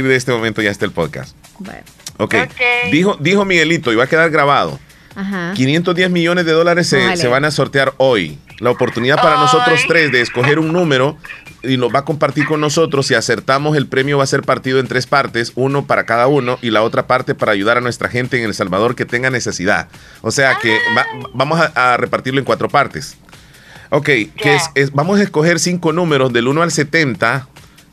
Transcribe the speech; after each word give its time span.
de 0.00 0.16
este 0.16 0.32
momento 0.32 0.62
ya 0.62 0.70
está 0.70 0.86
el 0.86 0.90
podcast. 0.90 1.36
Bueno. 1.58 1.82
Ok. 2.16 2.34
Ok. 2.44 2.90
Dijo, 2.90 3.18
dijo 3.20 3.44
Miguelito, 3.44 3.92
y 3.92 3.94
va 3.96 4.04
a 4.04 4.06
quedar 4.06 4.30
grabado. 4.30 4.80
Ajá. 5.14 5.52
510 5.54 6.10
millones 6.10 6.46
de 6.46 6.52
dólares 6.52 6.86
se, 6.86 6.96
Vale. 7.04 7.16
se 7.18 7.28
van 7.28 7.44
a 7.44 7.50
sortear 7.50 7.92
hoy. 7.98 8.38
La 8.60 8.70
oportunidad 8.70 9.16
para 9.16 9.36
nosotros 9.36 9.80
tres 9.86 10.10
de 10.10 10.22
escoger 10.22 10.58
un 10.58 10.72
número 10.72 11.18
y 11.62 11.76
nos 11.76 11.94
va 11.94 11.98
a 12.00 12.04
compartir 12.06 12.46
con 12.46 12.58
nosotros. 12.62 13.06
Si 13.08 13.14
acertamos, 13.14 13.76
el 13.76 13.86
premio 13.86 14.16
va 14.16 14.24
a 14.24 14.26
ser 14.26 14.40
partido 14.44 14.78
en 14.80 14.86
tres 14.88 15.06
partes, 15.06 15.52
uno 15.56 15.84
para 15.86 16.06
cada 16.06 16.26
uno 16.26 16.58
y 16.62 16.70
la 16.70 16.82
otra 16.82 17.06
parte 17.06 17.34
para 17.34 17.52
ayudar 17.52 17.76
a 17.76 17.82
nuestra 17.82 18.08
gente 18.08 18.38
en 18.38 18.44
El 18.44 18.54
Salvador 18.54 18.94
que 18.96 19.04
tenga 19.04 19.28
necesidad. 19.28 19.88
O 20.22 20.30
sea 20.30 20.54
que 20.54 20.78
va- 20.96 21.06
vamos 21.34 21.60
a, 21.60 21.92
a 21.92 21.96
repartirlo 21.98 22.38
en 22.40 22.46
cuatro 22.46 22.70
partes. 22.70 23.18
Ok, 23.90 24.06
que 24.06 24.30
es, 24.56 24.70
es- 24.74 24.92
vamos 24.92 25.20
a 25.20 25.22
escoger 25.22 25.60
cinco 25.60 25.92
números 25.92 26.32
del 26.32 26.48
1 26.48 26.62
al 26.62 26.72
70 26.72 27.48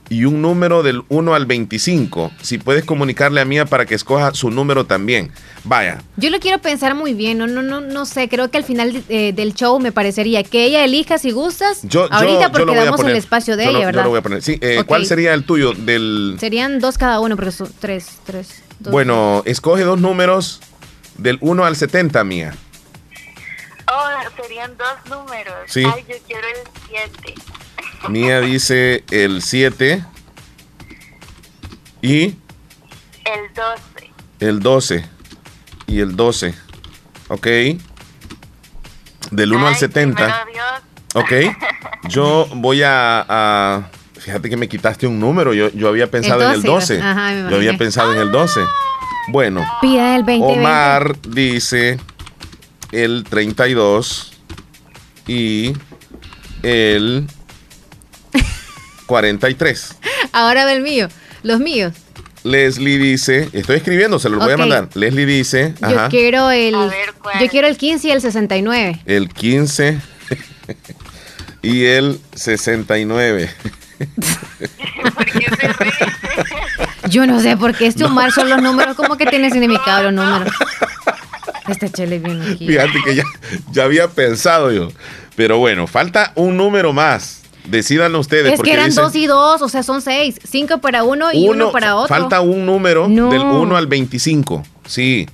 y 0.10 0.26
un 0.26 0.42
número 0.42 0.82
del 0.82 1.04
1 1.10 1.34
al 1.36 1.46
25. 1.46 2.32
Si 2.42 2.58
puedes 2.58 2.84
comunicarle 2.84 3.42
a 3.42 3.46
Mía 3.46 3.66
para 3.66 3.86
que 3.86 3.94
escoja 3.96 4.34
su 4.34 4.50
número 4.50 4.86
también. 4.86 5.32
Vaya, 5.64 6.02
Yo 6.18 6.30
lo 6.32 6.40
quiero 6.40 6.60
pensar 6.60 6.96
muy 6.96 7.14
bien, 7.14 7.38
no, 7.38 7.46
no, 7.48 7.62
no, 7.62 7.80
no 7.82 8.06
sé, 8.06 8.28
creo 8.30 8.50
que 8.50 8.58
al 8.58 8.64
final 8.64 9.04
eh, 9.10 9.34
del 9.34 9.54
show 9.54 9.80
me 9.80 9.92
parecería 9.92 10.44
que 10.44 10.64
ella 10.66 10.84
elija 10.84 11.18
si 11.20 11.32
gustas, 11.32 11.82
Yo, 11.84 12.08
yo- 12.08 12.14
ahorita 12.14 12.42
yo 12.44 12.52
porque 12.52 12.66
lo 12.66 12.72
voy 12.72 12.82
a 12.82 12.86
damos 12.86 12.98
poner. 13.02 13.12
el 13.12 13.18
espacio 13.20 13.56
de 13.58 13.66
Yo 13.66 13.70
ella, 13.70 13.78
lo- 13.78 13.82
yo 13.82 13.86
¿verdad? 13.88 14.04
lo 14.04 14.10
voy 14.10 14.20
a 14.20 14.22
poner. 14.24 14.42
Sí, 14.42 14.58
eh, 14.62 14.80
Ok. 14.80 14.86
¿cuál 14.88 15.06
sería 15.06 15.34
el 15.34 15.44
tuyo? 15.44 15.74
Del 15.74 16.38
Serían 16.40 16.80
dos 16.80 16.98
cada 16.98 17.20
uno, 17.20 17.36
porque 17.36 17.52
son 17.52 17.72
tres, 17.80 18.18
tres. 18.26 18.64
dos. 18.80 18.92
Bueno, 18.92 19.44
escoge 19.46 19.84
dos 19.84 20.00
números 20.00 20.62
del 21.18 21.38
1 21.42 21.66
al 21.66 21.76
70, 21.76 22.24
Mía. 22.24 22.56
Oh, 23.92 24.42
serían 24.42 24.72
dos 24.78 24.88
números. 25.18 25.54
Sí. 25.68 25.84
Ay, 25.86 26.06
yo 26.08 26.16
quiero 26.28 26.48
el 26.48 27.10
7. 27.26 27.34
Mía 28.08 28.40
dice 28.42 29.04
el 29.12 29.42
7 29.42 30.04
y 32.02 32.22
El 32.24 32.36
12. 33.56 34.10
el 34.40 34.60
12. 34.60 35.06
Y 35.88 36.00
el 36.00 36.16
12. 36.16 36.54
Ok. 37.28 37.48
Del 39.32 39.54
1 39.54 39.68
al 39.68 39.74
Ay, 39.74 39.80
70. 39.80 40.16
primero 40.16 40.46
Dios. 40.52 41.24
Ok. 41.26 41.34
Yo 42.10 42.48
voy 42.56 42.84
a, 42.84 43.26
a- 43.28 43.90
Fíjate 44.20 44.50
que 44.50 44.58
me 44.58 44.68
quitaste 44.68 45.08
un 45.08 45.20
número. 45.20 45.54
Yo, 45.54 45.70
yo 45.72 45.88
había 45.88 46.10
pensado 46.12 46.44
en 46.44 46.52
el 46.52 46.62
12, 46.62 46.96
12. 46.98 47.02
ajá, 47.02 47.50
yo 47.50 47.56
había 47.56 47.78
pensado 47.78 48.14
en 48.14 48.20
el 48.20 48.32
12. 48.32 48.60
Bueno. 49.30 49.66
Pida 49.82 50.16
el 50.18 50.24
20. 50.24 50.46
Omar 50.46 51.18
dice 51.22 51.98
el 52.92 53.24
32 53.24 54.34
y 55.26 55.74
el 56.64 57.28
43. 59.10 59.96
Ahora 60.34 60.66
ve 60.66 60.74
el 60.74 60.84
mío, 60.84 61.08
los 61.42 61.60
míos. 61.60 61.94
Leslie 62.44 63.00
dice, 63.00 63.50
estoy 63.54 63.78
escribiendo, 63.78 64.20
se 64.20 64.30
los 64.30 64.38
voy 64.38 64.54
a 64.54 64.58
mandar. 64.58 64.88
Leslie 64.94 65.26
dice, 65.26 65.74
Yo 65.82 65.88
ajá, 65.88 66.10
quiero 66.10 66.52
el. 66.52 66.76
A 66.76 66.86
ver. 66.86 67.10
Yo 67.42 67.48
quiero 67.48 67.68
el 67.68 67.76
15 67.76 68.08
y 68.08 68.12
el 68.12 68.22
69. 68.22 69.02
el 69.08 69.30
15 69.30 70.00
y 71.64 71.86
el 71.86 72.22
69. 72.36 73.50
¿Por 75.16 75.26
qué 75.26 75.48
se 75.60 75.74
ríe? 75.74 75.92
Yo 77.10 77.26
no 77.26 77.42
sé 77.42 77.58
por 77.58 77.76
qué 77.76 77.88
este 77.88 78.06
Omar 78.06 78.32
son 78.32 78.48
los 78.48 78.62
números, 78.62 78.96
como 78.96 79.18
que 79.18 79.26
tiene 79.26 79.50
significado 79.50 80.04
los 80.04 80.14
números. 80.14 80.54
Este 81.68 81.90
chele 81.90 82.18
es 82.18 82.24
bien 82.24 82.44
aquí. 82.44 82.68
Fíjate 82.68 83.02
que 83.04 83.16
ya, 83.16 83.24
ya 83.72 83.86
había 83.86 84.08
pensado 84.08 84.72
yo. 84.72 84.90
Pero 85.36 85.58
bueno, 85.58 85.88
falta 85.88 86.32
un 86.36 86.58
número 86.58 86.94
más. 86.94 87.39
Decídanlo 87.70 88.20
ustedes. 88.20 88.46
Es 88.46 88.52
que 88.52 88.58
porque 88.58 88.74
eran 88.74 88.88
dice 88.88 89.02
dos 89.02 89.16
y 89.16 89.28
dos, 89.28 89.62
o 89.62 89.70
sea, 89.70 89.84
son 89.84 90.02
seis. 90.02 90.40
Cinco 90.44 90.80
para 90.80 91.04
uno 91.04 91.28
y 91.34 91.48
uno, 91.48 91.72
para 91.72 91.96
otro. 91.96 92.08
Falta 92.16 92.42
un 92.42 92.66
número 92.66 93.08
No. 93.08 93.30
del 93.30 93.42
1 93.42 93.76
al 93.78 93.88
25. 93.88 94.64
Sí. 94.86 95.28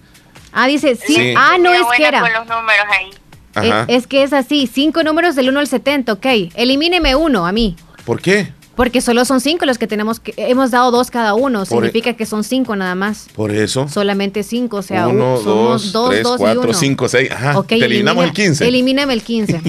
Ah, 0.51 0.67
dice, 0.67 0.95
sí. 0.95 1.15
Sí. 1.15 1.33
Ah, 1.37 1.57
no 1.59 1.73
es 1.73 1.81
que 1.97 2.05
era. 2.07 2.21
con 2.21 2.31
los 2.33 2.45
números 2.47 2.85
ahí. 2.91 3.09
Ajá. 3.55 3.81
Eh, 3.87 3.95
Es 3.95 4.07
que 4.07 4.23
es 4.23 4.33
así, 4.33 4.69
cinco 4.71 5.03
números 5.03 5.35
del 5.35 5.49
1 5.49 5.59
al 5.59 5.67
70, 5.67 6.13
ok. 6.13 6.25
Elimíneme 6.55 7.15
uno 7.15 7.45
a 7.47 7.51
mí. 7.51 7.75
¿Por 8.05 8.21
qué? 8.21 8.51
Porque 8.75 8.99
solo 8.99 9.23
son 9.25 9.39
cinco 9.39 9.65
los 9.65 9.77
que 9.77 9.87
tenemos 9.87 10.19
que. 10.19 10.33
Hemos 10.37 10.71
dado 10.71 10.91
dos 10.91 11.09
cada 11.09 11.33
uno. 11.33 11.65
Por- 11.65 11.83
e- 11.85 11.87
Significa 11.87 12.13
que 12.17 12.25
son 12.25 12.43
cinco 12.43 12.75
nada 12.75 12.93
más. 12.95 13.27
Por 13.33 13.51
eso. 13.51 13.87
Solamente 13.87 14.43
cinco, 14.43 14.77
o 14.77 14.81
sea, 14.81 15.07
Uno, 15.07 15.35
u- 15.35 15.43
somos 15.43 15.91
dos, 15.91 15.91
dos, 15.93 16.09
tres, 16.09 16.23
dos 16.23 16.35
y 16.35 16.37
cuatro, 16.39 16.61
uno. 16.63 16.73
cinco, 16.73 17.07
seis. 17.07 17.31
Ajá. 17.31 17.57
Ok, 17.57 17.67
Te 17.67 17.75
eliminamos 17.75 18.23
elimina- 18.25 18.27
el 18.27 18.33
15. 18.33 18.67
Elimíname 18.67 19.13
el 19.13 19.21
15. 19.23 19.61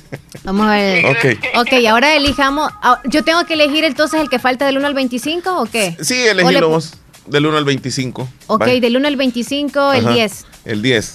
Vamos 0.44 0.66
a 0.66 0.70
ver. 0.72 1.04
Ok. 1.06 1.38
Ok, 1.60 1.84
ahora 1.88 2.14
elijamos. 2.16 2.70
ah, 2.82 3.00
¿Yo 3.04 3.22
tengo 3.24 3.44
que 3.46 3.54
elegir 3.54 3.84
entonces 3.84 4.20
el 4.20 4.28
que 4.28 4.38
falta 4.38 4.64
del 4.66 4.78
1 4.78 4.86
al 4.86 4.94
25 4.94 5.60
o 5.60 5.66
qué? 5.66 5.96
Sí, 6.00 6.14
elegílo 6.14 6.68
vos. 6.68 6.94
Del 7.26 7.46
1 7.46 7.56
al 7.56 7.64
25. 7.64 8.28
Ok, 8.48 8.64
del 8.64 8.96
1 8.96 9.06
al 9.08 9.16
25, 9.16 9.92
el 9.92 10.06
Ajá, 10.06 10.14
10. 10.14 10.44
El 10.64 10.82
10. 10.82 11.14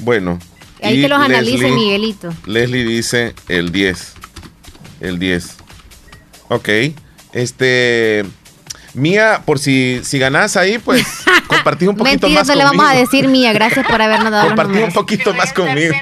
Bueno. 0.00 0.38
Ahí 0.82 1.02
que 1.02 1.08
los 1.08 1.18
analice 1.18 1.70
Miguelito. 1.70 2.30
Leslie 2.46 2.84
dice 2.84 3.34
el 3.48 3.70
10. 3.70 4.12
El 5.00 5.18
10. 5.18 5.56
Ok. 6.50 6.68
Este. 7.32 8.24
Mía, 8.92 9.42
por 9.46 9.60
si, 9.60 10.00
si 10.02 10.18
ganás 10.18 10.56
ahí, 10.56 10.78
pues 10.78 11.06
compartís 11.46 11.88
un 11.88 11.96
poquito 11.96 12.26
Mentira, 12.26 12.40
más 12.40 12.48
no 12.48 12.54
le 12.56 12.64
vamos 12.64 12.84
a 12.90 12.92
decir 12.92 13.28
Mía. 13.28 13.52
Gracias 13.52 13.86
por 13.86 14.02
habernos 14.02 14.32
dado 14.32 14.48
Compartí 14.48 14.78
un 14.78 14.92
poquito 14.92 15.32
más 15.32 15.52
conmigo. 15.52 15.94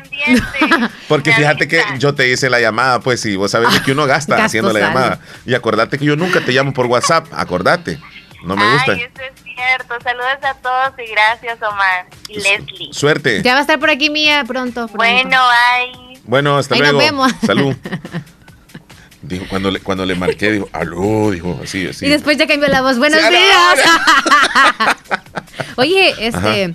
Porque 1.08 1.28
Me 1.30 1.36
fíjate 1.36 1.68
que 1.68 1.82
yo 1.98 2.14
te 2.14 2.30
hice 2.32 2.48
la 2.48 2.60
llamada, 2.60 3.00
pues, 3.00 3.24
y 3.26 3.36
vos 3.36 3.50
sabés 3.50 3.74
de 3.74 3.82
que 3.82 3.92
uno 3.92 4.06
gasta 4.06 4.36
Gasto 4.36 4.46
haciendo 4.46 4.72
la 4.72 4.80
sale. 4.80 4.86
llamada. 4.94 5.20
Y 5.44 5.52
acordate 5.54 5.98
que 5.98 6.06
yo 6.06 6.16
nunca 6.16 6.40
te 6.40 6.52
llamo 6.52 6.72
por 6.72 6.86
WhatsApp, 6.86 7.26
acordate. 7.32 7.98
No 8.42 8.56
me 8.56 8.64
gusta. 8.72 8.92
Ay, 8.92 9.02
eso 9.02 9.22
es 9.22 9.42
cierto. 9.54 9.94
Saludos 10.02 10.38
a 10.42 10.54
todos 10.54 10.92
y 11.06 11.10
gracias, 11.10 11.58
Omar. 11.60 12.06
Y 12.28 12.36
Leslie. 12.40 12.88
Suerte. 12.92 13.42
Ya 13.42 13.52
va 13.52 13.58
a 13.58 13.62
estar 13.62 13.78
por 13.78 13.90
aquí 13.90 14.08
Mía 14.08 14.44
pronto. 14.46 14.86
pronto. 14.86 14.96
Bueno, 14.96 15.36
ay. 15.74 16.18
Bueno, 16.24 16.56
hasta 16.56 16.74
Ahí 16.74 16.80
nos 16.80 16.92
luego. 16.92 17.04
vemos. 17.04 17.32
Salud. 17.44 17.76
Dijo, 19.28 19.44
cuando 19.50 19.70
le, 19.70 19.80
cuando 19.80 20.06
le 20.06 20.14
marqué, 20.14 20.50
dijo, 20.52 20.68
aló, 20.72 21.30
dijo, 21.30 21.60
así, 21.62 21.86
así. 21.86 22.06
Y 22.06 22.08
después 22.08 22.38
ya 22.38 22.46
cambió 22.46 22.68
la 22.68 22.80
voz. 22.82 22.98
Buenos 22.98 23.20
días. 23.20 23.78
Oye, 25.76 26.10
este, 26.26 26.64
Ajá. 26.64 26.72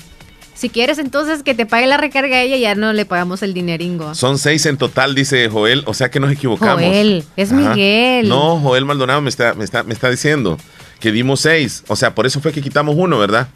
si 0.54 0.70
quieres 0.70 0.98
entonces 1.00 1.44
que 1.44 1.54
te 1.56 1.66
pague 1.66 1.88
la 1.88 1.98
recarga 1.98 2.38
a 2.38 2.42
ella, 2.42 2.58
ya 2.58 2.76
no 2.76 2.94
le 2.94 3.06
pagamos 3.06 3.42
el 3.44 3.54
dineringo. 3.54 4.16
Son 4.16 4.38
seis 4.38 4.66
en 4.66 4.78
total, 4.78 5.16
dice 5.16 5.50
Joel, 5.50 5.84
o 5.88 5.94
sea 5.94 6.10
que 6.12 6.20
nos 6.20 6.32
equivocamos. 6.32 6.84
Joel, 6.84 7.24
es 7.36 7.52
Miguel. 7.52 8.30
No, 8.30 8.60
Joel 8.60 8.86
Maldonado 8.86 9.22
me 9.22 9.30
está, 9.30 9.54
me 9.56 9.64
está, 9.64 9.84
me 9.84 9.94
está 9.94 10.10
diciendo 10.10 10.58
que 11.00 11.12
dimos 11.12 11.42
seis. 11.42 11.84
O 11.88 11.96
sea, 11.96 12.14
por 12.16 12.26
eso 12.26 12.40
fue 12.40 12.52
que 12.52 12.62
quitamos 12.62 12.96
uno, 12.98 13.18
¿verdad? 13.20 13.48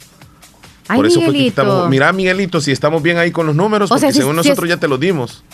Ay, 0.88 0.96
por 0.96 1.06
eso 1.06 1.20
fue 1.20 1.32
que 1.32 1.38
quitamos. 1.40 1.88
Mira, 1.88 2.12
Miguelito, 2.12 2.60
si 2.60 2.72
estamos 2.72 3.02
bien 3.02 3.18
ahí 3.18 3.30
con 3.30 3.46
los 3.46 3.54
números, 3.54 3.90
O 3.90 3.94
porque 3.94 4.00
sea, 4.00 4.12
si- 4.12 4.18
según 4.18 4.32
si 4.34 4.48
nosotros 4.48 4.64
es- 4.64 4.70
ya 4.76 4.80
te 4.80 4.88
los 4.88 4.98
dimos. 4.98 5.44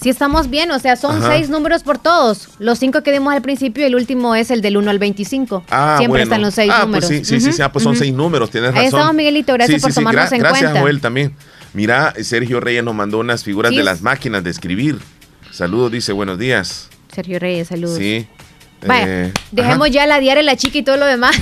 Si 0.00 0.08
estamos 0.10 0.48
bien, 0.48 0.70
o 0.70 0.78
sea, 0.78 0.96
son 0.96 1.18
Ajá. 1.18 1.32
seis 1.34 1.48
números 1.50 1.82
por 1.82 1.98
todos. 1.98 2.48
Los 2.58 2.78
cinco 2.78 3.02
que 3.02 3.10
dimos 3.12 3.32
al 3.34 3.42
principio 3.42 3.82
y 3.82 3.86
el 3.86 3.94
último 3.96 4.34
es 4.34 4.50
el 4.50 4.60
del 4.60 4.76
1 4.76 4.90
al 4.90 4.98
25. 4.98 5.64
Ah, 5.70 5.96
Siempre 5.98 6.08
bueno. 6.20 6.22
están 6.24 6.42
los 6.42 6.54
seis 6.54 6.70
ah, 6.74 6.84
números. 6.84 7.06
Pues 7.08 7.18
sí, 7.20 7.24
sí, 7.24 7.40
sí, 7.40 7.52
sí, 7.52 7.62
ah, 7.62 7.72
pues 7.72 7.82
son 7.82 7.96
seis 7.96 8.12
números, 8.14 8.50
tienes 8.50 8.70
Ahí 8.70 8.84
razón. 8.84 9.00
estamos, 9.00 9.14
Miguelito, 9.14 9.52
gracias 9.54 9.82
por 9.82 9.92
tomarnos 9.92 10.30
en 10.32 10.38
gracias, 10.38 10.62
cuenta. 10.62 10.80
Joel, 10.80 11.00
también. 11.00 11.34
Mira, 11.74 12.14
Sergio 12.22 12.60
Reyes 12.60 12.84
nos 12.84 12.94
mandó 12.94 13.18
unas 13.18 13.42
figuras 13.44 13.70
Sí, 13.70 13.76
de 13.78 13.82
las 13.84 14.00
máquinas 14.02 14.42
de 14.44 14.50
escribir. 14.50 14.98
Saludos, 15.50 15.90
dice, 15.90 16.12
buenos 16.12 16.38
días. 16.38 16.88
Sergio 17.12 17.38
Reyes, 17.38 17.68
saludos. 17.68 17.98
Sí. 17.98 18.26
Vaya, 18.86 19.04
Eh, 19.06 19.32
dejemos 19.50 19.86
ajá. 19.88 19.88
ya 19.88 20.06
la 20.06 20.20
diaria, 20.20 20.42
la 20.44 20.56
chica 20.56 20.78
y 20.78 20.82
todo 20.82 20.96
lo 20.96 21.06
demás. 21.06 21.36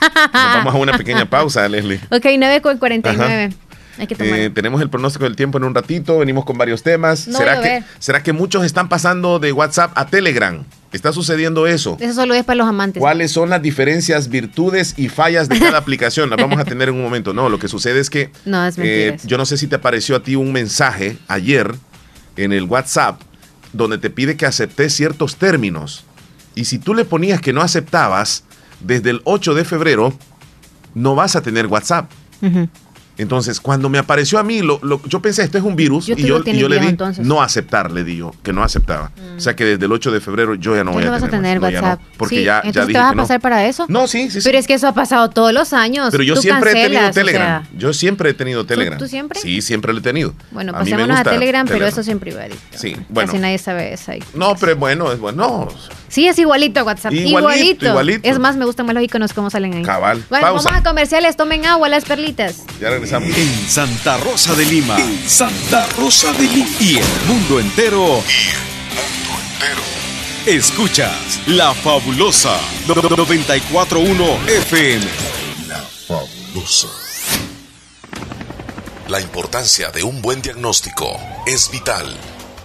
Nos 0.00 0.32
vamos 0.32 0.74
a 0.74 0.78
una 0.78 0.96
pequeña 0.98 1.28
pausa, 1.30 1.68
Leslie. 1.68 2.00
ok, 2.10 2.24
9 2.36 2.60
con 2.62 2.78
49. 2.78 3.50
Hay 4.00 4.06
que 4.06 4.14
tomar. 4.14 4.38
Eh, 4.38 4.48
tenemos 4.48 4.80
el 4.80 4.88
pronóstico 4.88 5.24
del 5.24 5.36
tiempo 5.36 5.58
en 5.58 5.64
un 5.64 5.74
ratito, 5.74 6.18
venimos 6.18 6.46
con 6.46 6.56
varios 6.56 6.82
temas. 6.82 7.28
No 7.28 7.36
¿Será, 7.36 7.60
que, 7.60 7.68
ver. 7.68 7.84
¿Será 7.98 8.22
que 8.22 8.32
muchos 8.32 8.64
están 8.64 8.88
pasando 8.88 9.38
de 9.38 9.52
WhatsApp 9.52 9.92
a 9.94 10.06
Telegram? 10.06 10.64
¿Está 10.90 11.12
sucediendo 11.12 11.66
eso? 11.66 11.98
Eso 12.00 12.14
solo 12.14 12.32
es 12.32 12.42
para 12.44 12.56
los 12.56 12.66
amantes. 12.66 12.98
¿Cuáles 12.98 13.30
son 13.30 13.50
las 13.50 13.60
diferencias, 13.60 14.28
virtudes 14.28 14.94
y 14.96 15.10
fallas 15.10 15.50
de 15.50 15.58
cada 15.60 15.76
aplicación? 15.78 16.30
Las 16.30 16.38
vamos 16.38 16.58
a 16.58 16.64
tener 16.64 16.88
en 16.88 16.94
un 16.94 17.02
momento. 17.02 17.34
No, 17.34 17.50
lo 17.50 17.58
que 17.58 17.68
sucede 17.68 18.00
es 18.00 18.08
que 18.08 18.32
No, 18.46 18.66
es 18.66 18.76
eh, 18.78 19.18
yo 19.24 19.36
no 19.36 19.44
sé 19.44 19.58
si 19.58 19.66
te 19.66 19.76
apareció 19.76 20.16
a 20.16 20.22
ti 20.22 20.34
un 20.34 20.50
mensaje 20.50 21.18
ayer 21.28 21.74
en 22.36 22.52
el 22.52 22.64
WhatsApp 22.64 23.20
donde 23.74 23.98
te 23.98 24.08
pide 24.08 24.38
que 24.38 24.46
aceptes 24.46 24.94
ciertos 24.94 25.36
términos. 25.36 26.04
Y 26.54 26.64
si 26.64 26.78
tú 26.78 26.94
le 26.94 27.04
ponías 27.04 27.42
que 27.42 27.52
no 27.52 27.60
aceptabas, 27.60 28.44
desde 28.80 29.10
el 29.10 29.20
8 29.24 29.52
de 29.54 29.64
febrero 29.66 30.14
no 30.94 31.14
vas 31.14 31.36
a 31.36 31.42
tener 31.42 31.66
WhatsApp. 31.66 32.10
Ujú. 32.40 32.68
Entonces, 33.20 33.60
cuando 33.60 33.88
me 33.88 33.98
apareció 33.98 34.38
a 34.38 34.42
mí, 34.42 34.60
lo, 34.62 34.78
lo- 34.82 35.00
yo 35.06 35.20
pensé, 35.20 35.42
esto 35.42 35.58
es 35.58 35.64
un 35.64 35.76
virus, 35.76 36.06
Yo 36.06 36.14
y 36.14 36.22
tú 36.22 36.26
yo, 36.26 36.42
y 36.44 36.58
yo 36.58 36.68
le 36.68 36.80
di 36.80 36.86
entonces. 36.86 37.24
no 37.26 37.42
aceptar, 37.42 37.90
le 37.90 38.02
di 38.04 38.16
yo, 38.16 38.32
que 38.42 38.52
no 38.52 38.62
aceptaba. 38.62 39.12
O 39.36 39.40
sea 39.40 39.54
que 39.54 39.64
desde 39.64 39.84
el 39.86 39.92
8 39.92 40.10
de 40.10 40.20
febrero 40.20 40.54
yo 40.54 40.74
ya 40.74 40.84
no 40.84 40.90
Ya 40.92 40.94
voy 40.96 41.04
no 41.04 41.08
a 41.10 41.12
vas 41.12 41.22
a 41.22 41.26
tener, 41.28 41.58
tener 41.58 41.60
no, 41.60 41.70
ya 41.70 41.80
no, 41.80 41.86
WhatsApp. 41.88 42.00
porque 42.16 42.36
Sí, 42.38 42.44
ya, 42.44 42.62
ya 42.62 42.68
entonces 42.68 42.88
dije 42.88 42.92
te 42.98 42.98
vas 43.02 43.08
a 43.08 43.12
que 43.12 43.16
pasar 43.18 43.40
para 43.40 43.66
eso. 43.66 43.84
No, 43.88 44.06
sí, 44.08 44.30
sí, 44.30 44.40
sí. 44.40 44.48
Pero 44.48 44.58
es 44.58 44.66
que 44.66 44.74
eso 44.74 44.88
ha 44.88 44.94
pasado 44.94 45.28
todos 45.30 45.52
los 45.52 45.72
años. 45.72 46.08
Pero 46.10 46.22
yo 46.24 46.34
Tú 46.34 46.42
siempre 46.42 46.70
he 46.70 46.74
tenido 46.74 47.00
cancelas, 47.02 47.10
o 47.10 47.14
Telegram. 47.20 47.62
sea, 47.64 47.78
yo 47.78 47.92
siempre 47.92 48.30
he 48.30 48.34
tenido 48.34 48.64
Telegram. 48.66 48.98
tú 48.98 49.06
siempre? 49.06 49.38
Sí, 49.40 49.60
siempre 49.62 49.92
lo 49.92 49.98
he 49.98 50.02
tenido. 50.02 50.34
bueno, 50.50 50.72
pasémonos 50.72 51.10
a 51.10 51.20
gusta 51.20 51.30
Telegram, 51.30 51.66
pero 51.66 51.86
eso 51.86 52.02
siempre 52.02 52.30
privadito. 52.32 52.56
Sí, 52.74 52.96
bueno. 53.08 53.30
Casi 53.32 53.40
nadie 53.40 53.58
sabe 53.58 53.92
eso. 53.92 54.12
ahí. 54.12 54.22
No, 54.34 54.54
pero 54.58 54.72
es 54.72 54.78
bueno, 54.78 55.12
es 55.12 55.18
bueno. 55.18 55.68
Sí, 56.10 56.26
es 56.26 56.38
igualito 56.38 56.82
WhatsApp. 56.84 57.12
Igualito, 57.12 57.86
igualito. 57.86 58.28
Es 58.28 58.38
más, 58.40 58.56
me 58.56 58.64
gustan 58.64 58.84
más 58.84 58.94
los 58.96 59.04
iconos 59.04 59.32
como 59.32 59.48
salen 59.48 59.74
ahí. 59.74 59.82
Cabal. 59.82 60.22
Bueno, 60.28 60.46
vamos 60.46 60.66
a 60.66 60.82
comerciales. 60.82 61.36
Tomen 61.36 61.64
agua, 61.64 61.88
las 61.88 62.04
perlitas. 62.04 62.64
Ya 62.80 62.90
regresamos. 62.90 63.30
En 63.36 63.68
Santa 63.68 64.18
Rosa 64.18 64.54
de 64.56 64.64
Lima. 64.66 64.96
Santa 65.26 65.86
Rosa 65.96 66.32
de 66.32 66.42
Lima. 66.42 66.68
Y 66.80 66.96
el 66.98 67.04
mundo 67.28 67.60
entero. 67.60 68.22
Y 68.26 68.50
el 68.50 68.58
mundo 69.28 69.40
entero. 69.52 69.82
Escuchas 70.46 71.40
La 71.46 71.72
Fabulosa 71.74 72.58
941 72.88 74.24
FM. 74.48 75.06
La 75.68 75.78
Fabulosa. 76.08 76.88
La 79.08 79.20
importancia 79.20 79.90
de 79.90 80.02
un 80.02 80.20
buen 80.22 80.42
diagnóstico 80.42 81.06
es 81.46 81.70
vital. 81.70 82.16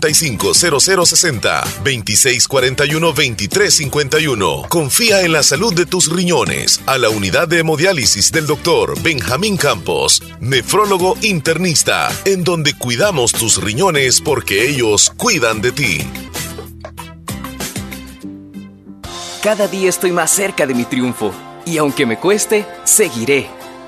7745-0060, 0.00 1.62
2641-2351. 1.84 4.68
Confía 4.68 5.22
en 5.22 5.32
la 5.32 5.42
salud 5.42 5.74
de 5.74 5.86
tus 5.86 6.10
riñones 6.10 6.80
a 6.86 6.98
la 6.98 7.10
unidad 7.10 7.48
de 7.48 7.60
hemodiálisis 7.60 8.30
del 8.32 8.46
doctor 8.46 9.00
Benjamín 9.02 9.56
Campos, 9.56 10.22
nefrólogo 10.40 11.16
internista, 11.22 12.10
en 12.24 12.44
donde 12.44 12.74
cuidamos 12.74 13.32
tus 13.32 13.62
riñones 13.62 14.20
porque 14.20 14.68
ellos 14.68 15.12
cuidan 15.16 15.60
de 15.60 15.72
ti. 15.72 15.98
Cada 19.42 19.68
día 19.68 19.90
estoy 19.90 20.10
más 20.10 20.30
cerca 20.30 20.66
de 20.66 20.74
mi 20.74 20.84
triunfo 20.84 21.32
y 21.66 21.78
aunque 21.78 22.06
me 22.06 22.18
cueste, 22.18 22.66
seguiré, 22.84 23.48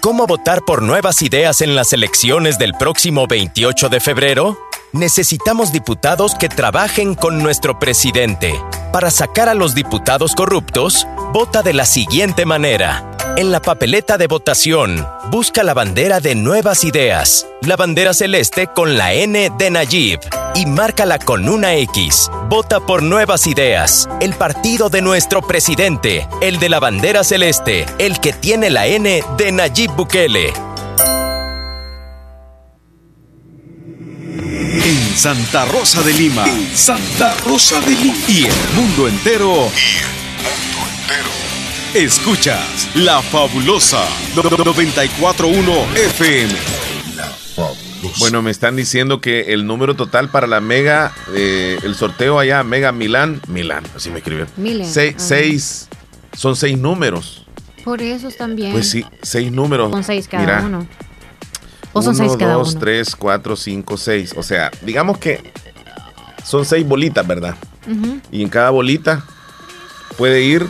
¿Cómo 0.00 0.26
votar 0.26 0.62
por 0.62 0.82
nuevas 0.82 1.20
ideas 1.20 1.60
en 1.60 1.76
las 1.76 1.92
elecciones 1.92 2.58
del 2.58 2.72
próximo 2.72 3.26
28 3.26 3.90
de 3.90 4.00
febrero? 4.00 4.56
necesitamos 4.92 5.72
diputados 5.72 6.34
que 6.34 6.48
trabajen 6.48 7.14
con 7.14 7.42
nuestro 7.42 7.78
presidente. 7.78 8.60
Para 8.92 9.10
sacar 9.10 9.48
a 9.48 9.54
los 9.54 9.74
diputados 9.74 10.34
corruptos, 10.34 11.06
vota 11.32 11.62
de 11.62 11.72
la 11.72 11.84
siguiente 11.84 12.44
manera. 12.44 13.08
En 13.36 13.52
la 13.52 13.60
papeleta 13.60 14.18
de 14.18 14.26
votación, 14.26 15.06
busca 15.30 15.62
la 15.62 15.74
bandera 15.74 16.18
de 16.18 16.34
Nuevas 16.34 16.82
Ideas, 16.82 17.46
la 17.62 17.76
bandera 17.76 18.12
celeste 18.12 18.66
con 18.66 18.98
la 18.98 19.12
N 19.12 19.50
de 19.56 19.70
Nayib 19.70 20.18
y 20.56 20.66
márcala 20.66 21.20
con 21.20 21.48
una 21.48 21.74
X. 21.74 22.28
Vota 22.48 22.80
por 22.80 23.02
Nuevas 23.02 23.46
Ideas, 23.46 24.08
el 24.20 24.34
partido 24.34 24.90
de 24.90 25.02
nuestro 25.02 25.40
presidente, 25.40 26.28
el 26.40 26.58
de 26.58 26.68
la 26.68 26.80
bandera 26.80 27.22
celeste, 27.22 27.86
el 27.98 28.18
que 28.18 28.32
tiene 28.32 28.70
la 28.70 28.88
N 28.88 29.22
de 29.36 29.52
Nayib 29.52 29.92
Bukele. 29.92 30.52
En 34.82 35.16
Santa 35.16 35.64
Rosa 35.66 36.02
de 36.02 36.12
Lima. 36.12 36.44
Santa 36.74 37.34
Rosa 37.46 37.80
de 37.82 37.90
Lima. 37.90 38.18
Y 38.26 38.46
el 38.46 38.68
mundo 38.74 39.06
entero. 39.06 39.52
Y 39.52 39.98
el 39.98 40.08
mundo 40.74 40.88
entero. 41.02 41.49
Escuchas 41.94 42.88
La 42.94 43.20
Fabulosa 43.20 44.06
941 44.36 45.72
FM. 45.96 46.52
La 47.16 47.24
Fabulosa. 47.24 48.16
Bueno, 48.20 48.42
me 48.42 48.52
están 48.52 48.76
diciendo 48.76 49.20
que 49.20 49.52
el 49.52 49.66
número 49.66 49.96
total 49.96 50.28
para 50.28 50.46
la 50.46 50.60
Mega, 50.60 51.12
eh, 51.34 51.80
el 51.82 51.96
sorteo 51.96 52.38
allá, 52.38 52.62
Mega 52.62 52.92
Milán, 52.92 53.42
Milán, 53.48 53.82
así 53.96 54.08
me 54.10 54.18
escribió. 54.18 54.46
Milan. 54.56 54.86
seis, 54.86 55.88
son 56.32 56.54
seis 56.54 56.78
números. 56.78 57.44
Por 57.82 58.00
eso 58.02 58.28
también. 58.30 58.70
Pues 58.70 58.88
sí, 58.88 59.04
seis 59.22 59.50
números. 59.50 59.90
Son 59.90 60.04
seis 60.04 60.28
cada 60.28 60.60
uno. 60.66 60.86
¿O 61.92 62.02
son 62.02 62.14
seis 62.14 62.36
cada 62.38 62.54
dos, 62.54 62.78
tres, 62.78 63.16
cuatro, 63.16 63.56
cinco, 63.56 63.96
seis. 63.96 64.32
O 64.36 64.44
sea, 64.44 64.70
digamos 64.82 65.18
que 65.18 65.52
son 66.44 66.64
seis 66.64 66.86
bolitas, 66.86 67.26
¿verdad? 67.26 67.56
Y 68.30 68.42
en 68.42 68.48
cada 68.48 68.70
bolita 68.70 69.24
puede 70.16 70.42
ir 70.42 70.64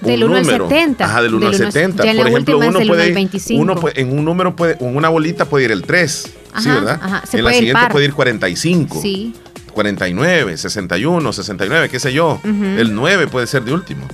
Del 0.00 0.24
1 0.24 0.36
al 0.36 0.44
70. 0.44 1.04
Ajá, 1.04 1.22
del 1.22 1.34
1 1.34 1.46
al 1.46 1.52
Del 1.52 1.60
uno- 1.62 1.70
70. 1.72 2.04
ya 2.04 2.10
en 2.12 2.16
Por 2.18 2.28
ejemplo, 2.28 2.56
uno 2.56 2.64
del 2.66 2.70
1 2.76 2.80
al 2.80 2.86
puede, 2.88 3.12
25. 3.12 3.62
uno 3.62 3.74
puede- 3.76 4.00
en 4.00 4.16
un 4.18 4.24
número 4.24 4.54
puede, 4.56 4.76
en 4.80 4.96
una 4.96 5.08
bolita 5.08 5.44
puede 5.46 5.64
ir 5.66 5.72
el 5.72 5.82
3, 5.82 6.10
¿sí, 6.12 6.30
Ajá, 6.52 6.74
verdad? 6.74 7.00
ajá, 7.02 7.22
se 7.26 7.38
en 7.38 7.44
la 7.44 7.48
puede 7.50 7.58
siguiente 7.58 7.80
par. 7.82 7.92
puede 7.92 8.04
ir 8.06 8.12
45, 8.14 9.02
Sí. 9.02 9.34
49, 9.72 10.56
61, 10.56 11.32
69, 11.32 11.88
qué 11.88 11.98
sé 12.00 12.12
yo. 12.12 12.40
El 12.44 12.94
9 12.94 13.26
puede 13.26 13.46
ser 13.46 13.62
de 13.64 13.72
último. 13.72 14.06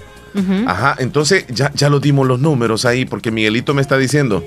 Ajá, 0.67 0.97
entonces 0.99 1.45
ya, 1.49 1.71
ya 1.75 1.89
lo 1.91 2.01
dimos 2.01 2.27
los 2.27 2.41
números 2.41 2.85
ahí, 2.87 3.05
porque 3.05 3.31
Miguelito 3.31 3.73
me 3.75 3.83
está 3.83 3.97
diciendo, 3.99 4.43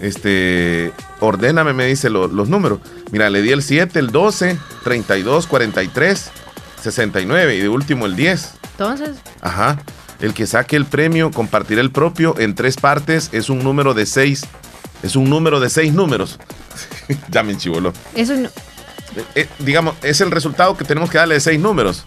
este, 0.00 0.92
ordéname, 1.20 1.72
me 1.72 1.86
dice 1.86 2.10
lo- 2.10 2.28
los 2.28 2.48
números. 2.48 2.80
Mira, 3.10 3.30
le 3.30 3.40
di 3.42 3.50
el 3.50 3.62
7, 3.62 3.98
el 3.98 4.08
12, 4.10 4.58
32, 4.84 5.46
43, 5.46 6.30
69 6.82 7.56
y 7.56 7.60
de 7.60 7.68
último 7.68 8.06
el 8.06 8.14
10. 8.16 8.52
Entonces, 8.72 9.10
Ajá. 9.40 9.78
El 10.20 10.32
que 10.34 10.46
saque 10.46 10.76
el 10.76 10.86
premio 10.86 11.30
compartirá 11.30 11.80
el 11.80 11.90
propio 11.90 12.34
en 12.38 12.54
tres 12.54 12.76
partes. 12.76 13.28
Es 13.32 13.50
un 13.50 13.62
número 13.62 13.92
de 13.94 14.06
seis. 14.06 14.44
Es 15.02 15.14
un 15.16 15.28
número 15.28 15.60
de 15.60 15.68
seis 15.70 15.92
números. 15.92 16.38
ya 17.30 17.42
me 17.42 17.52
enchivoló. 17.52 17.92
eso 18.14 18.34
no- 18.34 18.48
Eh, 19.16 19.24
eh, 19.34 19.48
digamos, 19.60 19.94
es 20.02 20.20
el 20.20 20.30
resultado 20.30 20.76
que 20.76 20.84
tenemos 20.84 21.10
que 21.10 21.18
darle 21.18 21.34
de 21.34 21.40
seis 21.40 21.58
números. 21.60 22.04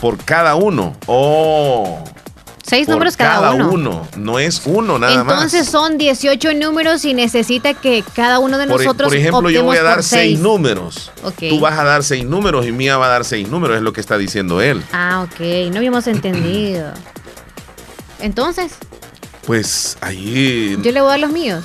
Por 0.00 0.16
cada 0.24 0.54
uno. 0.56 0.96
Oh. 1.06 2.02
Seis 2.62 2.86
por 2.86 2.94
números 2.94 3.16
cada, 3.16 3.52
uno. 3.52 4.06
No 4.16 4.38
es 4.38 4.62
uno 4.64 4.98
nada 4.98 5.14
Entonces 5.20 5.62
más. 5.64 5.70
son 5.70 5.98
18 5.98 6.54
números 6.54 7.04
y 7.04 7.12
necesita 7.14 7.74
que 7.74 8.04
cada 8.14 8.38
uno 8.38 8.56
de 8.58 8.66
Por, 8.66 8.80
e- 8.80 8.84
nosotros 8.84 9.08
por 9.08 9.16
ejemplo, 9.16 9.50
yo 9.50 9.64
voy 9.64 9.76
a 9.76 9.82
dar 9.82 10.02
seis 10.02 10.22
seis. 10.34 10.38
números. 10.38 11.10
Tú 11.38 11.60
vas 11.60 11.78
a 11.78 11.84
dar 11.84 12.02
seis 12.04 12.24
números 12.24 12.66
y 12.66 12.72
Mía 12.72 12.96
va 12.96 13.06
a 13.06 13.10
dar 13.10 13.24
seis 13.24 13.48
números, 13.48 13.76
es 13.76 13.82
lo 13.82 13.92
que 13.92 14.00
está 14.00 14.16
diciendo 14.18 14.60
él. 14.60 14.82
Ah, 14.92 15.26
ok, 15.28 15.40
no 15.70 15.78
habíamos 15.78 16.06
entendido. 16.06 16.92
Entonces, 18.20 18.72
Pues 19.46 19.96
ahí. 20.00 20.78
yo 20.82 20.92
le 20.92 21.00
voy 21.00 21.08
a 21.08 21.10
dar 21.12 21.20
los 21.20 21.32
míos. 21.32 21.64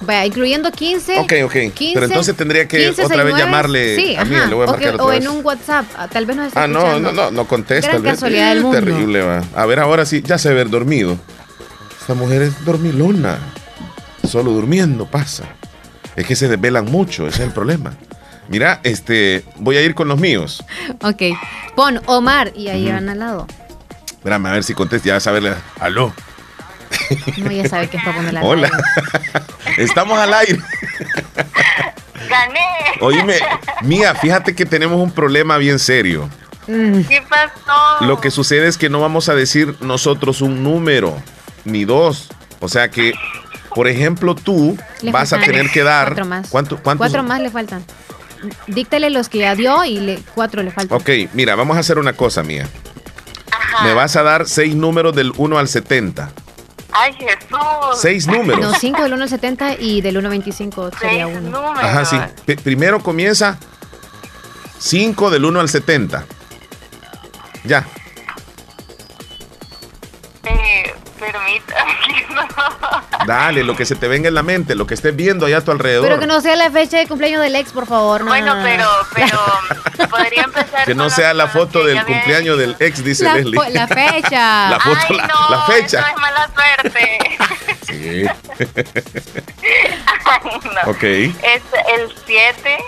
Vaya, 0.00 0.24
incluyendo 0.24 0.70
15. 0.72 1.18
Ok, 1.18 1.32
ok. 1.44 1.52
15, 1.74 1.90
Pero 1.94 2.06
entonces 2.06 2.34
tendría 2.34 2.66
que 2.66 2.78
15, 2.86 3.04
otra 3.04 3.22
vez 3.22 3.34
69, 3.34 3.38
llamarle 3.38 3.96
sí, 3.96 4.16
a 4.16 4.24
mí, 4.24 4.34
ajá. 4.34 4.46
le 4.46 4.54
voy 4.54 4.64
a 4.66 4.68
O 4.68 4.72
marcar 4.72 4.94
otra 4.94 5.04
o 5.04 5.08
vez. 5.08 5.20
en 5.24 5.28
un 5.28 5.44
WhatsApp, 5.44 5.84
ah, 5.96 6.08
tal 6.08 6.24
vez 6.26 6.36
nos 6.36 6.46
está 6.48 6.62
Ah, 6.62 6.66
no, 6.66 6.98
no, 6.98 7.12
no, 7.12 7.30
no 7.30 7.46
contesta. 7.46 7.90
Gran 7.90 8.02
casualidad 8.02 8.54
del 8.54 8.62
mundo. 8.62 8.78
Terrible, 8.78 9.20
va. 9.22 9.42
A 9.54 9.66
ver, 9.66 9.78
ahora 9.78 10.06
sí, 10.06 10.22
ya 10.22 10.38
se 10.38 10.54
ve 10.54 10.64
dormido. 10.64 11.18
Esta 12.00 12.14
mujer 12.14 12.42
es 12.42 12.64
dormilona. 12.64 13.38
Solo 14.26 14.52
durmiendo 14.52 15.06
pasa. 15.06 15.44
Es 16.16 16.26
que 16.26 16.34
se 16.34 16.48
desvelan 16.48 16.86
mucho, 16.86 17.26
ese 17.26 17.42
es 17.42 17.48
el 17.48 17.52
problema. 17.52 17.94
Mira, 18.48 18.80
este, 18.82 19.44
voy 19.58 19.76
a 19.76 19.82
ir 19.82 19.94
con 19.94 20.08
los 20.08 20.18
míos. 20.18 20.64
Ok, 21.02 21.22
pon 21.76 22.00
Omar 22.06 22.52
y 22.56 22.68
ahí 22.68 22.90
van 22.90 23.08
al 23.08 23.18
lado. 23.18 23.46
Espérame, 24.10 24.46
a 24.46 24.52
ver 24.52 24.64
si 24.64 24.74
contesta, 24.74 25.08
ya 25.18 25.30
a 25.30 25.32
verle. 25.32 25.52
Aló. 25.78 26.12
No, 27.38 27.50
ya 27.50 27.68
sabe 27.68 27.88
que 27.88 27.96
es 27.96 28.02
para 28.04 28.16
poner 28.16 28.34
la 28.34 28.42
Hola. 28.44 28.70
Estamos 29.80 30.18
al 30.18 30.34
aire. 30.34 30.58
Gané. 32.28 32.60
Oíme, 33.00 33.38
Mía, 33.82 34.14
fíjate 34.14 34.54
que 34.54 34.66
tenemos 34.66 35.00
un 35.00 35.10
problema 35.10 35.56
bien 35.56 35.78
serio. 35.78 36.28
¿Qué 36.66 37.22
pasó? 37.28 38.04
Lo 38.04 38.20
que 38.20 38.30
sucede 38.30 38.68
es 38.68 38.76
que 38.76 38.90
no 38.90 39.00
vamos 39.00 39.28
a 39.28 39.34
decir 39.34 39.74
nosotros 39.80 40.42
un 40.42 40.62
número, 40.62 41.16
ni 41.64 41.84
dos. 41.84 42.28
O 42.60 42.68
sea 42.68 42.90
que, 42.90 43.14
por 43.74 43.88
ejemplo, 43.88 44.34
tú 44.34 44.76
Le 45.00 45.10
vas 45.10 45.32
a 45.32 45.40
tener 45.40 45.70
que 45.70 45.82
dar. 45.82 46.08
Cuatro 46.08 46.26
más. 46.26 46.48
¿Cuánto, 46.50 46.82
cuántos? 46.82 47.06
Cuatro 47.06 47.22
más 47.22 47.40
le 47.40 47.50
faltan. 47.50 47.82
Díctale 48.66 49.10
los 49.10 49.28
que 49.28 49.38
ya 49.38 49.54
dio 49.54 49.84
y 49.84 49.98
le, 49.98 50.22
cuatro 50.34 50.62
le 50.62 50.70
faltan. 50.70 50.98
Ok, 50.98 51.08
mira, 51.32 51.54
vamos 51.54 51.76
a 51.76 51.80
hacer 51.80 51.98
una 51.98 52.12
cosa, 52.12 52.42
Mía. 52.42 52.68
Me 53.82 53.94
vas 53.94 54.14
a 54.16 54.22
dar 54.22 54.46
seis 54.46 54.74
números 54.74 55.14
del 55.14 55.32
1 55.36 55.58
al 55.58 55.68
70. 55.68 56.30
Ay, 56.92 57.12
Jesús. 57.14 58.00
Seis 58.00 58.26
números. 58.26 58.60
No, 58.60 58.74
cinco 58.74 59.02
del 59.02 59.12
1 59.14 59.22
al 59.22 59.28
70 59.28 59.74
y 59.80 60.00
del 60.00 60.16
1 60.18 60.26
al 60.26 60.30
25 60.30 60.90
sería 60.98 61.26
Seis 61.26 61.38
uno. 61.38 61.50
números. 61.50 61.84
Ajá, 61.84 62.04
sí. 62.04 62.16
P- 62.44 62.56
primero 62.56 63.00
comienza 63.00 63.58
5 64.78 65.30
del 65.30 65.44
1 65.44 65.60
al 65.60 65.68
70. 65.68 66.24
Ya. 67.64 67.86
Permítame. 71.66 72.48
Dale, 73.26 73.64
lo 73.64 73.76
que 73.76 73.84
se 73.84 73.94
te 73.96 74.08
venga 74.08 74.28
en 74.28 74.34
la 74.34 74.42
mente, 74.42 74.74
lo 74.74 74.86
que 74.86 74.94
estés 74.94 75.14
viendo 75.14 75.46
allá 75.46 75.58
a 75.58 75.60
tu 75.60 75.70
alrededor. 75.70 76.04
Pero 76.06 76.18
que 76.20 76.26
no 76.26 76.40
sea 76.40 76.56
la 76.56 76.70
fecha 76.70 76.98
de 76.98 77.06
cumpleaños 77.06 77.42
del 77.42 77.54
ex, 77.56 77.72
por 77.72 77.86
favor. 77.86 78.22
No, 78.22 78.28
Bueno, 78.28 78.54
no, 78.54 78.56
no. 78.56 78.64
pero, 78.64 78.88
pero 79.14 80.08
podría 80.10 80.42
empezar 80.44 80.84
Que 80.86 80.94
no 80.94 81.10
sea 81.10 81.34
la 81.34 81.48
foto 81.48 81.84
del 81.84 82.04
cumpleaños 82.04 82.58
del 82.58 82.76
ex, 82.80 83.04
dice 83.04 83.24
La 83.24 83.34
Leslie. 83.36 83.70
la 83.72 83.86
fecha. 83.88 84.70
la 84.70 84.80
foto, 84.80 84.98
Ay, 85.08 85.16
la, 85.16 85.26
no, 85.26 85.50
la 85.50 85.62
fecha. 85.66 85.98
Eso 86.00 86.08
es 86.08 86.16
mala 86.16 86.50
suerte. 86.54 87.20
Sí. 87.86 88.24
Ay, 90.24 90.60
no. 90.84 90.90
ok, 90.90 91.02
Es 91.02 91.62
el 91.98 92.14
7. 92.26 92.78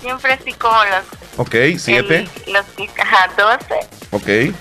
Siempre 0.00 0.32
así 0.34 0.52
como 0.52 0.76
los. 0.84 1.04
ok, 1.38 1.54
7. 1.78 2.28
el- 2.46 2.52
los 2.52 2.64
ajá, 2.98 3.28
12. 3.36 3.74
Ok. 4.12 4.54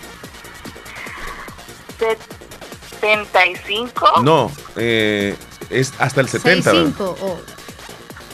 75. 3.00 4.22
No, 4.24 4.52
eh, 4.76 5.36
es 5.70 5.94
hasta 6.00 6.22
el 6.22 6.30
70. 6.30 6.72
¿verdad? 6.72 6.86
65 6.92 7.18
o 7.22 7.40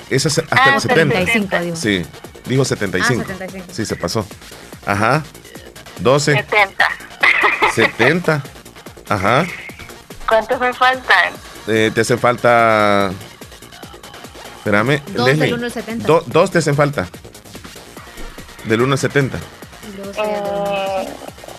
Es 0.10 0.26
hasta 0.26 0.42
hasta 0.42 0.64
Ah, 0.64 0.76
el 0.76 0.82
70. 0.82 1.16
75, 1.20 1.60
digo. 1.64 1.76
Sí, 1.76 2.06
dijo 2.46 2.66
75. 2.66 3.22
Ah, 3.22 3.28
75. 3.28 3.74
Sí, 3.74 3.86
se 3.86 3.96
pasó. 3.96 4.26
Ajá. 4.86 5.24
12, 6.00 6.34
70. 6.34 6.88
70. 7.76 8.44
Ajá. 9.10 9.46
¿Cuántos 10.28 10.60
me 10.60 10.74
faltan? 10.74 11.34
Eh, 11.68 11.92
te 11.94 12.02
hace 12.02 12.18
falta. 12.18 13.12
Espérame, 14.58 15.02
Dos 15.14 15.28
Leslie. 15.28 15.46
del 15.46 15.54
1 15.56 15.66
al 15.66 15.72
70. 15.72 16.08
Do- 16.08 16.24
dos 16.28 16.52
te 16.52 16.60
hacen 16.60 16.76
falta. 16.76 17.08
Del 18.66 18.82
1 18.82 18.94
al 18.94 19.00
70. 19.00 19.38
y 19.92 19.98
luego. 19.98 20.24
Eh, 20.24 21.10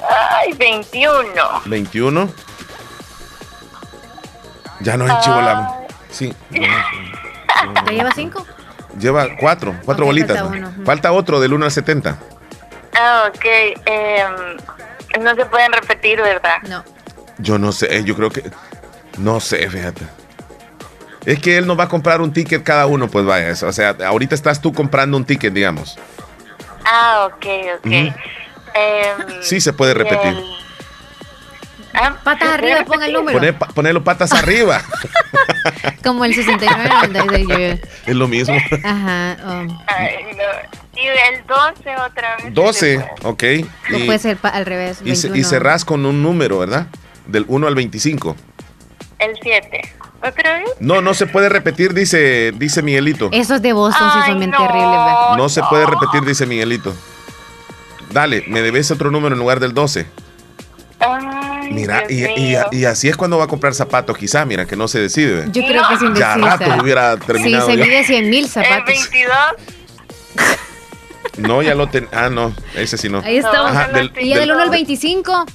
ay, 0.08 0.52
21. 0.54 1.22
21. 1.66 2.32
Ya 4.84 4.96
no 4.96 5.08
enchivolamos. 5.08 5.74
Sí. 6.10 6.32
¿Te 6.50 7.92
lleva 7.92 8.10
5? 8.14 8.46
Lleva 9.00 9.26
cuatro, 9.40 9.74
cuatro 9.84 10.06
bolitas. 10.06 10.38
falta 10.38 10.56
¿no? 10.58 10.68
uno. 10.68 10.84
Falta 10.84 11.12
otro 11.12 11.40
del 11.40 11.52
1 11.54 11.64
al 11.64 11.72
70. 11.72 12.16
Ah, 12.96 13.24
ok. 13.28 13.44
em, 13.86 15.22
no 15.24 15.34
se 15.34 15.46
pueden 15.46 15.72
repetir, 15.72 16.20
¿verdad? 16.20 16.56
No. 16.68 16.84
Yo 17.38 17.58
no 17.58 17.72
sé, 17.72 18.04
yo 18.04 18.14
creo 18.14 18.30
que. 18.30 18.48
No 19.18 19.40
sé, 19.40 19.68
fíjate. 19.68 20.02
Es 21.24 21.38
que 21.40 21.56
él 21.56 21.66
nos 21.66 21.78
va 21.78 21.84
a 21.84 21.88
comprar 21.88 22.20
un 22.20 22.32
ticket 22.32 22.62
cada 22.62 22.86
uno, 22.86 23.08
pues 23.08 23.24
vaya. 23.24 23.50
O 23.66 23.72
sea, 23.72 23.96
ahorita 24.06 24.34
estás 24.34 24.60
tú 24.60 24.72
comprando 24.72 25.16
un 25.16 25.24
ticket, 25.24 25.52
digamos. 25.52 25.98
Ah, 26.84 27.28
ok, 27.32 27.46
ok. 27.78 27.86
Em, 27.86 28.14
Sí 29.42 29.60
se 29.60 29.72
puede 29.72 29.94
repetir. 29.94 30.28
el- 30.28 30.44
Ah, 31.94 32.16
Patas 32.24 32.48
¿se 32.48 32.54
arriba, 32.54 32.84
ponga 32.84 33.06
el 33.06 33.12
número. 33.12 33.38
Poner, 33.38 33.56
ponerlo 33.58 34.04
patas 34.04 34.32
arriba. 34.32 34.80
Como 36.04 36.24
el 36.24 36.34
69, 36.34 36.90
96. 37.10 37.80
es 38.06 38.14
lo 38.14 38.28
mismo. 38.28 38.56
Ajá. 38.82 39.36
um, 39.44 39.78
Ay, 39.86 40.16
no. 40.36 41.00
Y 41.00 41.06
el 41.06 41.46
12 41.46 41.96
otra 42.08 42.36
vez. 42.36 42.54
12, 42.54 43.04
ok. 43.24 43.42
o 43.92 43.96
Y, 43.96 44.04
puede 44.06 44.18
ser 44.18 44.38
al 44.42 44.66
revés. 44.66 44.98
y, 45.04 45.14
ce- 45.16 45.28
21. 45.28 45.36
y 45.36 45.44
cerrás 45.44 45.84
con 45.84 46.04
un 46.06 46.22
número, 46.22 46.58
¿verdad? 46.58 46.86
Del 47.26 47.44
1 47.48 47.66
al 47.66 47.74
25. 47.74 48.36
El 49.18 49.38
7. 49.42 49.80
¿Otra 50.22 50.58
vez? 50.58 50.68
No, 50.80 51.00
no 51.02 51.14
se 51.14 51.26
puede 51.26 51.48
repetir, 51.48 51.94
dice, 51.94 52.52
dice 52.56 52.82
Miguelito. 52.82 53.28
Esos 53.32 53.60
de 53.62 53.72
Boston 53.72 54.08
sí 54.12 54.18
Ay, 54.22 54.30
son 54.30 54.38
bien 54.38 54.50
no. 54.50 54.58
terribles. 54.58 54.88
¿verdad? 54.88 55.36
No 55.36 55.48
se 55.48 55.62
puede 55.64 55.86
repetir, 55.86 56.24
dice 56.24 56.46
Miguelito. 56.46 56.94
Dale, 58.10 58.44
me 58.46 58.62
debes 58.62 58.90
otro 58.90 59.10
número 59.10 59.34
en 59.34 59.38
lugar 59.40 59.60
del 59.60 59.74
12. 59.74 60.06
Ay, 61.00 61.26
Mira, 61.70 62.04
y, 62.08 62.24
y- 62.24 62.56
y 62.72 62.84
así 62.84 63.08
es 63.08 63.16
cuando 63.16 63.38
va 63.38 63.44
a 63.44 63.48
comprar 63.48 63.74
zapatos, 63.74 64.16
quizá, 64.18 64.44
mira, 64.44 64.66
que 64.66 64.76
no 64.76 64.88
se 64.88 65.00
decide. 65.00 65.46
Yo 65.52 65.62
creo 65.66 65.86
que 65.88 65.94
es 65.94 66.02
indecisa. 66.02 66.36
Ya 66.38 66.46
rato 66.58 66.82
hubiera 66.82 67.14
Sí, 67.14 67.20
terminado. 67.26 67.66
se 67.66 67.76
ya. 67.76 67.84
mide 67.84 68.04
100 68.04 68.30
mil 68.30 68.44
El 68.44 68.50
zapatos. 68.50 68.86
22. 68.86 69.36
No, 71.38 71.62
ya 71.62 71.74
lo 71.74 71.88
ten. 71.88 72.08
Ah, 72.12 72.28
no, 72.30 72.54
ese 72.76 72.96
sí 72.96 73.08
no. 73.08 73.20
Ahí 73.20 73.38
estamos. 73.38 73.70
Ajá, 73.72 73.88
del, 73.88 74.12
¿Y 74.20 74.30
ya 74.30 74.38
del 74.38 74.52
1 74.52 74.62
al 74.62 74.70
del, 74.70 74.78
25? 74.78 75.46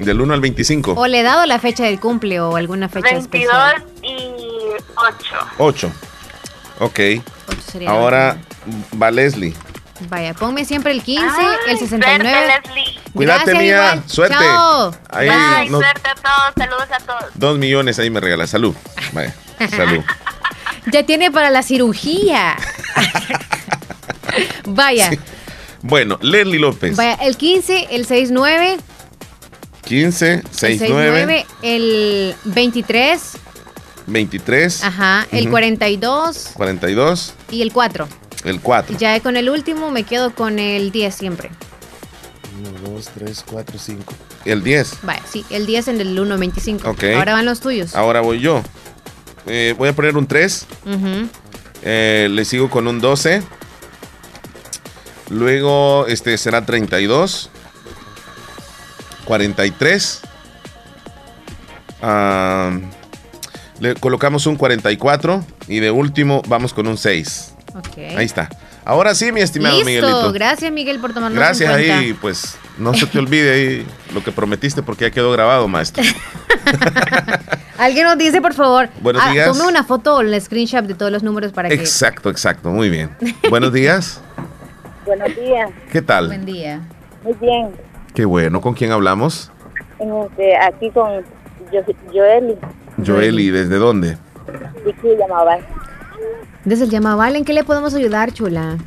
del 0.00 0.20
1 0.20 0.34
al 0.34 0.40
25. 0.40 0.92
¿O 0.92 1.06
le 1.06 1.20
he 1.20 1.22
dado 1.22 1.44
la 1.46 1.58
fecha 1.58 1.84
del 1.84 2.00
cumple 2.00 2.40
o 2.40 2.56
alguna 2.56 2.88
fecha 2.88 3.10
22 3.14 3.24
especial? 3.24 3.84
y 4.02 4.30
8. 4.96 5.36
8. 5.58 5.92
Ok. 6.80 7.00
Ahora 7.86 8.38
va 9.00 9.10
Leslie. 9.10 9.52
Vaya, 10.08 10.34
ponme 10.34 10.64
siempre 10.64 10.92
el 10.92 11.02
15, 11.02 11.24
Ay, 11.38 11.46
el 11.68 11.78
69. 11.78 12.30
Suerte, 12.30 12.68
Leslie. 12.68 13.00
Cuídate, 13.12 13.38
Gracias, 13.52 13.58
mía. 13.62 13.72
igual. 13.74 14.02
Suerte. 14.06 14.34
Chao. 14.38 14.96
Ahí, 15.10 15.28
Bye, 15.28 15.70
no- 15.70 15.78
suerte 15.78 16.08
a 16.10 16.14
todos. 16.14 16.52
Saludos 16.56 16.88
a 16.92 16.98
todos. 17.04 17.24
dos 17.34 17.58
millones 17.58 17.98
ahí 17.98 18.10
me 18.10 18.20
regala. 18.20 18.46
Salud. 18.46 18.74
Vaya. 19.12 19.34
Salud. 19.70 20.02
Ya 20.92 21.02
tiene 21.02 21.30
para 21.30 21.48
la 21.48 21.62
cirugía. 21.62 22.56
Vaya, 24.66 25.10
Sí. 25.10 25.18
Bueno, 25.82 26.18
Leslie 26.22 26.58
López. 26.58 26.96
vaya, 26.96 27.14
el 27.14 27.36
15, 27.36 27.88
el 27.90 28.06
69, 28.06 28.78
15, 29.84 30.32
El 30.34 30.42
69, 30.50 31.46
69, 31.46 31.46
el 31.62 32.34
23, 32.44 33.32
23, 34.06 34.84
ajá, 34.84 35.26
el 35.30 35.42
Ujú. 35.44 35.50
42 35.50 36.50
42, 36.54 37.34
y 37.50 37.62
el 37.62 37.72
4. 37.72 38.08
El 38.44 38.60
4. 38.60 38.96
Ya 38.98 39.18
con 39.20 39.36
el 39.36 39.48
último 39.50 39.90
me 39.90 40.04
quedo 40.04 40.34
con 40.34 40.58
el 40.58 40.90
10 40.90 41.14
siempre. 41.14 41.50
1, 42.84 42.90
2, 42.94 43.10
3, 43.14 43.44
4, 43.50 43.78
5. 43.78 44.14
El 44.44 44.62
10. 44.62 44.98
Vaya, 45.02 45.22
sí, 45.30 45.44
el 45.50 45.66
10 45.66 45.88
en 45.88 46.00
el 46.00 46.18
1.25. 46.18 46.86
Ok. 46.86 47.04
Ahora 47.16 47.32
van 47.32 47.44
los 47.46 47.60
tuyos. 47.60 47.94
Ahora 47.94 48.20
voy 48.20 48.40
yo. 48.40 48.62
Eh, 49.46 49.74
voy 49.76 49.88
a 49.88 49.92
poner 49.94 50.16
un 50.16 50.26
3. 50.26 50.66
Ujú. 50.86 51.28
Eh, 51.82 52.28
le 52.30 52.44
sigo 52.44 52.70
con 52.70 52.86
un 52.86 53.00
12. 53.00 53.42
Luego 55.30 56.06
este 56.06 56.36
será 56.38 56.64
32. 56.64 57.50
43. 59.24 60.20
Ah, 62.02 62.78
le 63.80 63.94
colocamos 63.94 64.46
un 64.46 64.56
44. 64.56 65.44
Y 65.68 65.80
de 65.80 65.90
último 65.90 66.42
vamos 66.46 66.74
con 66.74 66.86
un 66.86 66.98
6. 66.98 67.53
Ok. 67.74 67.98
Ahí 68.16 68.24
está. 68.24 68.48
Ahora 68.84 69.14
sí, 69.14 69.32
mi 69.32 69.40
estimado 69.40 69.74
Listo. 69.76 69.86
Miguelito. 69.86 70.32
Gracias, 70.32 70.70
Miguel, 70.70 71.00
por 71.00 71.12
tomarnos 71.12 71.38
Gracias 71.38 71.70
en 71.70 71.76
cuenta. 71.76 71.98
ahí, 71.98 72.14
pues 72.14 72.56
no 72.78 72.94
se 72.94 73.06
te 73.06 73.18
olvide 73.18 73.52
ahí 73.52 73.86
lo 74.12 74.22
que 74.22 74.30
prometiste 74.30 74.82
porque 74.82 75.06
ya 75.06 75.10
quedó 75.10 75.32
grabado, 75.32 75.66
maestro. 75.66 76.04
Alguien 77.78 78.06
nos 78.06 78.16
dice, 78.16 78.40
por 78.40 78.54
favor, 78.54 78.88
Buenos 79.00 79.22
ah, 79.24 79.32
días. 79.32 79.48
tome 79.48 79.68
una 79.68 79.82
foto 79.82 80.16
o 80.16 80.20
el 80.20 80.40
screenshot 80.40 80.84
de 80.84 80.94
todos 80.94 81.10
los 81.10 81.24
números 81.24 81.52
para 81.52 81.68
que... 81.68 81.74
Exacto, 81.74 82.30
exacto, 82.30 82.70
muy 82.70 82.88
bien. 82.88 83.10
Buenos 83.50 83.72
días. 83.72 84.20
Buenos 85.04 85.34
días, 85.34 85.70
¿Qué 85.90 86.00
tal? 86.00 86.28
Buen 86.28 86.46
día. 86.46 86.80
muy 87.24 87.34
bien. 87.40 87.72
Qué 88.14 88.24
bueno, 88.24 88.60
¿con 88.60 88.74
quién 88.74 88.92
hablamos? 88.92 89.50
Este, 89.98 90.56
aquí 90.56 90.90
con 90.90 91.24
yo, 91.72 91.80
Joeli, 92.12 92.56
Joeli, 93.04 93.50
¿desde 93.50 93.76
dónde? 93.76 94.16
y 94.86 94.92
que 94.92 95.16
llamaba. 95.16 95.58
Desde 96.64 96.84
el 96.84 96.90
Llamaval, 96.90 97.36
¿en 97.36 97.44
qué 97.44 97.52
le 97.52 97.64
podemos 97.64 97.94
ayudar, 97.94 98.32
chula? 98.32 98.78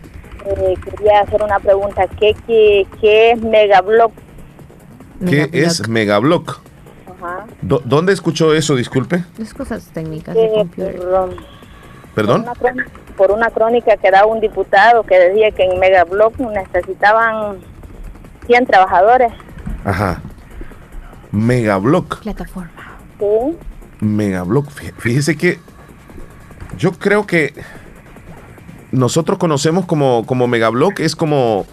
Eh, 0.45 0.73
quería 0.83 1.21
hacer 1.21 1.41
una 1.43 1.59
pregunta. 1.59 2.07
¿Qué, 2.19 2.35
qué, 2.47 2.87
qué 3.01 3.31
es 3.31 3.41
Megablock? 3.41 4.11
¿Qué 5.27 5.49
es 5.51 5.87
Megablock? 5.87 6.59
Ajá. 7.19 7.45
¿Dónde 7.61 8.13
escuchó 8.13 8.53
eso, 8.53 8.75
disculpe? 8.75 9.23
Es 9.39 9.53
cosas 9.53 9.87
técnicas 9.93 10.35
de 10.35 10.45
Eh, 10.45 10.51
computer. 10.53 10.99
¿Perdón? 12.15 12.41
una 12.41 12.53
crón- 12.53 12.85
por 13.15 13.31
una 13.31 13.49
crónica 13.49 13.97
que 13.97 14.09
daba 14.11 14.27
un 14.27 14.39
diputado 14.39 15.03
que 15.03 15.17
decía 15.19 15.51
que 15.51 15.63
en 15.63 15.79
Megablock 15.79 16.37
necesitaban 16.39 17.57
100 18.47 18.65
trabajadores. 18.65 19.33
Ajá. 19.83 20.21
Megablock. 21.31 22.21
Plataforma. 22.21 22.71
Sí. 23.19 23.57
Megablock. 23.99 24.67
Fí- 24.69 24.93
Fíjese 24.97 25.35
que 25.35 25.59
yo 26.77 26.91
creo 26.93 27.25
que 27.27 27.53
nosotros 28.91 29.37
conocemos 29.37 29.85
como, 29.85 30.25
como 30.25 30.47
Megablock, 30.47 30.99
es 30.99 31.15
como, 31.15 31.65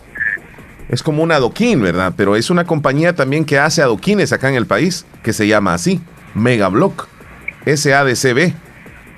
es 0.89 1.03
como 1.03 1.23
un 1.23 1.33
adoquín, 1.33 1.81
¿verdad? 1.83 2.13
Pero 2.17 2.37
es 2.37 2.51
una 2.51 2.65
compañía 2.65 3.15
también 3.15 3.45
que 3.45 3.59
hace 3.59 3.83
adoquines 3.83 4.33
acá 4.33 4.49
en 4.49 4.57
el 4.57 4.67
país, 4.67 5.07
que 5.23 5.33
se 5.33 5.47
llama 5.47 5.75
así, 5.75 6.01
Megablock. 6.35 7.09
SADCB. 7.67 8.53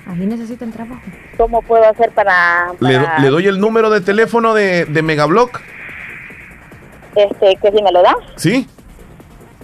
Ahí 0.09 0.25
necesitan 0.27 0.71
trabajo. 0.71 1.01
¿Cómo 1.37 1.61
puedo 1.63 1.85
hacer 1.89 2.13
para, 2.13 2.69
Le, 2.79 2.95
do- 2.95 3.05
para, 3.05 3.19
le 3.19 3.29
doy 3.29 3.47
el 3.49 3.59
número 3.59 3.91
de 3.91 4.01
teléfono 4.01 4.55
de, 4.55 4.85
de 4.85 5.03
Megablock, 5.03 5.61
este, 7.17 7.57
que 7.63 7.73
si 7.77 7.83
me 7.83 7.91
lo 7.93 8.03
da? 8.03 8.15
¿sí? 8.37 8.69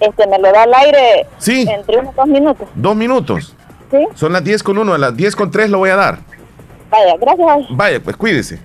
Este, 0.00 0.26
me 0.26 0.38
lo 0.38 0.50
da 0.52 0.64
al 0.64 0.74
aire 0.74 1.26
Sí. 1.38 1.66
entre 1.70 1.98
unos 1.98 2.14
dos 2.16 2.26
minutos. 2.26 2.68
Dos 2.74 2.96
minutos. 2.96 3.56
Sí. 3.92 3.98
Son 4.16 4.32
las 4.32 4.42
10 4.42 4.62
con 4.64 4.78
1, 4.78 4.94
a 4.94 4.98
las 4.98 5.16
10 5.16 5.36
con 5.36 5.50
3 5.52 5.70
lo 5.70 5.78
voy 5.78 5.90
a 5.90 5.96
dar. 5.96 6.18
Vaya, 6.90 7.14
gracias. 7.20 7.76
Vaya, 7.76 8.00
pues 8.02 8.16
cuídese. 8.16 8.58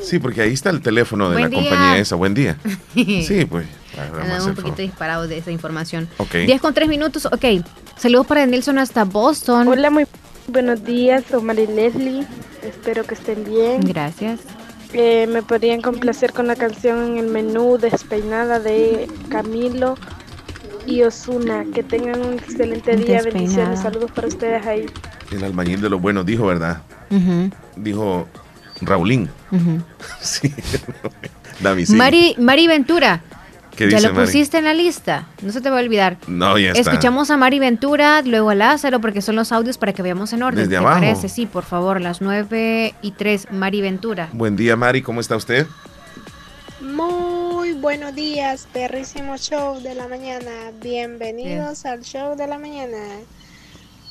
Sí, 0.00 0.18
porque 0.18 0.40
ahí 0.40 0.52
está 0.54 0.70
el 0.70 0.80
teléfono 0.80 1.28
de 1.30 1.36
Buen 1.36 1.42
la 1.52 1.60
día. 1.60 1.70
compañía 1.70 1.98
esa. 1.98 2.16
Buen 2.16 2.34
día. 2.34 2.56
Sí, 2.94 3.44
pues. 3.44 3.66
vamos 3.96 4.18
a 4.18 4.22
Andan 4.22 4.36
hacer 4.38 4.50
un 4.50 4.56
poquito 4.56 4.76
disparados 4.82 5.28
de 5.28 5.38
esa 5.38 5.50
información. 5.50 6.08
Ok. 6.18 6.32
10 6.46 6.60
con 6.60 6.74
3 6.74 6.88
minutos, 6.88 7.26
ok. 7.26 7.44
Saludos 7.96 8.26
para 8.26 8.44
Nelson 8.46 8.78
hasta 8.78 9.04
Boston. 9.04 9.68
Hola, 9.68 9.90
muy 9.90 10.06
buenos 10.48 10.84
días, 10.84 11.24
Omar 11.32 11.58
y 11.58 11.66
Leslie. 11.66 12.26
Espero 12.62 13.04
que 13.04 13.14
estén 13.14 13.44
bien. 13.44 13.80
Gracias. 13.82 14.40
Eh, 14.94 15.26
me 15.26 15.42
podrían 15.42 15.82
complacer 15.82 16.32
con 16.32 16.46
la 16.46 16.56
canción 16.56 17.04
en 17.04 17.18
el 17.18 17.26
menú 17.26 17.78
Despeinada 17.78 18.60
de 18.60 19.08
Camilo 19.28 19.96
y 20.86 21.02
Osuna. 21.02 21.64
Que 21.74 21.82
tengan 21.82 22.20
un 22.20 22.34
excelente 22.34 22.96
día. 22.96 23.22
Bendiciones. 23.22 23.80
Saludos 23.80 24.10
para 24.12 24.28
ustedes 24.28 24.64
ahí. 24.66 24.86
El 25.32 25.44
albañil 25.44 25.80
de 25.80 25.88
los 25.90 26.00
buenos 26.00 26.24
dijo, 26.26 26.46
¿verdad? 26.46 26.82
Dijo 27.76 28.28
Raulín. 28.80 29.28
Sí. 30.20 30.52
Dami, 31.60 31.86
sí. 31.86 31.94
Mari, 31.94 32.34
Mari 32.38 32.66
Ventura. 32.66 33.20
¿Qué 33.76 33.88
ya 33.90 33.96
dice 33.98 34.08
lo 34.08 34.14
Mari? 34.14 34.26
pusiste 34.26 34.58
en 34.58 34.64
la 34.64 34.74
lista. 34.74 35.26
No 35.42 35.52
se 35.52 35.60
te 35.60 35.68
va 35.70 35.78
a 35.78 35.82
olvidar. 35.82 36.16
No, 36.26 36.58
ya 36.58 36.70
está. 36.72 36.80
Escuchamos 36.92 37.30
a 37.30 37.36
Mari 37.36 37.58
Ventura, 37.58 38.22
luego 38.22 38.50
a 38.50 38.54
Lázaro, 38.54 39.00
porque 39.00 39.20
son 39.22 39.36
los 39.36 39.52
audios 39.52 39.78
para 39.78 39.92
que 39.92 40.02
veamos 40.02 40.32
en 40.32 40.42
orden. 40.42 40.58
Desde 40.60 40.70
¿Te 40.70 40.76
abajo. 40.76 41.00
parece? 41.00 41.28
Sí, 41.28 41.46
por 41.46 41.64
favor, 41.64 42.00
las 42.00 42.20
9 42.20 42.94
y 43.02 43.10
3, 43.12 43.48
Mari 43.52 43.80
Ventura. 43.80 44.28
Buen 44.32 44.56
día, 44.56 44.76
Mari. 44.76 45.02
¿Cómo 45.02 45.20
está 45.20 45.36
usted? 45.36 45.66
Muy 46.80 47.23
buenos 47.80 48.14
días, 48.14 48.68
perrísimo 48.72 49.36
show 49.36 49.80
de 49.80 49.94
la 49.94 50.06
mañana. 50.06 50.50
Bienvenidos 50.80 51.84
al 51.86 52.02
show 52.02 52.36
de 52.36 52.46
la 52.46 52.58
mañana. 52.58 52.98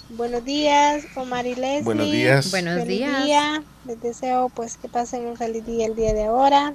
Buenos 0.10 0.44
días, 0.44 1.06
Omar 1.16 1.46
y 1.46 1.56
Leslie. 1.56 1.84
Buenos 1.84 2.12
días. 2.12 2.52
Buenos 2.52 2.86
días. 2.86 3.24
día. 3.24 3.64
Les 3.86 4.02
deseo 4.02 4.50
pues 4.50 4.78
que 4.78 4.90
pasen 4.90 5.26
un 5.28 5.38
feliz 5.38 5.66
día 5.66 5.86
el 5.86 5.96
día 5.96 6.14
de 6.14 6.26
ahora. 6.26 6.74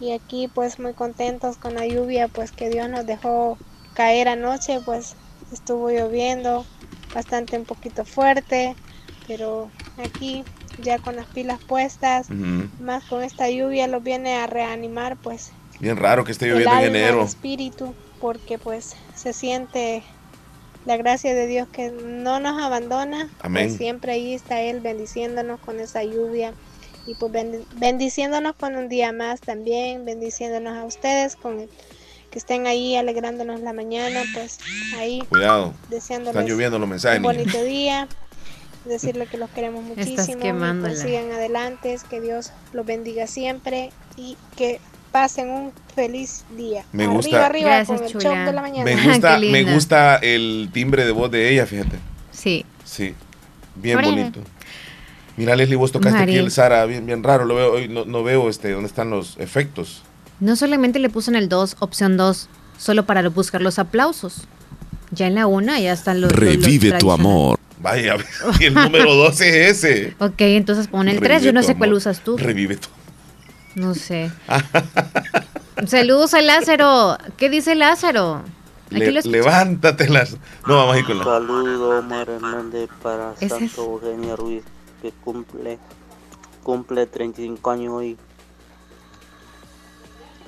Y 0.00 0.12
aquí 0.12 0.48
pues 0.48 0.78
muy 0.78 0.92
contentos 0.94 1.56
con 1.56 1.74
la 1.74 1.86
lluvia 1.86 2.28
pues 2.28 2.52
que 2.52 2.70
Dios 2.70 2.88
nos 2.88 3.04
dejó 3.06 3.58
caer 3.94 4.28
anoche, 4.28 4.80
pues 4.84 5.16
estuvo 5.52 5.90
lloviendo 5.90 6.64
bastante 7.14 7.58
un 7.58 7.64
poquito 7.64 8.04
fuerte, 8.04 8.74
pero 9.26 9.70
aquí 10.02 10.44
ya 10.82 10.98
con 10.98 11.16
las 11.16 11.26
pilas 11.26 11.60
puestas, 11.62 12.28
más 12.80 13.04
con 13.04 13.22
esta 13.22 13.50
lluvia 13.50 13.86
los 13.86 14.02
viene 14.02 14.34
a 14.36 14.46
reanimar 14.46 15.16
pues 15.16 15.52
Bien 15.82 15.96
raro 15.98 16.24
que 16.24 16.32
esté 16.32 16.46
lloviendo 16.46 16.70
en 16.70 16.76
alma, 16.76 16.88
el 16.88 16.96
enero. 16.96 17.22
espíritu, 17.24 17.92
porque 18.20 18.56
pues 18.56 18.94
se 19.16 19.32
siente 19.32 20.02
la 20.86 20.96
gracia 20.96 21.34
de 21.34 21.46
Dios 21.46 21.68
que 21.68 21.90
no 21.90 22.38
nos 22.40 22.62
abandona, 22.62 23.28
Amén. 23.40 23.66
pues 23.66 23.76
siempre 23.78 24.12
ahí 24.12 24.32
está 24.32 24.60
Él 24.60 24.80
bendiciéndonos 24.80 25.58
con 25.60 25.80
esa 25.80 26.04
lluvia 26.04 26.54
y 27.06 27.14
pues 27.16 27.32
bendi- 27.32 27.64
bendiciéndonos 27.74 28.54
con 28.54 28.76
un 28.76 28.88
día 28.88 29.10
más 29.12 29.40
también, 29.40 30.04
bendiciéndonos 30.04 30.78
a 30.78 30.84
ustedes 30.84 31.34
con 31.36 31.58
el- 31.60 31.68
que 32.30 32.38
estén 32.38 32.66
ahí 32.68 32.94
alegrándonos 32.96 33.60
la 33.60 33.72
mañana, 33.72 34.22
pues 34.34 34.58
ahí 34.96 35.20
Cuidado. 35.28 35.74
deseándoles 35.90 36.36
Están 36.36 36.46
lloviendo 36.48 36.78
los 36.78 36.88
mensajes, 36.88 37.18
un 37.18 37.22
niña. 37.24 37.38
bonito 37.42 37.62
día, 37.64 38.08
decirle 38.84 39.26
que 39.26 39.36
los 39.36 39.50
queremos 39.50 39.82
muchísimo, 40.36 40.40
pues 40.80 41.00
sigan 41.00 41.30
adelante, 41.32 41.98
que 42.08 42.20
Dios 42.20 42.52
los 42.72 42.86
bendiga 42.86 43.26
siempre 43.26 43.90
y 44.16 44.36
que 44.56 44.80
pasen 45.12 45.50
un 45.50 45.72
feliz 45.94 46.44
día. 46.56 46.84
Me 46.92 47.04
arriba, 47.04 47.14
gusta. 47.16 47.46
arriba 47.46 47.68
Gracias, 47.68 47.98
con 47.98 48.06
el 48.06 48.12
chula. 48.12 48.24
show 48.34 48.46
de 48.46 48.52
la 48.52 48.62
mañana. 48.62 48.84
Me 48.84 48.96
gusta, 49.08 49.38
me 49.40 49.62
gusta 49.74 50.16
el 50.16 50.70
timbre 50.72 51.04
de 51.04 51.12
voz 51.12 51.30
de 51.30 51.50
ella, 51.52 51.66
fíjate. 51.66 51.98
Sí. 52.32 52.64
Sí. 52.84 53.14
Bien 53.76 53.98
Órale. 53.98 54.10
bonito. 54.16 54.40
Mira, 55.36 55.56
Leslie, 55.56 55.76
vos 55.76 55.92
tocaste 55.92 56.18
Mari. 56.18 56.32
aquí 56.32 56.38
el 56.44 56.50
Sara, 56.50 56.84
bien, 56.86 57.06
bien 57.06 57.22
raro. 57.22 57.44
Lo 57.44 57.54
veo, 57.54 57.72
hoy 57.72 57.88
no, 57.88 58.04
no 58.04 58.22
veo 58.22 58.48
este, 58.48 58.70
dónde 58.72 58.88
están 58.88 59.10
los 59.10 59.36
efectos. 59.38 60.02
No 60.40 60.56
solamente 60.56 60.98
le 60.98 61.08
puse 61.08 61.30
en 61.30 61.36
el 61.36 61.48
2, 61.48 61.76
opción 61.78 62.16
2, 62.16 62.48
solo 62.78 63.06
para 63.06 63.26
buscar 63.28 63.60
los 63.62 63.78
aplausos. 63.78 64.42
Ya 65.10 65.26
en 65.26 65.34
la 65.36 65.46
1 65.46 65.78
ya 65.78 65.92
están 65.92 66.20
los. 66.20 66.32
los- 66.32 66.40
los 66.40 66.64
Revive 66.64 66.98
tu 66.98 67.12
amor. 67.12 67.58
Vaya, 67.80 68.16
y 68.60 68.64
el 68.64 68.74
número 68.74 69.14
12 69.14 69.68
es 69.70 69.84
ese. 69.84 70.14
Ok, 70.18 70.40
entonces 70.40 70.86
pon 70.88 71.08
el 71.08 71.18
3, 71.18 71.28
yo 71.42 71.46
Revive 71.46 71.52
no 71.52 71.62
sé 71.62 71.74
cuál 71.76 71.90
amor. 71.90 71.98
usas 71.98 72.20
tú. 72.22 72.36
Revive 72.36 72.76
tu 72.76 72.88
No 73.74 73.94
sé. 73.94 74.30
Saludos 75.86 76.34
a 76.34 76.42
Lázaro. 76.42 77.16
¿Qué 77.36 77.48
dice 77.48 77.74
Lázaro? 77.74 78.42
Le- 78.90 79.10
levántate 79.22 80.08
las. 80.10 80.36
No, 80.66 80.76
vamos 80.76 80.94
a 80.96 80.98
ir 80.98 81.06
con 81.06 81.18
la. 81.18 81.24
Saludo 81.24 81.98
Omar 82.00 82.28
Hernández 82.28 82.90
para 83.02 83.32
Ese 83.40 83.64
es- 83.64 83.78
Eugenia 83.78 84.36
Ruiz 84.36 84.62
que 85.00 85.10
cumple 85.12 85.78
cumple 86.62 87.06
35 87.06 87.70
años 87.70 87.92
hoy. 87.94 88.16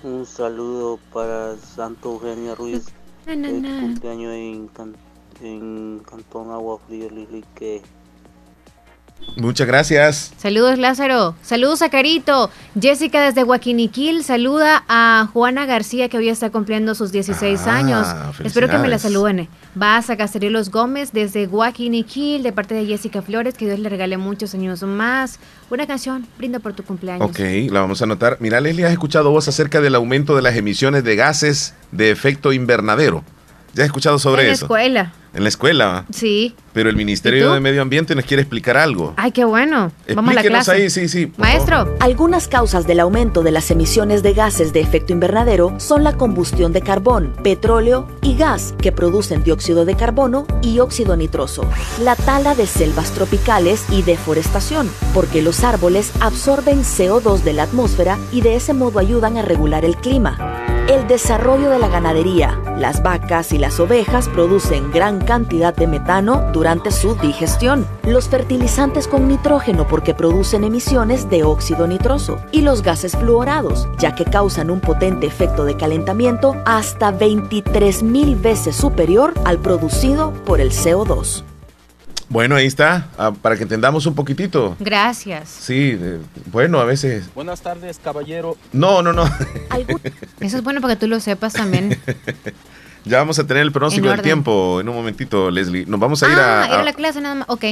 Un 0.02 0.26
saludo 0.26 0.98
para 1.12 1.56
Santa 1.56 2.08
Eugenia 2.08 2.54
Ruiz 2.54 2.84
que 3.24 3.34
na. 3.37 3.80
cumpleaños 3.80 4.32
en, 4.34 4.70
en 5.40 6.02
Cantón 6.08 6.50
Agua 6.50 6.78
Fría 6.87 7.08
Lili 7.08 7.42
que 7.54 7.80
Muchas 9.37 9.66
gracias. 9.66 10.32
Saludos 10.37 10.78
Lázaro, 10.78 11.34
saludos 11.42 11.82
a 11.82 11.88
Carito, 11.90 12.50
Jessica 12.80 13.20
desde 13.20 13.42
Guaquiniquil, 13.42 14.22
saluda 14.22 14.84
a 14.88 15.28
Juana 15.32 15.66
García 15.66 16.08
que 16.08 16.16
hoy 16.18 16.28
está 16.28 16.50
cumpliendo 16.50 16.94
sus 16.94 17.10
16 17.10 17.62
Ah, 17.66 17.76
años. 17.76 18.06
Espero 18.44 18.68
que 18.68 18.78
me 18.78 18.87
la 18.88 18.98
saluden. 19.00 19.48
Vas 19.74 20.08
a 20.08 20.16
Caceriolos 20.16 20.70
Gómez 20.70 21.10
desde 21.12 21.46
Guaquiniquil 21.46 22.44
de 22.44 22.52
parte 22.52 22.74
de 22.74 22.87
Jessica 22.87 23.22
Flores, 23.22 23.54
que 23.54 23.64
Dios 23.66 23.80
le 23.80 23.88
regale 23.88 24.16
muchos 24.18 24.54
años 24.54 24.82
más. 24.84 25.40
Una 25.68 25.87
canción, 25.88 26.26
brinda 26.38 26.60
por 26.60 26.72
tu 26.74 26.84
cumpleaños. 26.84 27.28
Ok, 27.28 27.40
la 27.72 27.80
vamos 27.80 28.00
a 28.00 28.04
anotar. 28.04 28.37
Mira, 28.38 28.60
Leslie, 28.60 28.84
¿has 28.87 28.92
escuchado 28.92 29.30
vos 29.30 29.48
acerca 29.48 29.80
del 29.80 29.96
aumento 29.96 30.37
de 30.37 30.42
las 30.42 30.54
emisiones 30.56 31.02
de 31.02 31.16
gases 31.16 31.74
de 31.90 32.12
efecto 32.12 32.52
invernadero? 32.52 33.24
¿Ya 33.74 33.82
has 33.84 33.87
escuchado 33.88 34.18
sobre 34.18 34.42
en 34.42 34.48
la 34.48 34.54
eso? 34.54 34.64
escuela, 34.66 35.12
En 35.34 35.42
la 35.42 35.48
escuela. 35.48 36.04
sí. 36.12 36.54
Pero 36.72 36.88
el 36.90 36.96
¿Y 36.96 36.98
Ministerio 36.98 37.52
de 37.52 37.60
Medio 37.60 37.82
Ambiente 37.82 38.16
nos 38.16 38.24
quiere 38.24 38.42
explicar 38.42 38.76
algo. 38.76 39.14
Ay, 39.16 39.30
qué 39.30 39.44
bueno. 39.44 39.92
Vamos 40.14 40.32
a 40.32 40.34
la 40.34 40.40
Explíquenos 40.40 40.64
clase. 40.64 40.72
ahí, 40.72 40.90
sí, 40.90 41.08
sí. 41.08 41.32
Maestro. 41.37 41.94
Algunas 42.00 42.48
causas 42.48 42.84
del 42.88 42.98
aumento 42.98 43.44
de 43.44 43.52
las 43.52 43.70
emisiones 43.70 44.24
de 44.24 44.32
gases 44.32 44.72
de 44.72 44.80
efecto 44.80 45.12
invernadero 45.12 45.74
son 45.78 46.02
la 46.02 46.14
combustión 46.16 46.72
de 46.72 46.80
carbón, 46.82 47.32
petróleo 47.44 48.08
y 48.22 48.37
gas 48.37 48.74
que 48.82 48.90
producen 48.90 49.44
dióxido 49.44 49.84
de 49.84 49.94
carbono 49.94 50.48
y 50.62 50.80
óxido 50.80 51.16
nitroso, 51.16 51.62
la 52.02 52.16
tala 52.16 52.56
de 52.56 52.66
selvas 52.66 53.12
tropicales 53.12 53.84
y 53.88 54.02
deforestación, 54.02 54.90
porque 55.14 55.40
los 55.42 55.62
árboles 55.62 56.10
absorben 56.18 56.82
CO2 56.82 57.42
de 57.42 57.52
la 57.52 57.62
atmósfera 57.64 58.18
y 58.32 58.40
de 58.40 58.56
ese 58.56 58.74
modo 58.74 58.98
ayudan 58.98 59.37
a 59.37 59.42
regular 59.42 59.84
el 59.84 59.96
clima. 59.96 60.63
El 60.94 61.09
desarrollo 61.09 61.70
de 61.70 61.80
la 61.80 61.88
ganadería. 61.88 62.57
Las 62.78 63.02
vacas 63.02 63.52
y 63.52 63.59
las 63.59 63.80
ovejas 63.80 64.28
producen 64.28 64.92
gran 64.92 65.18
cantidad 65.18 65.74
de 65.74 65.88
metano 65.88 66.52
durante 66.52 66.92
su 66.92 67.16
digestión. 67.16 67.85
Los 68.04 68.28
fertilizantes 68.28 69.09
con 69.09 69.26
nitrógeno 69.26 69.88
porque 69.88 70.14
producen 70.14 70.62
emisiones 70.62 71.28
de 71.28 71.42
óxido 71.42 71.88
nitroso. 71.88 72.38
Y 72.52 72.61
los 72.61 72.83
gases 72.83 73.16
fluorados, 73.16 73.88
ya 73.98 74.14
que 74.14 74.24
causan 74.24 74.70
un 74.70 74.78
potente 74.78 75.26
efecto 75.26 75.64
de 75.64 75.76
calentamiento 75.76 76.54
hasta 76.64 77.11
23 77.11 78.04
mil 78.04 78.37
veces 78.37 78.76
superior 78.76 79.35
al 79.44 79.59
producido 79.59 80.33
por 80.44 80.61
el 80.61 80.70
CO2. 80.70 81.42
Bueno, 82.28 82.56
ahí 82.56 82.66
está, 82.66 83.08
ah, 83.18 83.32
para 83.32 83.56
que 83.56 83.62
entendamos 83.64 84.06
un 84.06 84.14
poquitito. 84.14 84.76
Gracias. 84.80 85.48
Sí, 85.48 85.98
bueno, 86.46 86.80
a 86.80 86.84
veces... 86.84 87.32
Buenas 87.34 87.60
tardes, 87.60 88.00
caballero. 88.02 88.56
No, 88.72 89.02
no, 89.02 89.12
no. 89.12 89.24
Eso 90.40 90.56
es 90.56 90.64
bueno 90.64 90.80
para 90.80 90.94
que 90.94 91.00
tú 91.00 91.06
lo 91.06 91.20
sepas 91.20 91.52
también. 91.52 91.98
ya 93.04 93.18
vamos 93.18 93.38
a 93.38 93.46
tener 93.46 93.62
el 93.62 93.72
pronóstico 93.72 94.08
del 94.08 94.22
tiempo 94.22 94.80
en 94.80 94.88
un 94.88 94.96
momentito, 94.96 95.50
Leslie. 95.50 95.84
Nos 95.87 96.00
vamos 96.00 96.22
a 96.22 96.28
ir 96.32 96.38
ah, 96.38 96.62
a... 96.62 96.66
era 96.66 96.80
a- 96.80 96.84
la 96.84 96.92
clase 96.94 97.20
nada 97.20 97.34
más. 97.34 97.48
Ok. 97.48 97.64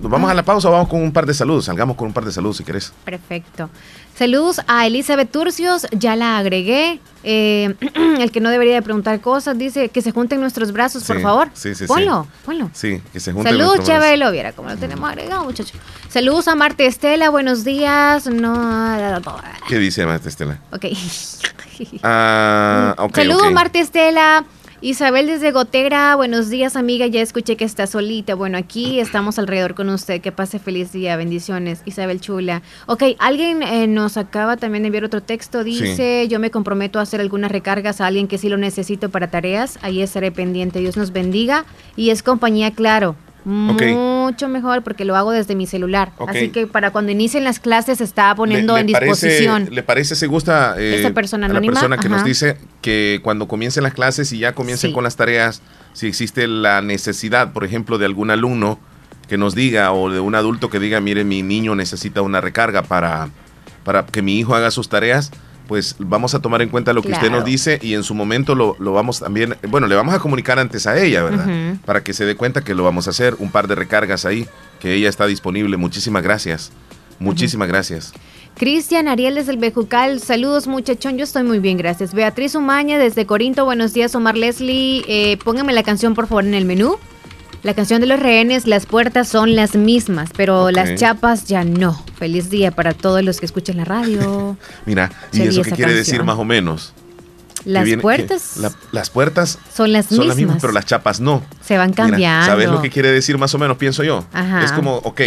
¿Nos 0.00 0.10
vamos 0.10 0.30
a 0.30 0.34
la 0.34 0.42
pausa 0.44 0.68
o 0.68 0.72
vamos 0.72 0.88
con 0.88 1.02
un 1.02 1.12
par 1.12 1.26
de 1.26 1.34
saludos? 1.34 1.66
Salgamos 1.66 1.96
con 1.96 2.06
un 2.06 2.14
par 2.14 2.24
de 2.24 2.32
saludos 2.32 2.56
si 2.56 2.64
querés. 2.64 2.92
Perfecto. 3.04 3.68
Saludos 4.22 4.60
a 4.68 4.86
Elizabeth 4.86 5.32
Turcios, 5.32 5.84
ya 5.90 6.14
la 6.14 6.38
agregué. 6.38 7.00
Eh, 7.24 7.74
el 8.20 8.30
que 8.30 8.40
no 8.40 8.50
debería 8.50 8.74
de 8.74 8.82
preguntar 8.82 9.20
cosas 9.20 9.58
dice 9.58 9.88
que 9.88 10.00
se 10.00 10.12
junten 10.12 10.40
nuestros 10.40 10.70
brazos, 10.70 11.02
por 11.02 11.16
Sí, 11.16 11.22
favor. 11.24 11.48
sí, 11.54 11.70
sí, 11.74 11.78
sí. 11.80 11.86
ponlo, 11.88 12.28
ponlo. 12.44 12.70
Sí, 12.72 13.02
que 13.12 13.18
se 13.18 13.32
junten 13.32 13.50
Saludos, 13.52 13.78
nuestros 13.78 13.88
brazos. 13.88 14.04
Chabelo. 14.04 14.30
Viera 14.30 14.52
cómo 14.52 14.68
lo 14.68 14.76
tenemos 14.76 15.10
agregado, 15.10 15.42
muchacho. 15.44 15.74
Saludos 16.08 16.46
a 16.46 16.54
Marta 16.54 16.84
Estela, 16.84 17.30
buenos 17.30 17.64
días. 17.64 18.28
No. 18.28 19.20
¿Qué 19.66 19.78
dice 19.80 20.06
Marta 20.06 20.28
Estela? 20.28 20.58
Ok. 20.70 20.84
Ah, 22.04 22.94
ok, 22.98 23.16
Saludos, 23.16 23.46
ok. 23.48 23.52
Marta 23.52 23.80
Estela. 23.80 24.44
Isabel 24.84 25.28
desde 25.28 25.52
Gotera, 25.52 26.16
buenos 26.16 26.50
días 26.50 26.74
amiga, 26.74 27.06
ya 27.06 27.22
escuché 27.22 27.56
que 27.56 27.64
está 27.64 27.86
solita. 27.86 28.34
Bueno, 28.34 28.58
aquí 28.58 28.98
estamos 28.98 29.38
alrededor 29.38 29.76
con 29.76 29.88
usted, 29.88 30.20
que 30.20 30.32
pase 30.32 30.58
feliz 30.58 30.90
día, 30.90 31.14
bendiciones. 31.14 31.82
Isabel 31.86 32.20
Chula. 32.20 32.62
Ok, 32.86 33.04
alguien 33.20 33.62
eh, 33.62 33.86
nos 33.86 34.16
acaba 34.16 34.56
también 34.56 34.82
de 34.82 34.88
enviar 34.88 35.04
otro 35.04 35.22
texto, 35.22 35.62
dice, 35.62 36.26
yo 36.26 36.40
me 36.40 36.50
comprometo 36.50 36.98
a 36.98 37.02
hacer 37.02 37.20
algunas 37.20 37.52
recargas 37.52 38.00
a 38.00 38.08
alguien 38.08 38.26
que 38.26 38.38
sí 38.38 38.48
lo 38.48 38.56
necesito 38.56 39.08
para 39.08 39.30
tareas, 39.30 39.78
ahí 39.82 40.02
estaré 40.02 40.32
pendiente, 40.32 40.80
Dios 40.80 40.96
nos 40.96 41.12
bendiga. 41.12 41.64
Y 41.94 42.10
es 42.10 42.24
compañía, 42.24 42.72
claro. 42.72 43.14
Mucho 43.44 44.48
mejor 44.48 44.82
porque 44.82 45.04
lo 45.04 45.16
hago 45.16 45.32
desde 45.32 45.54
mi 45.54 45.66
celular. 45.66 46.12
Así 46.26 46.48
que 46.50 46.66
para 46.66 46.90
cuando 46.90 47.12
inicien 47.12 47.44
las 47.44 47.58
clases 47.58 47.98
se 47.98 48.04
está 48.04 48.34
poniendo 48.34 48.76
en 48.78 48.86
disposición. 48.86 49.68
¿Le 49.70 49.82
parece, 49.82 50.14
se 50.14 50.26
gusta 50.26 50.74
eh, 50.78 50.96
Esta 50.96 51.12
persona 51.12 51.46
a 51.46 51.48
la 51.50 51.60
persona 51.60 51.98
que 51.98 52.08
nos 52.08 52.24
dice 52.24 52.56
que 52.80 53.20
cuando 53.22 53.48
comiencen 53.48 53.82
las 53.82 53.94
clases 53.94 54.32
y 54.32 54.38
ya 54.38 54.52
comiencen 54.54 54.90
Sí. 54.90 54.94
con 54.94 55.04
las 55.04 55.16
tareas, 55.16 55.62
si 55.92 56.06
existe 56.06 56.46
la 56.48 56.82
necesidad, 56.82 57.52
por 57.52 57.64
ejemplo, 57.64 57.98
de 57.98 58.06
algún 58.06 58.30
alumno 58.30 58.78
que 59.28 59.38
nos 59.38 59.54
diga 59.54 59.92
o 59.92 60.10
de 60.10 60.20
un 60.20 60.34
adulto 60.34 60.68
que 60.70 60.78
diga, 60.80 61.00
mire, 61.00 61.24
mi 61.24 61.42
niño 61.42 61.74
necesita 61.74 62.22
una 62.22 62.40
recarga 62.40 62.82
para, 62.82 63.28
para 63.84 64.04
que 64.06 64.22
mi 64.22 64.38
hijo 64.38 64.54
haga 64.54 64.70
sus 64.70 64.88
tareas, 64.88 65.30
pues 65.72 65.96
vamos 65.98 66.34
a 66.34 66.38
tomar 66.38 66.60
en 66.60 66.68
cuenta 66.68 66.92
lo 66.92 67.00
que 67.00 67.12
usted 67.12 67.30
nos 67.30 67.46
dice 67.46 67.78
y 67.80 67.94
en 67.94 68.02
su 68.02 68.14
momento 68.14 68.54
lo, 68.54 68.76
lo 68.78 68.92
vamos 68.92 69.20
también, 69.20 69.56
bueno, 69.70 69.86
le 69.86 69.94
vamos 69.94 70.14
a 70.14 70.18
comunicar 70.18 70.58
antes 70.58 70.86
a 70.86 71.02
ella, 71.02 71.22
¿verdad? 71.22 71.78
Para 71.86 72.04
que 72.04 72.12
se 72.12 72.26
dé 72.26 72.36
cuenta 72.36 72.60
que 72.60 72.74
lo 72.74 72.84
vamos 72.84 73.06
a 73.06 73.10
hacer, 73.10 73.36
un 73.38 73.50
par 73.50 73.68
de 73.68 73.74
recargas 73.74 74.26
ahí, 74.26 74.46
que 74.80 74.92
ella 74.92 75.08
está 75.08 75.26
disponible. 75.26 75.78
Muchísimas 75.78 76.22
gracias. 76.22 76.72
Muchísimas 77.18 77.68
gracias. 77.68 78.12
Cristian 78.54 79.08
Ariel 79.08 79.36
desde 79.36 79.52
el 79.52 79.56
Bejucal, 79.56 80.20
saludos 80.20 80.66
muchachón, 80.66 81.16
yo 81.16 81.24
estoy 81.24 81.42
muy 81.42 81.58
bien, 81.58 81.78
gracias. 81.78 82.12
Beatriz 82.12 82.54
Umaña 82.54 82.98
desde 82.98 83.24
Corinto, 83.24 83.64
buenos 83.64 83.94
días 83.94 84.14
Omar 84.14 84.36
Leslie, 84.36 85.04
eh, 85.08 85.38
póngame 85.42 85.72
la 85.72 85.82
canción 85.82 86.12
por 86.12 86.26
favor 86.26 86.44
en 86.44 86.52
el 86.52 86.66
menú. 86.66 86.98
La 87.62 87.74
canción 87.74 88.00
de 88.00 88.08
los 88.08 88.18
rehenes, 88.18 88.66
las 88.66 88.86
puertas 88.86 89.28
son 89.28 89.54
las 89.54 89.76
mismas, 89.76 90.30
pero 90.36 90.72
las 90.72 90.96
chapas 90.96 91.46
ya 91.46 91.62
no. 91.62 92.02
Feliz 92.18 92.50
día 92.50 92.72
para 92.72 92.92
todos 92.92 93.22
los 93.22 93.38
que 93.38 93.46
escuchan 93.46 93.76
la 93.76 93.84
radio. 93.84 94.56
Mira, 94.86 95.12
¿y 95.32 95.36
Sería 95.36 95.50
eso 95.50 95.62
qué 95.62 95.70
quiere 95.70 95.82
canción. 95.92 95.96
decir 95.96 96.24
más 96.24 96.38
o 96.38 96.44
menos? 96.44 96.92
Las 97.64 97.84
viene- 97.84 98.02
puertas 98.02 98.56
la- 98.56 98.72
las 98.90 99.10
puertas 99.10 99.58
son 99.74 99.92
las 99.92 100.06
son 100.06 100.18
las 100.26 100.36
mismas, 100.36 100.36
mismas, 100.56 100.60
pero 100.60 100.72
las 100.72 100.84
chapas 100.86 101.20
no. 101.20 101.42
se 101.64 101.78
van 101.78 101.90
Mira, 101.90 102.04
cambiando. 102.08 102.46
¿Sabes 102.46 102.68
lo 102.68 102.82
que 102.82 102.90
quiere 102.90 103.10
decir 103.12 103.38
más 103.38 103.54
o 103.54 103.58
menos, 103.58 103.76
pienso 103.76 104.02
yo? 104.02 104.24
Ajá. 104.32 104.64
Es 104.64 104.72
como, 104.72 104.96
ok, 104.96 105.20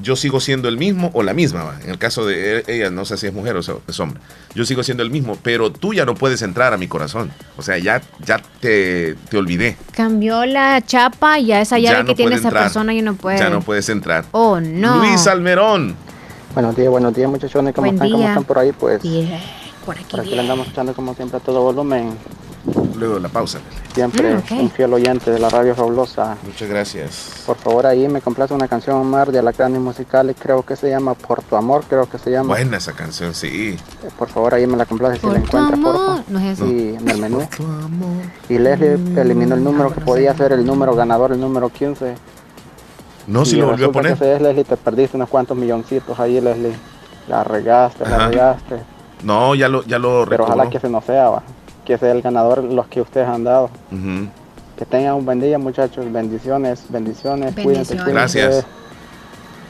yo 0.00 0.16
sigo 0.16 0.40
siendo 0.40 0.68
el 0.68 0.78
mismo 0.78 1.10
o 1.14 1.22
la 1.22 1.34
misma. 1.34 1.64
va. 1.64 1.78
En 1.82 1.90
el 1.90 1.98
caso 1.98 2.24
de 2.26 2.58
e- 2.60 2.64
ella, 2.66 2.90
no 2.90 3.04
sé 3.04 3.16
si 3.16 3.26
es 3.26 3.32
mujer 3.34 3.56
o 3.56 3.60
es 3.60 4.00
hombre. 4.00 4.20
Yo 4.54 4.64
sigo 4.64 4.82
siendo 4.82 5.02
el 5.02 5.10
mismo, 5.10 5.36
pero 5.42 5.70
tú 5.70 5.94
ya 5.94 6.04
no 6.04 6.14
puedes 6.14 6.42
entrar 6.42 6.72
a 6.72 6.76
mi 6.76 6.88
corazón. 6.88 7.30
O 7.56 7.62
sea, 7.62 7.78
ya, 7.78 8.02
ya 8.24 8.40
te, 8.60 9.14
te 9.30 9.36
olvidé. 9.36 9.76
Cambió 9.94 10.44
la 10.46 10.80
chapa, 10.84 11.38
ya 11.38 11.60
esa 11.60 11.78
Ya 11.78 11.92
llave 11.92 12.04
no 12.04 12.08
que 12.10 12.14
tiene 12.14 12.34
esa 12.36 12.48
entrar. 12.48 12.64
persona 12.64 12.92
ya 12.94 13.02
no 13.02 13.14
puede. 13.14 13.38
Ya 13.38 13.50
no 13.50 13.60
puedes 13.60 13.88
entrar. 13.88 14.24
Oh, 14.32 14.60
no. 14.60 14.96
Luis 14.98 15.26
Almerón. 15.26 15.94
Buenos 16.54 16.76
días, 16.76 16.88
buenos 16.90 17.14
días 17.14 17.30
muchachones, 17.30 17.74
¿cómo 17.74 17.86
Buen 17.86 17.94
están? 17.96 18.10
¿Cómo 18.10 18.18
día. 18.22 18.28
están 18.30 18.44
por 18.44 18.58
ahí? 18.58 18.72
Pues 18.72 19.00
Bien, 19.02 19.30
por 19.84 19.94
aquí. 19.96 20.04
por 20.10 20.20
aquí 20.20 20.30
le 20.34 20.40
andamos 20.40 20.66
escuchando 20.66 20.94
como 20.94 21.14
siempre 21.14 21.38
a 21.38 21.40
todo 21.40 21.62
volumen. 21.62 22.16
Luego 22.96 23.14
de 23.16 23.20
la 23.20 23.28
pausa. 23.28 23.58
Siempre 23.92 24.34
Mm, 24.36 24.58
un 24.60 24.70
fiel 24.70 24.92
oyente 24.94 25.32
de 25.32 25.40
la 25.40 25.48
radio 25.48 25.74
fabulosa. 25.74 26.36
Muchas 26.44 26.68
gracias. 26.68 27.42
Por 27.44 27.56
favor 27.56 27.86
ahí 27.86 28.06
me 28.06 28.20
complace 28.20 28.54
una 28.54 28.68
canción 28.68 28.96
Omar 28.98 29.32
de 29.32 29.40
Alacranes 29.40 29.80
Musicales, 29.80 30.36
creo 30.38 30.62
que 30.64 30.76
se 30.76 30.88
llama 30.88 31.14
Por 31.14 31.42
tu 31.42 31.56
amor, 31.56 31.82
creo 31.88 32.08
que 32.08 32.18
se 32.18 32.30
llama. 32.30 32.50
Buena 32.50 32.76
esa 32.76 32.92
canción, 32.92 33.34
sí. 33.34 33.76
Eh, 34.04 34.08
Por 34.16 34.28
favor 34.28 34.54
ahí 34.54 34.66
me 34.68 34.76
la 34.76 34.86
complace 34.86 35.16
si 35.16 35.22
Por 35.22 35.32
la 35.32 35.40
tu 35.40 35.46
encuentra, 35.46 35.74
amor. 35.76 35.92
porfa. 35.96 36.24
No 36.28 36.38
es 36.38 36.44
eso. 36.58 36.66
Y 36.66 36.94
en 36.94 37.08
el 37.08 37.18
menú. 37.18 37.48
Y 38.48 38.58
Leslie 38.58 38.94
eliminó 39.20 39.56
el 39.56 39.64
número 39.64 39.92
que 39.92 40.00
podía 40.00 40.32
ser 40.36 40.52
el 40.52 40.64
número 40.64 40.94
ganador, 40.94 41.32
el 41.32 41.40
número 41.40 41.68
15. 41.68 42.14
No, 43.26 43.44
si 43.44 43.56
lo 43.56 43.66
volvió 43.66 43.88
a 43.88 43.92
poner. 43.92 44.16
Que 44.16 44.36
es, 44.36 44.40
Leslie, 44.40 44.62
te 44.64 44.76
perdiste 44.76 45.16
unos 45.16 45.28
cuantos 45.28 45.56
milloncitos 45.56 46.18
ahí, 46.20 46.40
Leslie. 46.40 46.74
La 47.28 47.42
regaste, 47.42 48.08
la 48.08 48.28
regaste. 48.28 48.76
No, 49.22 49.54
ya 49.54 49.68
lo, 49.68 49.84
ya 49.84 49.98
lo 49.98 50.26
Pero 50.28 50.44
ojalá 50.44 50.68
que 50.70 50.78
ese 50.78 50.88
no 50.88 51.00
sea, 51.00 51.28
va. 51.30 51.42
que 51.84 51.96
sea 51.98 52.12
el 52.12 52.22
ganador 52.22 52.62
los 52.64 52.86
que 52.88 53.00
ustedes 53.00 53.28
han 53.28 53.44
dado. 53.44 53.70
Que 54.76 54.86
tengan 54.86 55.14
un 55.14 55.24
buen 55.24 55.40
día, 55.40 55.58
muchachos. 55.58 56.10
Bendiciones, 56.10 56.84
bendiciones. 56.88 57.54
Cuídense, 57.54 57.94
Bendiciones. 57.94 58.04
cuídense. 58.04 58.40
Gracias. 58.40 58.66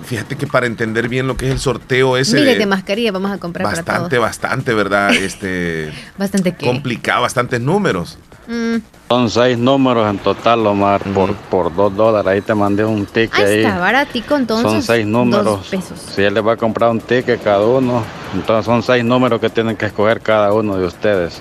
Fíjate 0.05 0.37
que 0.37 0.47
para 0.49 0.67
entender 0.67 1.09
bien 1.09 1.27
lo 1.29 1.37
que 1.37 1.47
es 1.47 1.53
el 1.53 1.59
sorteo 1.61 2.17
ese 2.17 2.35
Miles 2.37 2.55
de- 2.55 2.59
de 2.61 2.67
mascarilla 2.67 3.13
vamos 3.13 3.31
a 3.31 3.39
comprar 3.39 3.65
para 3.65 3.77
bastante, 3.83 4.17
todos. 4.17 4.23
bastante, 4.29 4.75
¿verdad? 4.75 5.11
Este 5.15 5.93
Bastante 6.19 6.55
qué. 6.57 6.67
complicado, 6.67 7.23
bastantes 7.23 7.61
números. 7.61 8.19
Mm, 8.47 8.77
Son 9.09 9.31
seis 9.31 9.57
números 9.59 10.09
en 10.11 10.19
total, 10.19 10.67
Omar, 10.67 11.01
por, 11.15 11.35
por 11.35 11.75
dos 11.75 11.95
dólares. 11.95 12.27
Ahí 12.33 12.41
te 12.41 12.55
mandé 12.55 12.85
un 12.85 13.07
ticket 13.07 13.35
ahí 13.35 13.45
ahí. 13.45 13.59
está, 13.65 13.79
baratico 13.79 14.37
entonces. 14.37 14.71
son 14.71 14.83
seis 14.83 15.05
Dos 15.05 15.13
números. 15.13 15.69
pesos. 15.69 15.99
Si 16.15 16.23
él 16.23 16.35
le 16.35 16.41
va 16.41 16.55
a 16.55 16.57
comprar 16.57 16.91
un 16.91 17.01
ticket 17.01 17.43
cada 17.43 17.65
uno, 17.65 18.03
entonces 18.35 18.65
son 18.65 18.83
seis 18.83 19.05
números 19.05 19.41
que 19.41 19.49
tienen 19.51 19.77
que 19.77 19.87
escoger 19.87 20.21
cada 20.21 20.53
uno 20.53 20.77
de 20.77 20.87
ustedes. 20.87 21.41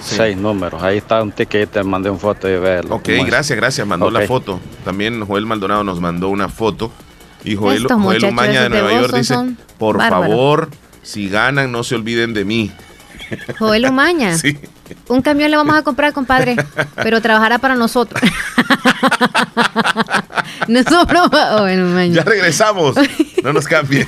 Seis 0.00 0.36
números. 0.36 0.82
Ahí 0.82 0.98
está 0.98 1.22
un 1.22 1.30
ticket 1.30 1.62
y 1.62 1.66
te 1.74 1.84
mandé 1.84 2.10
un 2.10 2.18
foto 2.18 2.48
y 2.48 2.58
verlo. 2.58 2.96
Ok, 2.96 3.08
gracias, 3.24 3.56
gracias. 3.56 3.86
Mandó 3.86 4.10
la 4.10 4.22
foto. 4.22 4.58
También 4.84 5.24
Joel 5.24 5.46
Maldonado 5.46 5.84
nos 5.84 6.00
mandó 6.00 6.28
una 6.28 6.48
foto. 6.48 6.90
Y 7.44 7.54
Joel, 7.54 7.86
Joel 7.88 8.24
Umaña 8.24 8.62
de 8.62 8.68
Nueva 8.68 8.92
York 9.00 9.14
dice, 9.14 9.36
por 9.78 9.98
bárbaros". 9.98 10.28
favor, 10.28 10.68
si 11.02 11.28
ganan, 11.28 11.70
no 11.70 11.84
se 11.84 11.94
olviden 11.94 12.34
de 12.34 12.44
mí. 12.44 12.72
Joel 13.58 13.86
Umaña. 13.86 14.36
Sí. 14.38 14.58
Un 15.08 15.22
camión 15.22 15.50
le 15.50 15.56
vamos 15.56 15.76
a 15.76 15.82
comprar, 15.82 16.12
compadre, 16.12 16.56
pero 16.96 17.20
trabajará 17.20 17.58
para 17.58 17.74
nosotros. 17.74 18.20
No 20.68 20.82
sobró. 20.84 21.28
Bueno, 21.28 21.86
mañana. 21.86 22.14
Ya 22.14 22.22
regresamos. 22.22 22.94
No 23.42 23.52
nos 23.52 23.66
cambien. 23.66 24.06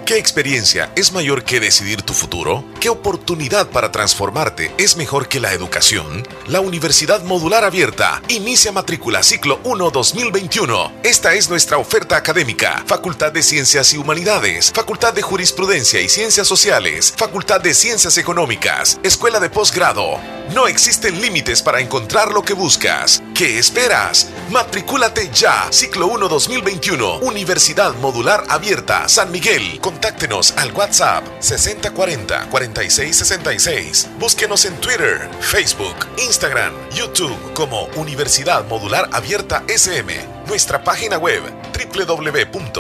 ¿Qué 0.05 0.19
experiencia 0.19 0.91
es 0.97 1.13
mayor 1.13 1.45
que 1.45 1.61
decidir 1.61 2.03
tu 2.03 2.13
futuro? 2.13 2.65
¿Qué 2.81 2.89
oportunidad 2.89 3.69
para 3.71 3.93
transformarte 3.93 4.73
es 4.77 4.97
mejor 4.97 5.29
que 5.29 5.39
la 5.39 5.53
educación? 5.53 6.27
La 6.49 6.61
Universidad 6.61 7.23
Modular 7.23 7.63
Abierta 7.63 8.21
inicia 8.27 8.73
matrícula 8.73 9.23
ciclo 9.23 9.61
1 9.63 9.91
2021. 9.91 10.93
Esta 11.05 11.35
es 11.35 11.49
nuestra 11.49 11.79
oferta 11.79 12.17
académica. 12.17 12.83
Facultad 12.85 13.31
de 13.31 13.45
Ciencias 13.45 13.95
y 13.95 13.97
Humanidades, 13.97 14.73
Facultad 14.73 15.15
de 15.15 15.23
Jurisprudencia 15.23 16.01
y 16.01 16.09
Ciencias 16.09 16.49
Sociales, 16.49 17.15
Facultad 17.17 17.61
de 17.61 17.73
Ciencias 17.73 18.19
Económicas, 18.19 18.99
Escuela 19.05 19.39
de 19.39 19.51
Posgrado. 19.51 20.19
No 20.53 20.67
existen 20.67 21.21
límites 21.21 21.63
para 21.63 21.81
encontrar 21.81 22.33
lo 22.33 22.43
que 22.43 22.55
buscas. 22.55 23.23
¿Qué 23.35 23.61
esperas? 23.61 24.27
Matricúlate 24.51 25.31
ya. 25.33 25.69
Ciclo 25.71 26.07
1 26.09 26.29
2021. 26.29 27.19
Universidad 27.21 27.95
Modular 27.97 28.45
Abierta 28.49 29.09
San 29.09 29.31
Miguel. 29.31 29.81
Contáctenos 29.81 30.53
al 30.57 30.73
WhatsApp 30.73 31.25
6040 31.41 32.49
4666. 32.51 34.09
Búsquenos 34.19 34.65
en 34.65 34.77
Twitter, 34.77 35.29
Facebook, 35.41 35.95
Instagram, 36.19 36.73
YouTube 36.95 37.37
como 37.55 37.85
Universidad 37.97 38.67
Modular 38.67 39.09
Abierta 39.13 39.63
SM. 39.69 40.13
Nuestra 40.47 40.83
página 40.83 41.19
web 41.19 41.43
www.uma.edu.sb. 41.73 42.77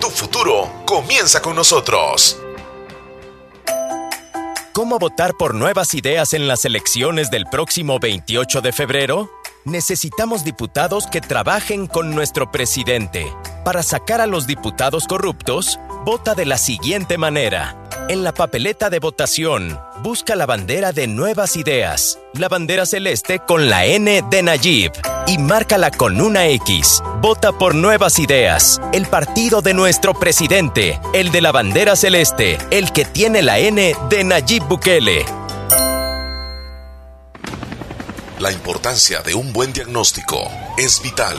Tu 0.00 0.10
futuro 0.10 0.82
comienza 0.86 1.40
con 1.40 1.56
nosotros. 1.56 2.43
¿Cómo 4.74 4.98
votar 4.98 5.34
por 5.34 5.54
nuevas 5.54 5.94
ideas 5.94 6.34
en 6.34 6.48
las 6.48 6.64
elecciones 6.64 7.30
del 7.30 7.46
próximo 7.46 8.00
28 8.00 8.60
de 8.60 8.72
febrero? 8.72 9.30
Necesitamos 9.64 10.42
diputados 10.42 11.06
que 11.06 11.20
trabajen 11.20 11.86
con 11.86 12.12
nuestro 12.12 12.50
presidente. 12.50 13.32
Para 13.64 13.84
sacar 13.84 14.20
a 14.20 14.26
los 14.26 14.48
diputados 14.48 15.06
corruptos, 15.06 15.78
vota 16.04 16.34
de 16.34 16.46
la 16.46 16.58
siguiente 16.58 17.18
manera. 17.18 17.83
En 18.06 18.22
la 18.22 18.34
papeleta 18.34 18.90
de 18.90 18.98
votación, 18.98 19.80
busca 20.02 20.36
la 20.36 20.44
bandera 20.44 20.92
de 20.92 21.06
Nuevas 21.06 21.56
Ideas, 21.56 22.18
la 22.34 22.50
bandera 22.50 22.84
celeste 22.84 23.38
con 23.38 23.70
la 23.70 23.86
N 23.86 24.22
de 24.28 24.42
Nayib 24.42 24.92
y 25.26 25.38
márcala 25.38 25.90
con 25.90 26.20
una 26.20 26.46
X. 26.48 27.02
Vota 27.22 27.52
por 27.52 27.74
Nuevas 27.74 28.18
Ideas, 28.18 28.78
el 28.92 29.06
partido 29.06 29.62
de 29.62 29.72
nuestro 29.72 30.12
presidente, 30.12 31.00
el 31.14 31.32
de 31.32 31.40
la 31.40 31.50
bandera 31.50 31.96
celeste, 31.96 32.58
el 32.70 32.92
que 32.92 33.06
tiene 33.06 33.40
la 33.40 33.58
N 33.58 33.96
de 34.10 34.24
Nayib 34.24 34.64
Bukele. 34.64 35.24
La 38.38 38.52
importancia 38.52 39.22
de 39.22 39.34
un 39.34 39.50
buen 39.54 39.72
diagnóstico 39.72 40.46
es 40.76 41.00
vital. 41.02 41.38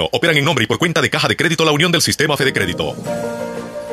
operan 0.11 0.37
en 0.37 0.45
nombre 0.45 0.63
y 0.63 0.67
por 0.67 0.77
cuenta 0.77 1.01
de 1.01 1.09
Caja 1.09 1.27
de 1.27 1.35
Crédito 1.35 1.65
La 1.65 1.71
Unión 1.71 1.91
del 1.91 2.01
Sistema 2.01 2.37
Fede 2.37 2.53
Crédito. 2.53 2.95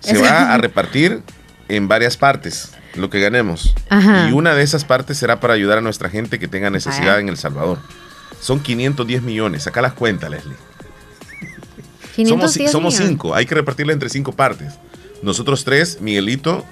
Se 0.01 0.13
Es- 0.13 0.23
va 0.23 0.53
a 0.55 0.59
repartir 0.59 1.23
en 1.69 1.89
varias 1.89 2.17
partes 2.17 2.73
lo 2.95 3.11
que 3.11 3.21
ganemos. 3.21 3.75
Ajá. 3.89 4.29
Y 4.29 4.33
una 4.33 4.55
de 4.55 4.63
esas 4.63 4.85
partes 4.85 5.19
será 5.19 5.41
para 5.41 5.55
ayudar 5.55 5.79
a 5.79 5.81
nuestra 5.81 6.09
gente 6.11 6.39
que 6.39 6.49
tenga 6.49 6.71
necesidad 6.71 7.19
en 7.21 7.29
El 7.29 7.37
Salvador. 7.37 7.79
Son 8.41 8.61
510 8.61 9.23
millones. 9.23 9.65
Saca 9.65 9.83
las 9.83 9.93
cuentas, 9.93 10.31
Leslie. 10.31 10.55
Somos, 12.27 12.53
510 12.53 12.71
somos 12.73 12.95
millones. 12.95 13.09
cinco. 13.11 13.35
Hay 13.35 13.47
que 13.47 13.55
repartirla 13.55 13.93
entre 13.93 14.09
cinco 14.09 14.33
partes. 14.33 14.75
Nosotros 15.23 15.65
tres, 15.65 15.99
Miguelito 16.01 16.65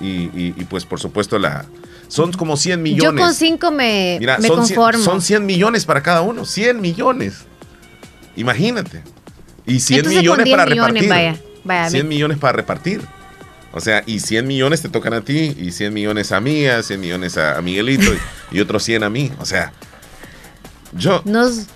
y, 0.00 0.06
y- 0.06 0.54
y, 0.56 0.64
pues 0.64 0.84
por 0.84 1.00
supuesto 1.00 1.38
la... 1.38 1.64
Son 2.08 2.32
como 2.32 2.56
100 2.56 2.78
Yo 2.78 2.82
millones. 2.82 3.24
con 3.24 3.34
cinco 3.34 3.70
me, 3.70 4.16
Mira, 4.20 4.38
me 4.38 4.48
son, 4.48 4.64
100, 4.66 4.76
conformo. 4.76 5.02
son 5.04 5.20
100 5.22 5.44
millones 5.44 5.84
para 5.84 6.02
cada 6.02 6.20
uno. 6.22 6.44
100 6.44 6.80
millones. 6.80 7.44
Imagínate. 8.36 9.02
Y 9.66 9.80
100 9.80 9.98
Entonces, 9.98 10.20
millones 10.22 10.44
10 10.44 10.56
para 10.56 10.70
millones, 10.70 11.02
repartir. 11.02 11.08
vaya, 11.10 11.40
vaya, 11.64 11.90
100 11.90 12.02
mi- 12.08 12.14
millones 12.14 12.38
para 12.38 12.52
repartir. 12.52 13.00
O 13.72 13.80
sea, 13.80 14.02
y 14.06 14.20
100 14.20 14.46
millones 14.46 14.80
te 14.82 14.88
tocan 14.88 15.12
a 15.12 15.20
ti, 15.22 15.54
y 15.58 15.72
100 15.72 15.92
millones 15.92 16.32
a 16.32 16.40
Mía, 16.40 16.82
100 16.82 17.00
millones 17.00 17.36
a, 17.36 17.58
a 17.58 17.62
Miguelito, 17.62 18.04
y, 18.14 18.18
y 18.56 18.60
otros 18.60 18.82
100 18.84 19.02
a 19.02 19.10
mí. 19.10 19.32
O 19.40 19.44
sea, 19.44 19.72
yo, 20.92 21.20
Nos, 21.24 21.66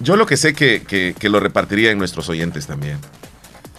yo 0.00 0.16
lo 0.16 0.26
que 0.26 0.36
sé 0.36 0.54
que, 0.54 0.82
que, 0.82 1.14
que 1.16 1.28
lo 1.28 1.38
repartiría 1.40 1.90
en 1.90 1.98
nuestros 1.98 2.28
oyentes 2.28 2.66
también. 2.66 2.98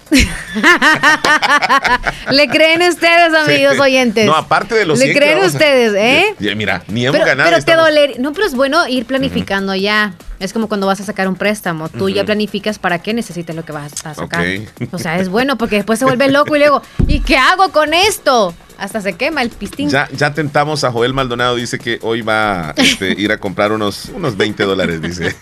¿Le 2.32 2.48
creen 2.48 2.82
ustedes, 2.84 3.34
amigos 3.34 3.74
Sí. 3.76 3.80
oyentes? 3.80 4.26
No, 4.26 4.36
aparte 4.36 4.76
de 4.76 4.86
los 4.86 5.00
¿Le 5.00 5.06
100 5.06 5.14
que 5.14 5.20
creen 5.20 5.44
a- 5.44 5.48
ustedes, 5.48 5.94
eh? 5.96 6.36
Ya, 6.40 6.56
mira, 6.56 6.84
ni 6.88 7.06
hemos 7.06 7.14
Pero, 7.14 7.26
ganado. 7.26 7.50
pero 7.50 7.64
te 7.64 7.72
estamos- 7.72 7.90
doler, 7.90 8.20
no, 8.20 8.34
pero 8.34 8.48
es 8.48 8.56
bueno 8.56 8.88
ir 8.88 9.06
planificando 9.06 9.74
ya. 9.76 10.14
Es 10.40 10.54
como 10.54 10.70
cuando 10.70 10.88
vas 10.88 11.02
a 11.02 11.04
sacar 11.04 11.28
un 11.28 11.36
préstamo. 11.36 11.90
Tú 11.90 12.08
ya 12.10 12.24
planificas 12.24 12.80
para 12.80 13.00
qué 13.00 13.14
necesitas 13.14 13.54
lo 13.58 13.66
que 13.66 13.74
vas 13.74 13.92
a 14.06 14.14
sacar. 14.16 14.46
O 14.92 14.98
sea, 14.98 15.20
es 15.20 15.28
bueno 15.28 15.58
porque 15.58 15.76
después 15.76 16.00
se 16.00 16.06
vuelve 16.06 16.30
loco 16.32 16.56
y 16.56 16.60
luego, 16.60 16.82
¿y 17.08 17.20
qué 17.20 17.36
hago 17.38 17.72
con 17.74 17.94
esto? 17.94 18.54
Hasta 18.78 19.02
se 19.02 19.14
quema 19.18 19.42
el 19.42 19.50
pistín. 19.50 19.90
Ya, 19.90 20.08
ya 20.16 20.34
tentamos 20.34 20.86
a 20.86 20.92
Joel 20.94 21.14
Maldonado, 21.14 21.58
dice 21.58 21.78
que 21.78 22.00
hoy 22.02 22.22
va 22.22 22.70
a 22.70 22.74
este, 22.78 23.12
ir 23.22 23.34
a 23.34 23.38
comprar 23.38 23.74
unos, 23.74 24.06
unos 24.16 24.38
20 24.38 24.64
dólares, 24.64 25.02
dice. 25.02 25.36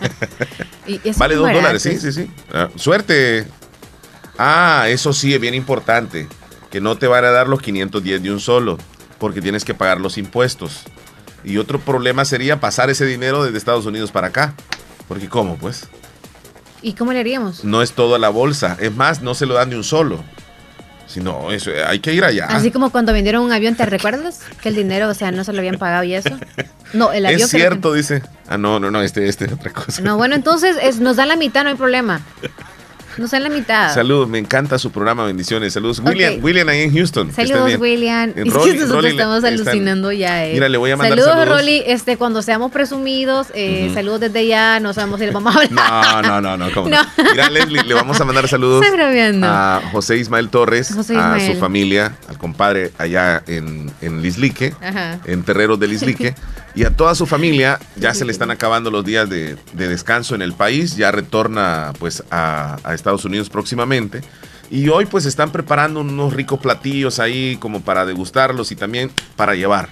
Y 0.88 0.98
Vale 0.98 1.04
es 1.04 1.16
2 1.16 1.42
barato. 1.42 1.60
dólares, 1.60 1.80
sí, 1.82 1.96
sí, 2.00 2.10
sí. 2.10 2.28
Ah, 2.52 2.68
suerte. 2.74 3.46
Ah, 4.38 4.84
eso 4.88 5.12
sí 5.12 5.34
es 5.34 5.40
bien 5.40 5.54
importante. 5.54 6.28
Que 6.70 6.80
no 6.80 6.96
te 6.96 7.06
van 7.06 7.24
a 7.24 7.30
dar 7.30 7.48
los 7.48 7.60
510 7.62 8.22
de 8.22 8.30
un 8.30 8.40
solo, 8.40 8.78
porque 9.18 9.40
tienes 9.40 9.64
que 9.64 9.74
pagar 9.74 10.00
los 10.00 10.18
impuestos. 10.18 10.82
Y 11.44 11.56
otro 11.58 11.80
problema 11.80 12.24
sería 12.24 12.60
pasar 12.60 12.90
ese 12.90 13.06
dinero 13.06 13.44
desde 13.44 13.58
Estados 13.58 13.86
Unidos 13.86 14.10
para 14.12 14.28
acá. 14.28 14.54
Porque 15.08 15.28
¿cómo? 15.28 15.56
Pues 15.56 15.88
¿Y 16.82 16.92
cómo 16.92 17.12
le 17.12 17.20
haríamos? 17.20 17.64
no 17.64 17.82
es 17.82 17.92
todo 17.92 18.14
a 18.14 18.18
la 18.18 18.28
bolsa. 18.28 18.76
Es 18.80 18.94
más, 18.94 19.22
no 19.22 19.34
se 19.34 19.46
lo 19.46 19.54
dan 19.54 19.70
de 19.70 19.76
un 19.76 19.84
solo. 19.84 20.22
Sino, 21.06 21.50
eso, 21.52 21.70
hay 21.86 22.00
que 22.00 22.12
ir 22.12 22.22
allá. 22.22 22.44
Así 22.50 22.70
como 22.70 22.90
cuando 22.90 23.14
vendieron 23.14 23.42
un 23.42 23.50
avión, 23.50 23.74
¿te 23.76 23.86
recuerdas? 23.86 24.42
Que 24.60 24.68
el 24.68 24.74
dinero, 24.74 25.08
o 25.08 25.14
sea, 25.14 25.30
no 25.32 25.42
se 25.42 25.54
lo 25.54 25.60
habían 25.60 25.78
pagado 25.78 26.04
y 26.04 26.14
eso. 26.14 26.36
No, 26.92 27.12
el 27.12 27.24
avión. 27.24 27.40
es 27.40 27.48
cierto, 27.48 27.94
dice. 27.94 28.22
Ah, 28.46 28.58
no, 28.58 28.78
no, 28.78 28.90
no, 28.90 29.00
este, 29.00 29.26
este 29.26 29.46
es 29.46 29.52
otra 29.52 29.72
cosa. 29.72 30.02
No, 30.02 30.18
bueno, 30.18 30.34
entonces 30.34 30.76
es- 30.82 31.00
nos 31.00 31.16
dan 31.16 31.28
la 31.28 31.36
mitad, 31.36 31.62
no 31.64 31.70
hay 31.70 31.76
problema. 31.76 32.20
Nos 33.18 33.30
dan 33.32 33.42
la 33.42 33.48
mitad. 33.50 33.92
Saludos, 33.92 34.28
me 34.28 34.38
encanta 34.38 34.78
su 34.78 34.90
programa, 34.92 35.24
bendiciones. 35.26 35.72
Saludos. 35.72 36.00
William, 36.04 36.68
ahí 36.68 36.82
en 36.82 36.94
Houston. 36.94 37.32
Saludos. 37.32 37.76
William. 37.78 38.30
Es 38.36 38.46
Rolly- 38.46 38.72
que 38.72 38.74
nosotros 38.74 38.90
Rolly 38.90 39.02
le- 39.08 39.10
estamos 39.10 39.36
están- 39.38 39.54
alucinando 39.54 40.12
ya. 40.12 40.46
eh. 40.46 40.52
Mira, 40.54 40.68
le 40.68 40.78
voy 40.78 40.90
a 40.92 40.96
mandar 40.96 41.18
saludos, 41.18 41.34
saludos. 41.38 41.58
Rolly. 41.60 41.82
Este, 41.86 42.16
cuando 42.16 42.42
seamos 42.42 42.70
presumidos, 42.72 43.48
eh, 43.54 43.90
saludos 43.92 44.20
desde 44.20 44.46
ya. 44.46 44.78
No 44.80 44.92
sabemos 44.92 45.18
si 45.20 45.26
le 45.26 45.32
vamos 45.32 45.54
a 45.54 45.58
hablar. 45.60 45.68
No, 46.22 46.22
no, 46.22 46.40
no, 46.40 46.56
no, 46.56 46.72
¿cómo 46.72 46.88
no? 46.88 47.02
No. 47.02 47.08
Mira, 47.32 47.50
Leslie, 47.50 47.82
le 47.84 47.94
vamos 47.94 48.20
a 48.20 48.24
mandar 48.24 48.46
saludos 48.48 48.84
a 49.42 49.80
José 49.92 50.16
Ismael 50.16 50.48
Torres, 50.48 50.92
José 50.94 51.16
a 51.16 51.38
su 51.40 51.54
familia, 51.58 52.16
al 52.28 52.38
compadre 52.38 52.92
allá 52.98 53.42
en, 53.46 53.90
en 54.00 54.22
Lislique, 54.22 54.74
Ajá. 54.80 55.18
en 55.24 55.42
Terreros 55.42 55.78
de 55.80 55.88
Lislique, 55.88 56.34
y 56.74 56.84
a 56.84 56.90
toda 56.90 57.14
su 57.14 57.26
familia. 57.26 57.78
Ya 57.96 58.14
se 58.14 58.24
le 58.24 58.32
están 58.32 58.50
acabando 58.50 58.90
los 58.90 59.04
días 59.04 59.28
de, 59.28 59.56
de 59.72 59.88
descanso 59.88 60.34
en 60.34 60.42
el 60.42 60.52
país, 60.52 60.96
ya 60.96 61.10
retorna 61.10 61.92
pues 61.98 62.22
a, 62.30 62.76
a 62.84 62.94
Estados 63.08 63.24
Unidos 63.24 63.48
próximamente. 63.48 64.20
Y 64.70 64.88
hoy 64.88 65.06
pues 65.06 65.24
están 65.24 65.50
preparando 65.50 66.00
unos 66.00 66.34
ricos 66.34 66.60
platillos 66.60 67.18
ahí 67.18 67.56
como 67.56 67.80
para 67.80 68.04
degustarlos 68.04 68.70
y 68.70 68.76
también 68.76 69.10
para 69.34 69.54
llevar. 69.54 69.88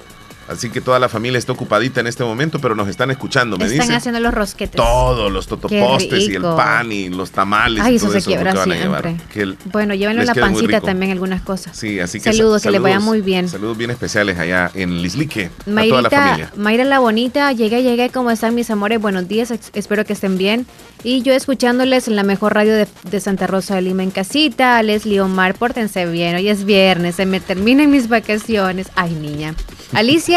Así 0.48 0.70
que 0.70 0.80
toda 0.80 0.98
la 0.98 1.08
familia 1.08 1.38
está 1.38 1.52
ocupadita 1.52 2.00
en 2.00 2.06
este 2.06 2.22
momento, 2.22 2.60
pero 2.60 2.74
nos 2.76 2.88
están 2.88 3.10
escuchando, 3.10 3.56
me 3.58 3.64
Están 3.64 3.80
dicen. 3.80 3.96
haciendo 3.96 4.20
los 4.20 4.32
rosquetes. 4.32 4.76
Todos 4.76 5.30
los 5.32 5.46
totopostes 5.48 6.28
y 6.28 6.34
el 6.36 6.42
pan 6.42 6.92
y 6.92 7.08
los 7.08 7.32
tamales 7.32 7.82
Ay, 7.82 7.94
y 7.94 7.96
eso 7.96 8.06
todo 8.06 8.12
se 8.12 8.18
eso 8.18 8.30
es 8.30 8.36
lo 8.36 8.42
quiebra 8.42 8.64
siempre. 8.64 9.16
Que 9.32 9.54
Bueno, 9.72 9.94
llévenlo 9.94 10.22
les 10.22 10.28
la 10.28 10.34
pancita 10.40 10.80
también, 10.80 11.10
algunas 11.10 11.42
cosas. 11.42 11.76
Sí, 11.76 11.98
así 11.98 12.20
que 12.20 12.32
Saludos, 12.32 12.62
sa- 12.62 12.68
que 12.68 12.72
le 12.72 12.78
vaya 12.78 13.00
muy 13.00 13.20
bien. 13.22 13.48
Saludos 13.48 13.76
bien 13.76 13.90
especiales 13.90 14.38
allá 14.38 14.70
en 14.74 15.02
Lislique, 15.02 15.46
a 15.46 15.48
toda 15.58 15.62
la 15.66 15.72
Mayrita, 15.72 16.10
familia. 16.10 16.52
Mayra 16.56 16.84
la 16.84 16.98
bonita, 17.00 17.52
llegué, 17.52 17.82
llegué, 17.82 18.10
¿cómo 18.10 18.30
están 18.30 18.54
mis 18.54 18.70
amores? 18.70 19.00
Buenos 19.00 19.26
días, 19.26 19.52
espero 19.74 20.04
que 20.04 20.12
estén 20.12 20.38
bien. 20.38 20.66
Y 21.02 21.22
yo 21.22 21.32
escuchándoles 21.32 22.08
en 22.08 22.16
la 22.16 22.22
mejor 22.22 22.54
radio 22.54 22.72
de, 22.74 22.86
de 23.10 23.20
Santa 23.20 23.46
Rosa 23.46 23.74
de 23.74 23.82
Lima 23.82 24.02
en 24.04 24.10
casita, 24.10 24.82
Leslie 24.82 25.20
Omar, 25.20 25.54
pórtense 25.54 26.06
bien, 26.06 26.36
hoy 26.36 26.48
es 26.48 26.64
viernes, 26.64 27.16
se 27.16 27.26
me 27.26 27.40
terminan 27.40 27.90
mis 27.90 28.08
vacaciones. 28.08 28.88
Ay, 28.96 29.12
niña. 29.14 29.54
Alicia, 29.92 30.35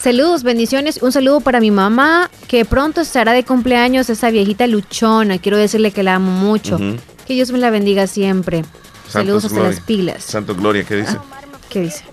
saludos, 0.00 0.42
bendiciones, 0.42 1.02
un 1.02 1.12
saludo 1.12 1.40
para 1.40 1.60
mi 1.60 1.70
mamá, 1.70 2.30
que 2.46 2.64
pronto 2.64 3.00
estará 3.00 3.32
de 3.32 3.44
cumpleaños, 3.44 4.10
esa 4.10 4.30
viejita 4.30 4.66
luchona, 4.66 5.38
quiero 5.38 5.56
decirle 5.56 5.90
que 5.90 6.02
la 6.02 6.14
amo 6.16 6.30
mucho. 6.30 6.78
Que 7.26 7.34
Dios 7.34 7.50
me 7.52 7.58
la 7.58 7.70
bendiga 7.70 8.06
siempre. 8.06 8.64
Saludos 9.08 9.44
hasta 9.44 9.56
Gloria. 9.56 9.74
las 9.76 9.84
pilas. 9.84 10.24
Santo 10.24 10.54
Gloria, 10.54 10.84
¿qué 10.84 10.96
dice? 10.96 11.16
¿Qué 11.68 11.80
dice? 11.80 12.04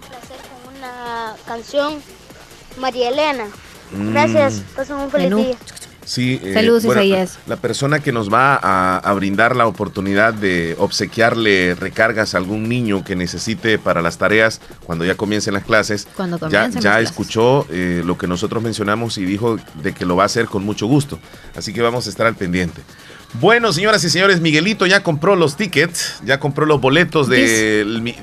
una 0.78 1.34
canción 1.46 2.02
María 2.78 3.10
Elena. 3.10 3.46
Mm. 3.92 4.12
Gracias, 4.12 4.62
pasen 4.76 4.96
un 4.98 5.10
feliz 5.10 5.30
Menú. 5.30 5.44
día. 5.44 5.56
Sí, 6.06 6.40
eh, 6.44 6.54
Saludos, 6.54 6.86
bueno, 6.86 7.02
Isaías. 7.04 7.40
La 7.48 7.56
persona 7.58 8.00
que 8.00 8.12
nos 8.12 8.32
va 8.32 8.56
a, 8.62 8.98
a 9.00 9.14
brindar 9.14 9.56
la 9.56 9.66
oportunidad 9.68 10.34
de 10.36 10.76
obsequiarle 10.78 11.74
recargas 11.76 12.36
a 12.36 12.38
algún 12.38 12.70
niño 12.70 13.04
que 13.04 13.16
necesite 13.16 13.80
para 13.80 14.02
las 14.04 14.18
tareas 14.20 14.62
cuando 14.86 15.04
ya 15.04 15.16
comiencen 15.16 15.56
las 15.56 15.64
clases, 15.64 16.08
Cuando 16.16 16.38
ya, 16.38 16.42
comiencen 16.62 16.82
ya 16.82 16.90
las 16.92 16.98
clases. 16.98 17.10
escuchó 17.10 17.66
eh, 17.72 18.04
lo 18.06 18.18
que 18.18 18.28
nosotros 18.28 18.62
mencionamos 18.62 19.18
y 19.18 19.26
dijo 19.26 19.58
de 19.82 19.94
que 19.94 20.06
lo 20.06 20.16
va 20.16 20.24
a 20.24 20.26
hacer 20.28 20.46
con 20.46 20.64
mucho 20.64 20.86
gusto. 20.88 21.18
Así 21.56 21.74
que 21.74 21.82
vamos 21.82 22.06
a 22.06 22.10
estar 22.12 22.28
al 22.28 22.36
pendiente. 22.36 22.82
Bueno, 23.42 23.74
señoras 23.74 24.02
y 24.06 24.10
señores, 24.10 24.40
Miguelito 24.40 24.86
ya 24.86 25.04
compró 25.04 25.36
los 25.36 25.58
tickets, 25.58 26.20
ya 26.24 26.40
compró 26.40 26.66
los 26.66 26.80
boletos 26.80 27.28
del, 27.28 28.16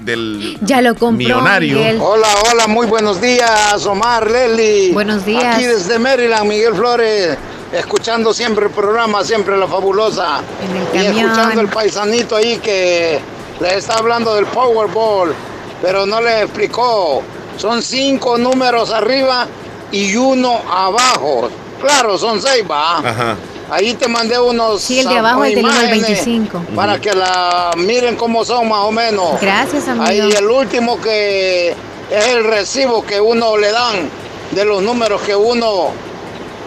Ya 0.62 0.80
lo 0.80 0.90
compró. 0.94 1.10
millonario. 1.18 1.76
Miguel. 1.78 1.98
Hola, 2.00 2.28
hola, 2.50 2.66
muy 2.66 2.86
buenos 2.86 3.20
días, 3.20 3.84
Omar, 3.84 4.30
Leli. 4.30 4.90
Buenos 4.92 5.26
días. 5.26 5.56
Aquí 5.56 5.64
desde 5.66 5.98
Maryland, 5.98 6.48
Miguel 6.48 6.74
Flores, 6.74 7.36
escuchando 7.72 8.34
siempre 8.34 8.66
el 8.66 8.72
programa, 8.72 9.24
siempre 9.24 9.56
la 9.56 9.66
fabulosa. 9.66 10.40
En 10.62 10.76
el 10.76 10.82
y 10.82 10.86
camión. 11.06 11.30
escuchando 11.30 11.60
el 11.60 11.68
paisanito 11.68 12.36
ahí 12.36 12.58
que 12.58 13.20
le 13.60 13.76
está 13.76 13.94
hablando 13.94 14.34
del 14.34 14.46
Powerball, 14.46 15.34
pero 15.80 16.06
no 16.06 16.20
le 16.20 16.42
explicó. 16.42 17.22
Son 17.56 17.82
cinco 17.82 18.38
números 18.38 18.90
arriba 18.90 19.46
y 19.90 20.16
uno 20.16 20.60
abajo. 20.70 21.48
Claro, 21.80 22.16
son 22.18 22.40
seis, 22.40 22.64
va. 22.70 22.98
Ajá. 22.98 23.36
Ahí 23.70 23.94
te 23.94 24.06
mandé 24.06 24.38
unos 24.38 24.82
Sí, 24.82 25.00
el 25.00 25.08
de 25.08 25.16
abajo 25.16 25.44
es 25.44 25.54
del 25.54 25.64
1 25.64 25.72
al 25.72 25.84
imágenes 25.84 26.08
25. 26.08 26.62
Para 26.76 27.00
que 27.00 27.14
la 27.14 27.70
miren 27.76 28.16
cómo 28.16 28.44
son 28.44 28.68
más 28.68 28.80
o 28.80 28.92
menos. 28.92 29.40
Gracias, 29.40 29.88
amigo. 29.88 30.04
Ahí 30.04 30.18
el 30.18 30.46
último 30.46 31.00
que 31.00 31.70
es 32.10 32.26
el 32.26 32.44
recibo 32.44 33.02
que 33.02 33.18
uno 33.18 33.56
le 33.56 33.72
dan 33.72 34.10
de 34.50 34.64
los 34.66 34.82
números 34.82 35.22
que 35.22 35.34
uno 35.34 35.90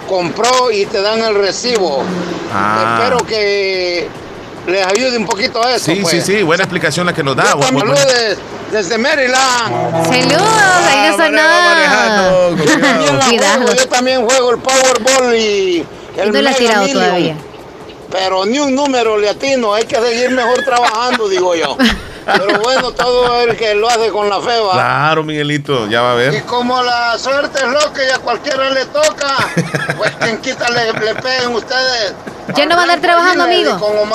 compró 0.07 0.71
y 0.71 0.85
te 0.85 1.01
dan 1.01 1.19
el 1.19 1.35
recibo. 1.35 2.03
Ah. 2.53 2.97
Espero 2.99 3.17
que 3.25 4.07
les 4.67 4.85
ayude 4.85 5.17
un 5.17 5.25
poquito 5.25 5.63
a 5.63 5.75
eso. 5.75 5.85
Sí, 5.85 5.99
pues. 6.01 6.23
sí, 6.25 6.37
sí, 6.37 6.43
buena 6.43 6.63
explicación 6.63 7.05
la 7.05 7.13
que 7.13 7.23
nos 7.23 7.35
da. 7.35 7.45
Saludes 7.61 8.37
desde 8.71 8.97
Maryland. 8.97 10.05
Saludos, 10.05 10.47
ahí 10.89 11.09
no 11.09 11.17
sonó. 11.17 12.65
También 12.81 13.17
la 13.17 13.25
Cuidado. 13.25 13.57
juego, 13.63 13.73
yo 13.73 13.87
también 13.87 14.25
juego 14.25 14.51
el 14.51 14.57
Powerball 14.59 15.35
y 15.35 15.85
el 16.17 16.27
no 16.27 16.33
Mega 16.33 16.53
tirado 16.53 16.85
Million. 16.85 17.03
todavía. 17.03 17.35
Pero 18.11 18.45
ni 18.45 18.59
un 18.59 18.73
número 18.73 19.17
le 19.17 19.29
atino, 19.29 19.73
hay 19.73 19.83
que 19.85 19.95
seguir 19.97 20.31
mejor 20.31 20.63
trabajando, 20.63 21.27
digo 21.27 21.55
yo. 21.55 21.77
Pero 22.25 22.59
bueno, 22.61 22.91
todo 22.91 23.41
el 23.41 23.55
que 23.55 23.75
lo 23.75 23.87
hace 23.89 24.09
con 24.09 24.29
la 24.29 24.41
fe 24.41 24.59
va. 24.59 24.73
Claro, 24.73 25.23
Miguelito, 25.23 25.87
ya 25.87 26.01
va 26.01 26.13
a 26.13 26.15
Y 26.15 26.17
ver. 26.31 26.43
como 26.43 26.81
la 26.81 27.17
suerte 27.17 27.59
es 27.59 27.67
loca 27.67 28.01
y 28.07 28.11
a 28.11 28.19
cualquiera 28.19 28.69
le 28.71 28.85
toca, 28.85 29.35
pues 29.97 30.11
quien 30.19 30.37
quita 30.41 30.69
le, 30.69 30.91
le 30.93 31.15
peguen 31.15 31.53
ustedes. 31.53 32.13
Ya 32.55 32.67
no 32.67 32.75
va 32.75 32.81
a 32.81 32.83
andar 32.83 33.01
trabajando, 33.01 33.43
amigo. 33.45 33.71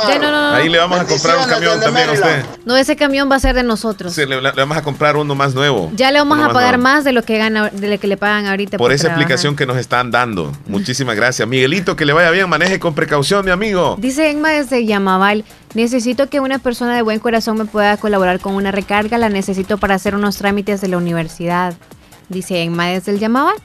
Ya 0.08 0.18
no, 0.20 0.30
no, 0.30 0.50
no. 0.50 0.54
Ahí 0.56 0.68
le 0.68 0.78
vamos 0.78 1.00
a 1.00 1.04
comprar 1.04 1.36
un 1.38 1.44
camión 1.46 1.80
también 1.80 2.08
a 2.10 2.12
usted. 2.12 2.44
No, 2.64 2.76
ese 2.76 2.94
camión 2.94 3.28
va 3.28 3.34
a 3.34 3.40
ser 3.40 3.56
de 3.56 3.64
nosotros. 3.64 4.12
Sí, 4.14 4.24
le, 4.24 4.40
le 4.40 4.52
vamos 4.52 4.76
a 4.76 4.82
comprar 4.82 5.16
uno 5.16 5.34
más 5.34 5.52
nuevo. 5.52 5.90
Ya 5.96 6.12
le 6.12 6.20
vamos 6.20 6.38
Uno 6.38 6.48
a 6.48 6.52
pagar 6.52 6.78
más 6.78 7.02
de 7.02 7.10
lo 7.12 7.22
que 7.24 7.38
gana, 7.38 7.70
de 7.70 7.88
lo 7.88 7.98
que 7.98 8.06
le 8.06 8.16
pagan 8.16 8.46
ahorita. 8.46 8.78
Por 8.78 8.92
esa 8.92 9.02
trabajar. 9.06 9.20
explicación 9.22 9.56
que 9.56 9.66
nos 9.66 9.76
están 9.78 10.12
dando. 10.12 10.52
Muchísimas 10.68 11.16
gracias. 11.16 11.48
Miguelito, 11.48 11.96
que 11.96 12.06
le 12.06 12.12
vaya 12.12 12.30
bien, 12.30 12.48
maneje 12.48 12.78
con 12.78 12.94
precaución, 12.94 13.44
mi 13.44 13.50
amigo. 13.50 13.96
Dice 13.98 14.30
Enma 14.30 14.50
desde 14.50 14.86
Yamaval, 14.86 15.44
necesito 15.74 16.28
que 16.28 16.40
una 16.40 16.58
persona 16.58 16.94
de 16.96 17.02
buen 17.02 17.18
corazón 17.20 17.58
me 17.58 17.64
pueda 17.64 17.96
colaborar 17.96 18.40
con 18.40 18.54
una 18.54 18.70
recarga, 18.72 19.18
la 19.18 19.28
necesito 19.28 19.78
para 19.78 19.94
hacer 19.94 20.14
unos 20.14 20.36
trámites 20.36 20.80
de 20.80 20.88
la 20.88 20.96
universidad. 20.98 21.74
Dice 22.28 22.62
Enma 22.62 22.86
desde 22.88 23.12
el 23.12 23.18
Yamaval. 23.18 23.56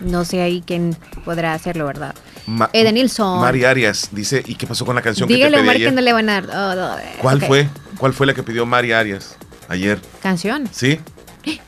No 0.00 0.24
sé 0.24 0.40
ahí 0.42 0.62
quién 0.66 0.96
podrá 1.24 1.52
hacerlo, 1.52 1.86
¿verdad? 1.86 2.14
Ma- 2.46 2.70
Edenilson. 2.72 3.40
Mari 3.40 3.64
Arias 3.64 4.08
dice, 4.12 4.42
¿y 4.46 4.54
qué 4.54 4.66
pasó 4.66 4.86
con 4.86 4.96
la 4.96 5.02
canción 5.02 5.28
Dígale 5.28 5.58
que 5.58 5.62
te 5.62 5.68
pedí 5.68 5.76
ayer? 5.76 5.88
que 5.90 5.94
no 5.94 6.00
le 6.00 6.12
van 6.14 6.28
a 6.30 6.40
dar. 6.40 6.44
oh, 6.48 6.74
no, 6.74 6.98
eh, 6.98 7.02
¿Cuál 7.20 7.42
fue? 7.42 7.68
¿Cuál 7.98 8.14
fue 8.14 8.26
la 8.26 8.32
que 8.34 8.42
pidió 8.42 8.64
Mari 8.64 8.92
Arias 8.92 9.36
ayer? 9.68 10.00
Canción. 10.22 10.68
¿Sí? 10.72 10.98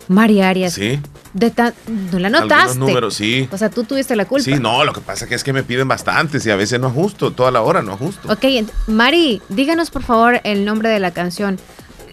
María 0.08 0.48
Arias. 0.48 0.74
Sí. 0.74 1.00
De 1.32 1.50
ta- 1.50 1.72
no 2.12 2.18
la 2.18 2.28
notaste. 2.28 2.78
números, 2.78 3.14
sí. 3.14 3.48
O 3.50 3.56
sea, 3.56 3.70
tú 3.70 3.84
tuviste 3.84 4.14
la 4.16 4.26
culpa. 4.26 4.44
Sí, 4.44 4.54
no, 4.54 4.84
lo 4.84 4.92
que 4.92 5.00
pasa 5.00 5.26
que 5.26 5.34
es 5.34 5.42
que 5.42 5.52
me 5.54 5.62
piden 5.62 5.88
bastantes 5.88 6.44
y 6.44 6.50
a 6.50 6.56
veces 6.56 6.78
no 6.78 6.88
ajusto, 6.88 7.32
toda 7.32 7.50
la 7.50 7.62
hora 7.62 7.80
no 7.82 7.92
ajusto. 7.94 8.30
Ok, 8.30 8.42
ent- 8.42 8.70
Mari, 8.86 9.40
díganos 9.48 9.90
por 9.90 10.02
favor 10.02 10.40
el 10.44 10.64
nombre 10.66 10.90
de 10.90 11.00
la 11.00 11.12
canción. 11.12 11.58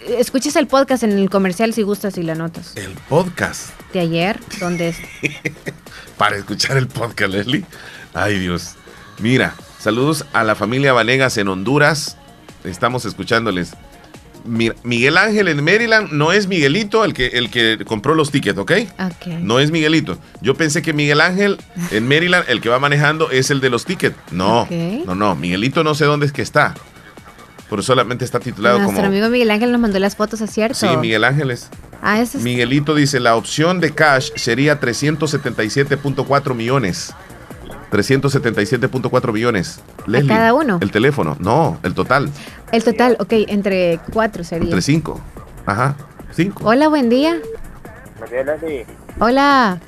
Escuches 0.07 0.55
el 0.55 0.68
podcast 0.68 1.03
en 1.03 1.12
el 1.20 1.30
comercial 1.30 1.74
si 1.74 1.82
gustas 1.84 2.18
y 2.18 2.24
la 2.24 2.34
notas. 2.34 2.72
El 2.78 2.91
podcast. 3.10 3.72
De 3.93 3.99
ayer, 3.99 4.39
donde 4.62 4.89
es. 4.89 4.97
Para 6.18 6.38
escuchar 6.38 6.78
el 6.78 6.88
podcast, 6.88 7.32
Leslie. 7.34 7.66
Ay, 8.14 8.39
Dios. 8.39 8.76
Mira, 9.20 9.53
saludos 9.80 10.26
a 10.32 10.43
la 10.45 10.55
familia 10.55 10.93
Vanegas 10.93 11.38
en 11.38 11.49
Honduras. 11.49 12.16
Estamos 12.64 13.03
escuchándoles. 13.05 13.72
Miguel 14.50 15.18
Ángel 15.18 15.47
en 15.47 15.64
Maryland 15.64 16.12
no 16.12 16.32
es 16.32 16.47
Miguelito 16.47 17.06
el 17.06 17.14
que, 17.14 17.28
el 17.28 17.50
que 17.50 17.84
compró 17.86 18.16
los 18.16 18.32
tickets, 18.32 18.58
¿ok? 18.58 18.72
Ok. 19.00 19.28
No 19.41 19.60
es 19.60 19.72
Miguelito. 19.72 20.18
Yo 20.41 20.56
pensé 20.56 20.82
que 20.82 20.93
Miguel 20.93 21.22
Ángel 21.22 21.58
en 21.91 22.08
Maryland, 22.08 22.45
el 22.47 22.60
que 22.60 22.70
va 22.70 22.80
manejando, 22.80 23.30
es 23.32 23.52
el 23.52 23.62
de 23.62 23.70
los 23.70 23.86
tickets. 23.86 24.16
No, 24.32 24.68
no, 25.06 25.16
no. 25.16 25.36
Miguelito 25.36 25.84
no 25.84 25.93
sé 25.93 26.06
dónde 26.06 26.26
es 26.26 26.32
que 26.32 26.41
está. 26.41 26.74
Pero 27.70 27.84
solamente 27.84 28.26
está 28.26 28.39
titulado 28.39 28.80
Nuestro 28.80 28.95
como... 28.95 29.08
amigo 29.08 29.30
Miguel 29.30 29.52
Ángel 29.52 29.72
nos 29.72 29.80
mandó 29.80 30.00
las 30.00 30.16
fotos, 30.16 30.41
¿es 30.41 30.50
cierto? 30.50 30.76
Sí, 30.76 30.88
Miguel 30.97 31.24
Ángel 31.24 31.52
es. 31.52 31.70
Ah, 32.02 32.20
es. 32.20 32.34
Miguelito 32.36 32.95
dice, 32.95 33.20
la 33.20 33.36
opción 33.36 33.80
de 33.80 33.93
cash 33.93 34.32
sería 34.36 34.80
377.4 34.80 36.56
millones. 36.56 37.14
377.4 37.92 39.34
millones. 39.34 39.82
Leslie, 40.06 40.30
cada 40.30 40.54
uno? 40.54 40.78
El 40.82 40.92
teléfono. 40.92 41.36
No, 41.40 41.80
el 41.84 41.94
total. 41.94 42.30
El 42.72 42.84
total, 42.84 43.18
ok, 43.20 43.34
entre 43.48 44.00
cuatro 44.14 44.44
sería. 44.44 44.66
Entre 44.66 44.82
5. 44.82 45.20
Ajá. 45.66 45.96
5. 46.32 46.64
Hola, 46.66 46.88
buen 46.88 47.10
día. 47.10 47.40
Hola. 49.20 49.80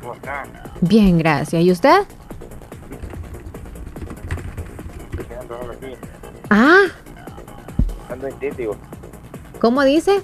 ¿Cómo 0.00 0.14
está? 0.14 0.44
Bien, 0.80 1.18
gracias. 1.18 1.62
¿Y 1.62 1.70
usted? 1.70 2.00
Ah, 6.50 6.84
Ando 8.10 8.26
en 8.26 8.38
ti, 8.38 8.46
digo. 8.56 8.76
¿cómo 9.60 9.84
dice? 9.84 10.22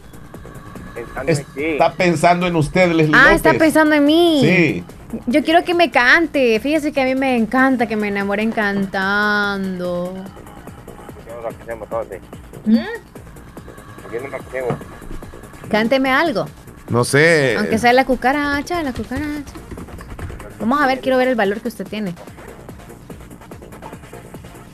Pensando 0.94 1.32
en 1.32 1.44
ti. 1.44 1.64
Está 1.64 1.92
pensando 1.92 2.46
en 2.46 2.56
usted, 2.56 2.92
Leslie 2.92 3.14
Ah, 3.16 3.24
López. 3.24 3.36
está 3.36 3.54
pensando 3.54 3.94
en 3.94 4.04
mí. 4.04 4.40
Sí. 4.42 4.84
Yo 5.26 5.42
quiero 5.44 5.64
que 5.64 5.74
me 5.74 5.90
cante. 5.90 6.58
Fíjese 6.60 6.92
que 6.92 7.00
a 7.02 7.04
mí 7.04 7.14
me 7.14 7.36
encanta 7.36 7.86
que 7.86 7.96
me 7.96 8.08
enamoren 8.08 8.50
cantando. 8.52 10.14
¿Por 10.14 11.24
qué 11.24 11.30
no 11.34 11.42
lo 11.42 11.48
hacemos 11.48 11.88
todos? 11.88 12.06
¿Mm? 12.64 12.76
¿Por 14.02 14.10
qué 14.10 14.20
no 14.20 14.28
lo 14.28 14.36
hacemos? 14.36 14.74
Cánteme 15.70 16.10
algo. 16.10 16.46
No 16.88 17.04
sé. 17.04 17.56
Aunque 17.58 17.78
sea 17.78 17.92
la 17.92 18.04
cucaracha, 18.04 18.82
la 18.82 18.92
cucaracha. 18.92 19.52
Vamos 20.60 20.80
a 20.80 20.86
ver, 20.86 21.00
quiero 21.00 21.18
ver 21.18 21.28
el 21.28 21.34
valor 21.34 21.60
que 21.60 21.68
usted 21.68 21.86
tiene. 21.86 22.14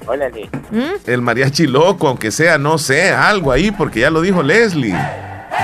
Hola, 0.06 0.28
Lee. 0.28 0.48
¿Mm? 0.70 1.08
El 1.10 1.22
mariachi 1.22 1.66
loco, 1.66 2.08
aunque 2.08 2.30
sea, 2.30 2.58
no 2.58 2.78
sé, 2.78 3.10
algo 3.10 3.52
ahí, 3.52 3.70
porque 3.70 4.00
ya 4.00 4.10
lo 4.10 4.20
dijo 4.22 4.42
Leslie. 4.42 4.94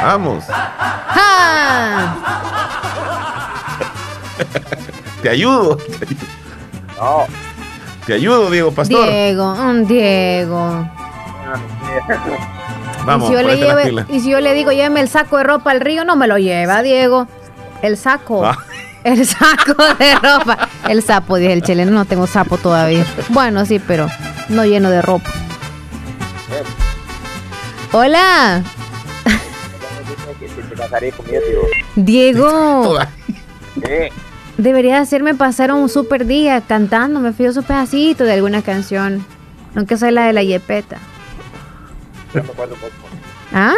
Vamos. 0.03 0.44
¡Ja! 0.44 2.14
Te 5.22 5.28
ayudo. 5.30 5.78
No. 6.99 7.24
Te 8.07 8.14
ayudo, 8.14 8.51
Diego 8.51 8.72
Pastor. 8.72 9.09
Diego, 9.09 9.55
mm, 9.55 9.84
Diego. 9.86 10.88
Vamos, 13.05 13.30
y, 13.30 13.32
si 13.34 13.40
yo 13.40 13.42
le 13.49 13.57
lleve- 13.57 14.07
y 14.09 14.20
si 14.20 14.30
yo 14.30 14.40
le 14.40 14.55
digo, 14.55 14.72
lléveme 14.72 15.01
el 15.01 15.09
saco 15.09 15.38
de 15.38 15.44
ropa 15.44 15.70
al 15.70 15.80
río, 15.80 16.05
no 16.05 16.16
me 16.16 16.26
lo 16.26 16.38
lleva, 16.38 16.82
Diego. 16.82 17.26
El 17.82 17.97
saco. 17.97 18.44
Ah. 18.47 18.57
El 19.05 19.24
saco 19.26 19.74
de 19.99 20.14
ropa. 20.16 20.68
El 20.88 21.01
sapo, 21.03 21.36
dije 21.36 21.53
el 21.53 21.62
chileno, 21.62 21.92
no 21.92 22.05
tengo 22.07 22.26
sapo 22.26 22.59
todavía. 22.59 23.05
Bueno, 23.28 23.64
sí, 23.64 23.78
pero 23.78 24.09
no 24.49 24.64
lleno 24.64 24.90
de 24.90 25.01
ropa. 25.03 25.30
Hola, 27.92 28.62
Conmigo, 30.77 31.16
tío. 31.27 31.61
Diego. 31.97 32.99
Eh, 33.83 34.11
Debería 34.59 35.01
hacerme 35.01 35.35
pasar 35.35 35.70
un 35.72 35.89
super 35.89 36.27
día 36.27 36.61
cantando. 36.62 37.20
Me 37.20 37.33
fío 37.33 37.53
su 37.53 37.62
pedacito 37.62 38.24
de 38.24 38.33
alguna 38.33 38.62
canción. 38.62 39.24
Aunque 39.74 39.97
sea 39.97 40.11
la 40.11 40.24
de 40.27 40.33
la 40.33 40.43
Yepeta. 40.43 40.97
no 42.35 42.43
me 42.43 42.49
acuerdo 42.51 42.74
mucho. 42.77 42.95
¿Ah? 43.53 43.74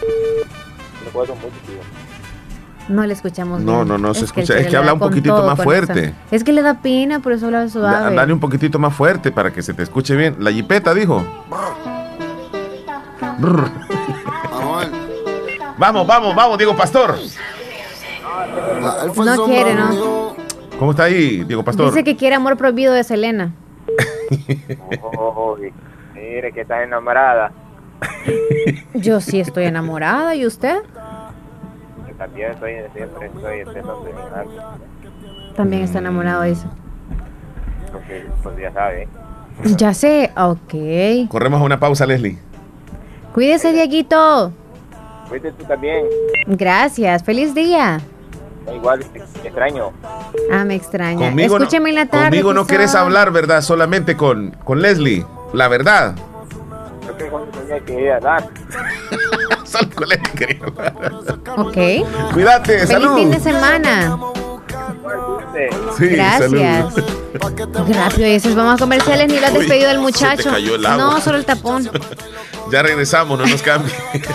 No 0.00 1.02
me 1.02 1.08
acuerdo 1.08 1.34
mucho, 1.36 1.56
tío. 1.66 1.76
No 2.88 3.04
le 3.04 3.14
escuchamos 3.14 3.60
No, 3.62 3.76
bien. 3.78 3.88
no, 3.88 3.98
no 3.98 4.14
se 4.14 4.20
el 4.20 4.24
escucha. 4.26 4.56
Es 4.58 4.68
que 4.68 4.76
habla 4.76 4.92
un 4.92 5.00
poquitito 5.00 5.42
más 5.44 5.60
fuerte. 5.60 6.04
esa- 6.04 6.14
Es 6.30 6.44
que 6.44 6.52
le 6.52 6.62
da 6.62 6.74
pena, 6.80 7.18
por 7.18 7.32
eso 7.32 7.46
habla 7.46 7.68
suave. 7.68 8.14
Dale 8.14 8.32
un 8.32 8.38
poquitito 8.38 8.78
más 8.78 8.94
fuerte 8.94 9.32
para 9.32 9.52
que 9.52 9.60
se 9.62 9.74
te 9.74 9.82
escuche 9.82 10.14
bien. 10.14 10.36
La 10.38 10.52
jipeta 10.52 10.94
dijo. 10.94 11.24
Brr. 13.38 13.70
Vamos, 15.78 16.06
vamos, 16.06 16.34
vamos, 16.34 16.58
Diego 16.58 16.74
Pastor. 16.74 17.16
No 19.16 19.44
quiere, 19.44 19.74
¿no? 19.74 20.34
¿Cómo 20.78 20.90
está 20.92 21.04
ahí, 21.04 21.44
Diego 21.44 21.62
Pastor? 21.64 21.86
Dice 21.86 22.04
que 22.04 22.16
quiere 22.16 22.36
amor 22.36 22.56
prohibido 22.56 22.92
de 22.92 23.04
Selena. 23.04 23.52
Oh, 25.02 25.56
mire 26.14 26.52
que 26.52 26.62
estás 26.62 26.82
enamorada. 26.82 27.52
Yo 28.94 29.20
sí 29.20 29.38
estoy 29.40 29.64
enamorada, 29.64 30.34
¿y 30.34 30.44
usted? 30.44 30.82
Yo 32.08 32.14
también 32.18 32.50
estoy, 32.50 32.74
siempre 32.94 33.26
estoy 33.26 33.60
algo. 34.34 34.52
También 35.54 35.82
está 35.82 36.00
enamorado, 36.00 36.42
dice. 36.42 36.66
Porque, 37.92 38.26
pues 38.42 38.56
ya 38.58 38.72
sabes. 38.72 39.08
Ya 39.76 39.94
sé, 39.94 40.32
ok. 40.36 41.28
Corremos 41.28 41.60
a 41.60 41.64
una 41.64 41.78
pausa, 41.78 42.04
Leslie. 42.04 42.38
Cuídese, 43.32 43.72
Dieguito. 43.72 44.52
Cuídate 45.28 45.52
tú 45.52 45.64
también. 45.64 46.06
Gracias, 46.46 47.22
feliz 47.24 47.54
día. 47.54 48.00
Da 48.64 48.74
Igual, 48.74 49.04
te, 49.12 49.18
extraño. 49.48 49.92
Ah, 50.52 50.64
me 50.64 50.74
extraña. 50.74 51.18
Conmigo, 51.28 51.56
Escúcheme 51.56 51.90
en 51.90 51.94
la 51.96 52.04
no, 52.04 52.10
tarde. 52.10 52.24
conmigo 52.26 52.52
no 52.52 52.66
quieres 52.66 52.94
hablar, 52.94 53.30
¿verdad? 53.30 53.62
Solamente 53.62 54.16
con, 54.16 54.50
con 54.64 54.82
Leslie. 54.82 55.24
La 55.52 55.68
verdad. 55.68 56.14
Creo 57.16 57.16
que 57.50 57.58
tenía 57.58 57.80
que 57.84 58.00
ir 58.00 58.10
a 58.10 58.20
dar. 58.20 58.48
Solo 59.64 59.88
con 59.94 60.08
Leslie 60.08 60.32
quería 60.32 60.64
hablar. 60.64 61.12
Ok. 61.56 62.32
Cuídate, 62.32 62.72
Feliz 62.78 62.88
salud. 62.88 63.16
fin 63.16 63.30
de 63.30 63.40
semana. 63.40 64.18
Sí, 65.96 66.06
Gracias. 66.08 66.94
Rápido, 67.88 68.54
vamos 68.54 68.74
a 68.74 68.78
comerciales. 68.78 69.28
Ni 69.28 69.40
lo 69.40 69.46
has 69.46 69.54
despedido 69.54 69.88
del 69.88 69.96
se 69.96 70.02
te 70.02 70.02
muchacho. 70.02 70.50
cayó 70.50 70.74
el 70.74 70.86
agua. 70.86 71.04
No, 71.04 71.20
solo 71.20 71.38
el 71.38 71.44
tapón. 71.44 71.90
Ya 72.68 72.82
regresamos, 72.82 73.38
no 73.38 73.46
nos 73.46 73.62
cambie. 73.62 73.94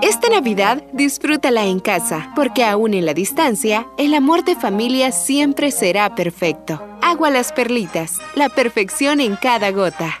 Esta 0.00 0.28
Navidad 0.28 0.82
disfrútala 0.92 1.64
en 1.64 1.80
casa, 1.80 2.32
porque 2.36 2.64
aún 2.64 2.94
en 2.94 3.04
la 3.04 3.14
distancia, 3.14 3.86
el 3.98 4.14
amor 4.14 4.44
de 4.44 4.54
familia 4.54 5.10
siempre 5.12 5.70
será 5.70 6.14
perfecto. 6.14 6.82
Agua 7.02 7.30
las 7.30 7.52
perlitas, 7.52 8.18
la 8.36 8.48
perfección 8.48 9.20
en 9.20 9.36
cada 9.36 9.70
gota. 9.72 10.20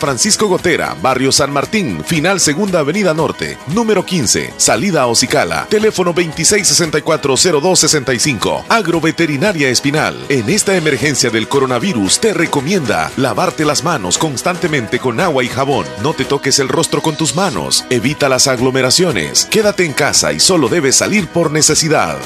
Francisco 0.01 0.47
Gotera, 0.47 0.97
Barrio 0.99 1.31
San 1.31 1.53
Martín, 1.53 2.03
Final 2.03 2.39
Segunda 2.39 2.79
Avenida 2.79 3.13
Norte, 3.13 3.59
número 3.67 4.03
15, 4.03 4.55
salida 4.57 5.03
a 5.03 5.05
Ocicala, 5.05 5.67
teléfono 5.69 6.11
26640265. 6.15 8.63
Agroveterinaria 8.67 9.69
Espinal. 9.69 10.17
En 10.27 10.49
esta 10.49 10.75
emergencia 10.75 11.29
del 11.29 11.47
coronavirus 11.47 12.19
te 12.19 12.33
recomienda 12.33 13.11
lavarte 13.15 13.63
las 13.63 13.83
manos 13.83 14.17
constantemente 14.17 14.97
con 14.97 15.19
agua 15.19 15.43
y 15.43 15.49
jabón. 15.49 15.85
No 16.01 16.15
te 16.15 16.25
toques 16.25 16.57
el 16.57 16.67
rostro 16.67 17.03
con 17.03 17.15
tus 17.15 17.35
manos. 17.35 17.85
Evita 17.91 18.27
las 18.27 18.47
aglomeraciones. 18.47 19.47
Quédate 19.51 19.85
en 19.85 19.93
casa 19.93 20.33
y 20.33 20.39
solo 20.39 20.67
debes 20.67 20.95
salir 20.95 21.27
por 21.27 21.51
necesidad. 21.51 22.17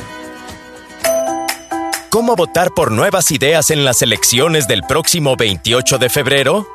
¿Cómo 2.09 2.37
votar 2.37 2.71
por 2.71 2.93
nuevas 2.93 3.31
ideas 3.31 3.69
en 3.71 3.83
las 3.83 4.01
elecciones 4.01 4.69
del 4.69 4.83
próximo 4.83 5.35
28 5.35 5.97
de 5.97 6.09
febrero? 6.09 6.74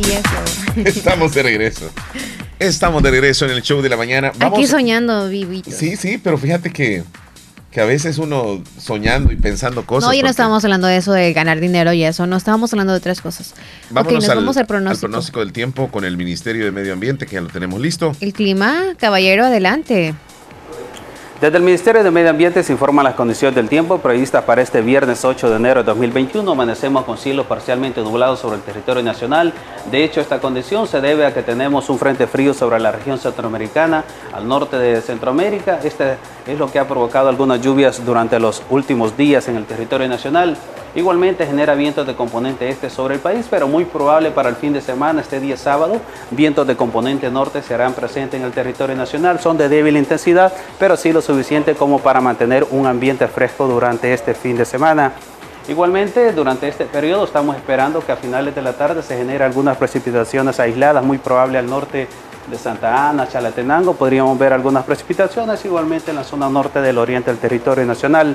Y 0.00 0.10
eso. 0.12 0.84
Estamos 0.84 1.34
de 1.34 1.42
regreso. 1.42 1.90
Estamos 2.58 3.02
de 3.02 3.10
regreso 3.10 3.44
en 3.46 3.52
el 3.52 3.62
show 3.62 3.80
de 3.82 3.88
la 3.88 3.96
mañana. 3.96 4.32
Aquí 4.40 4.66
soñando, 4.66 5.28
vivitos. 5.28 5.74
Sí, 5.74 5.96
sí, 5.96 6.18
pero 6.22 6.36
fíjate 6.38 6.70
que, 6.70 7.04
que 7.70 7.80
a 7.80 7.84
veces 7.84 8.18
uno 8.18 8.62
soñando 8.78 9.32
y 9.32 9.36
pensando 9.36 9.84
cosas. 9.86 10.08
No, 10.08 10.12
ya 10.12 10.18
no 10.18 10.22
porque- 10.22 10.30
estábamos 10.30 10.64
hablando 10.64 10.86
de 10.86 10.96
eso, 10.98 11.12
de 11.12 11.32
ganar 11.32 11.60
dinero 11.60 11.92
y 11.92 12.04
eso. 12.04 12.26
No 12.26 12.36
estábamos 12.36 12.72
hablando 12.72 12.92
de 12.92 12.98
otras 12.98 13.20
cosas. 13.20 13.54
Vámonos 13.90 14.12
ok, 14.16 14.20
nos 14.22 14.28
al, 14.30 14.36
vamos 14.38 14.56
al 14.56 14.62
al 14.62 14.66
pronóstico. 14.66 15.08
pronóstico 15.08 15.40
del 15.40 15.52
tiempo 15.52 15.88
con 15.90 16.04
el 16.04 16.16
Ministerio 16.16 16.64
de 16.64 16.70
Medio 16.72 16.92
Ambiente, 16.92 17.26
que 17.26 17.34
ya 17.34 17.40
lo 17.40 17.48
tenemos 17.48 17.80
listo. 17.80 18.14
El 18.20 18.32
clima, 18.32 18.94
caballero, 18.98 19.44
adelante. 19.46 20.14
Desde 21.40 21.56
el 21.56 21.62
Ministerio 21.62 22.04
de 22.04 22.10
Medio 22.10 22.28
Ambiente 22.28 22.62
se 22.62 22.70
informan 22.70 23.02
las 23.02 23.14
condiciones 23.14 23.54
del 23.54 23.70
tiempo 23.70 23.96
previstas 23.96 24.44
para 24.44 24.60
este 24.60 24.82
viernes 24.82 25.24
8 25.24 25.48
de 25.48 25.56
enero 25.56 25.80
de 25.80 25.86
2021. 25.86 26.52
Amanecemos 26.52 27.06
con 27.06 27.16
cielos 27.16 27.46
parcialmente 27.46 28.02
nublados 28.02 28.40
sobre 28.40 28.56
el 28.56 28.62
territorio 28.62 29.02
nacional. 29.02 29.54
De 29.90 30.04
hecho, 30.04 30.20
esta 30.20 30.38
condición 30.38 30.86
se 30.86 31.00
debe 31.00 31.24
a 31.24 31.32
que 31.32 31.42
tenemos 31.42 31.88
un 31.88 31.98
frente 31.98 32.26
frío 32.26 32.52
sobre 32.52 32.78
la 32.78 32.92
región 32.92 33.16
centroamericana, 33.16 34.04
al 34.34 34.46
norte 34.46 34.76
de 34.76 35.00
Centroamérica. 35.00 35.80
Este 35.82 36.18
es 36.46 36.58
lo 36.58 36.70
que 36.70 36.78
ha 36.78 36.86
provocado 36.86 37.30
algunas 37.30 37.62
lluvias 37.62 38.04
durante 38.04 38.38
los 38.38 38.62
últimos 38.68 39.16
días 39.16 39.48
en 39.48 39.56
el 39.56 39.64
territorio 39.64 40.08
nacional. 40.08 40.58
Igualmente 40.92 41.46
genera 41.46 41.74
vientos 41.74 42.04
de 42.04 42.16
componente 42.16 42.68
este 42.68 42.90
sobre 42.90 43.14
el 43.14 43.20
país, 43.20 43.46
pero 43.48 43.68
muy 43.68 43.84
probable 43.84 44.32
para 44.32 44.48
el 44.48 44.56
fin 44.56 44.72
de 44.72 44.80
semana, 44.80 45.20
este 45.20 45.38
día 45.38 45.56
sábado, 45.56 46.00
vientos 46.32 46.66
de 46.66 46.74
componente 46.74 47.30
norte 47.30 47.62
serán 47.62 47.92
presentes 47.92 48.40
en 48.40 48.44
el 48.44 48.50
territorio 48.50 48.96
nacional. 48.96 49.38
Son 49.38 49.56
de 49.56 49.68
débil 49.68 49.96
intensidad, 49.96 50.52
pero 50.80 50.96
sí 50.96 51.12
lo 51.12 51.22
suficiente 51.22 51.76
como 51.76 52.00
para 52.00 52.20
mantener 52.20 52.66
un 52.72 52.86
ambiente 52.86 53.28
fresco 53.28 53.68
durante 53.68 54.12
este 54.12 54.34
fin 54.34 54.56
de 54.56 54.64
semana. 54.64 55.12
Igualmente, 55.68 56.32
durante 56.32 56.66
este 56.66 56.86
periodo 56.86 57.24
estamos 57.24 57.54
esperando 57.54 58.04
que 58.04 58.10
a 58.10 58.16
finales 58.16 58.52
de 58.56 58.62
la 58.62 58.72
tarde 58.72 59.04
se 59.04 59.16
genere 59.16 59.44
algunas 59.44 59.76
precipitaciones 59.76 60.58
aisladas, 60.58 61.04
muy 61.04 61.18
probable 61.18 61.58
al 61.58 61.66
norte 61.66 62.08
de 62.50 62.58
Santa 62.58 63.08
Ana, 63.08 63.28
Chalatenango. 63.28 63.94
Podríamos 63.94 64.36
ver 64.36 64.52
algunas 64.52 64.84
precipitaciones 64.84 65.64
igualmente 65.64 66.10
en 66.10 66.16
la 66.16 66.24
zona 66.24 66.48
norte 66.48 66.80
del 66.80 66.98
oriente 66.98 67.30
del 67.30 67.38
territorio 67.38 67.86
nacional. 67.86 68.34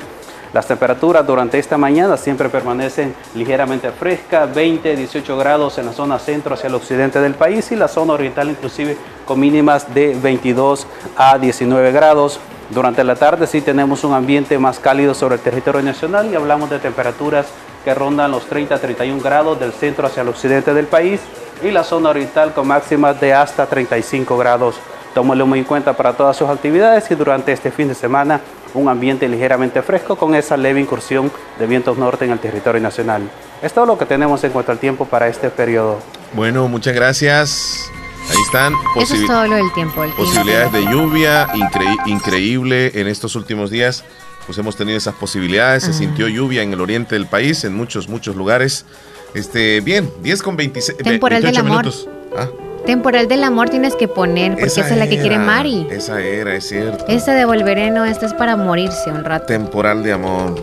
Las 0.55 0.67
temperaturas 0.67 1.27
durante 1.27 1.59
esta 1.59 1.77
mañana 1.77 2.15
siempre 2.15 2.47
permanecen 2.47 3.13
ligeramente 3.35 3.91
frescas, 3.91 4.55
20, 4.55 4.95
18 4.95 5.37
grados 5.37 5.77
en 5.79 5.85
la 5.85 5.91
zona 5.91 6.17
centro 6.17 6.53
hacia 6.53 6.67
el 6.67 6.75
occidente 6.75 7.19
del 7.19 7.33
país 7.33 7.73
y 7.73 7.75
la 7.75 7.89
zona 7.89 8.13
oriental 8.13 8.49
inclusive 8.49 8.95
con 9.25 9.37
mínimas 9.37 9.93
de 9.93 10.15
22 10.15 10.87
a 11.17 11.37
19 11.39 11.91
grados. 11.91 12.39
Durante 12.69 13.03
la 13.03 13.17
tarde 13.17 13.47
sí 13.47 13.59
tenemos 13.59 14.05
un 14.05 14.13
ambiente 14.13 14.57
más 14.57 14.79
cálido 14.79 15.13
sobre 15.13 15.35
el 15.35 15.41
territorio 15.41 15.81
nacional 15.81 16.31
y 16.31 16.35
hablamos 16.35 16.69
de 16.69 16.79
temperaturas 16.79 17.47
que 17.83 17.93
rondan 17.93 18.31
los 18.31 18.45
30 18.45 18.75
a 18.75 18.79
31 18.79 19.21
grados 19.21 19.59
del 19.59 19.73
centro 19.73 20.07
hacia 20.07 20.21
el 20.21 20.29
occidente 20.29 20.73
del 20.73 20.85
país 20.85 21.19
y 21.63 21.71
la 21.71 21.83
zona 21.83 22.11
oriental 22.11 22.53
con 22.53 22.65
máximas 22.65 23.19
de 23.19 23.33
hasta 23.33 23.65
35 23.65 24.37
grados. 24.37 24.77
Tómelo 25.13 25.45
muy 25.45 25.59
en 25.59 25.65
cuenta 25.65 25.91
para 25.91 26.13
todas 26.13 26.37
sus 26.37 26.47
actividades 26.47 27.11
y 27.11 27.15
durante 27.15 27.51
este 27.51 27.71
fin 27.71 27.89
de 27.89 27.95
semana 27.95 28.39
un 28.75 28.89
ambiente 28.89 29.27
ligeramente 29.27 29.81
fresco 29.81 30.15
con 30.15 30.35
esa 30.35 30.57
leve 30.57 30.79
incursión 30.79 31.31
de 31.59 31.65
vientos 31.67 31.97
norte 31.97 32.25
en 32.25 32.31
el 32.31 32.39
territorio 32.39 32.81
nacional. 32.81 33.29
Es 33.61 33.73
todo 33.73 33.85
lo 33.85 33.97
que 33.97 34.05
tenemos 34.05 34.43
en 34.43 34.51
cuanto 34.51 34.71
al 34.71 34.79
tiempo 34.79 35.05
para 35.05 35.27
este 35.27 35.49
periodo. 35.49 35.99
Bueno, 36.33 36.67
muchas 36.67 36.93
gracias. 36.93 37.89
Ahí 38.29 38.37
están. 38.45 38.73
Eso 38.99 39.15
es 39.15 39.25
todo 39.25 39.47
lo 39.47 39.55
del 39.55 39.71
tiempo. 39.73 40.03
el. 40.03 40.11
Posibilidades 40.13 40.71
de 40.73 40.81
lluvia, 40.85 41.47
incre- 41.53 41.97
increíble 42.07 42.91
en 42.95 43.07
estos 43.07 43.35
últimos 43.35 43.69
días. 43.69 44.03
Pues 44.45 44.57
hemos 44.57 44.75
tenido 44.75 44.97
esas 44.97 45.15
posibilidades. 45.15 45.83
Se 45.83 45.93
sintió 45.93 46.27
lluvia 46.27 46.61
en 46.61 46.73
el 46.73 46.81
oriente 46.81 47.15
del 47.15 47.25
país, 47.27 47.63
en 47.63 47.75
muchos, 47.75 48.07
muchos 48.09 48.35
lugares. 48.35 48.85
Este, 49.33 49.81
bien, 49.81 50.09
10 50.21 50.41
con 50.43 50.55
26, 50.55 50.97
ve- 50.99 51.03
Temporal 51.03 51.41
del 51.41 51.51
28 51.53 51.61
amor. 51.67 51.83
minutos. 51.83 52.09
Ah, 52.37 52.47
Temporal 52.85 53.27
del 53.27 53.43
amor 53.43 53.69
tienes 53.69 53.95
que 53.95 54.07
poner, 54.07 54.51
porque 54.51 54.65
esa, 54.65 54.87
es 54.87 54.97
la 54.97 55.07
que 55.07 55.19
quiere 55.19 55.39
Mari. 55.39 55.87
Esa 55.89 56.21
era, 56.21 56.55
es 56.55 56.67
cierto. 56.67 57.05
Esta 57.07 57.33
de 57.33 57.45
volveré 57.45 57.89
no, 57.89 58.05
esta 58.05 58.25
es 58.25 58.33
para 58.33 58.55
morirse 58.55 59.09
un 59.09 59.23
rato. 59.23 59.47
Temporal 59.47 60.03
de 60.03 60.13
amor. 60.13 60.61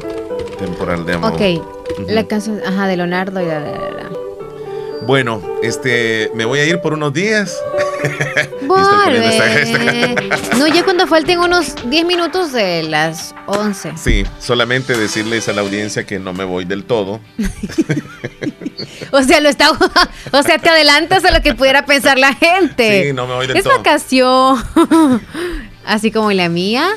Temporal 0.58 1.04
de 1.04 1.14
amor. 1.14 1.32
Ok, 1.32 1.40
la 2.06 2.24
canción, 2.26 2.60
ajá, 2.64 2.86
de 2.86 2.96
Leonardo 2.96 3.40
y 3.40 3.46
la, 3.46 3.58
la, 3.58 3.70
la. 3.70 4.10
Bueno, 5.06 5.42
este, 5.62 6.30
me 6.34 6.44
voy 6.44 6.60
a 6.60 6.64
ir 6.64 6.80
por 6.80 6.92
unos 6.92 7.12
días. 7.12 7.60
Vuelve. 8.66 10.14
No, 10.58 10.66
ya 10.66 10.84
cuando 10.84 11.06
falten 11.06 11.38
unos 11.38 11.74
10 11.88 12.04
minutos 12.04 12.52
de 12.52 12.84
las 12.84 13.34
11. 13.46 13.94
Sí, 13.96 14.24
solamente 14.38 14.96
decirles 14.96 15.48
a 15.48 15.52
la 15.52 15.62
audiencia 15.62 16.04
que 16.04 16.18
no 16.18 16.32
me 16.32 16.44
voy 16.44 16.64
del 16.64 16.84
todo. 16.84 17.20
O 19.10 19.22
sea, 19.22 19.40
lo 19.40 19.50
está, 19.50 19.70
o 19.70 20.42
sea, 20.42 20.58
te 20.58 20.70
adelantas 20.70 21.24
a 21.24 21.32
lo 21.32 21.42
que 21.42 21.54
pudiera 21.54 21.84
pensar 21.84 22.18
la 22.18 22.34
gente. 22.34 23.08
Sí, 23.08 23.12
no 23.12 23.26
me 23.26 23.34
voy 23.34 23.46
del 23.46 23.58
es 23.58 23.64
todo. 23.64 23.76
vacación. 23.76 24.62
Así 25.84 26.10
como 26.10 26.32
la 26.32 26.48
mía. 26.48 26.88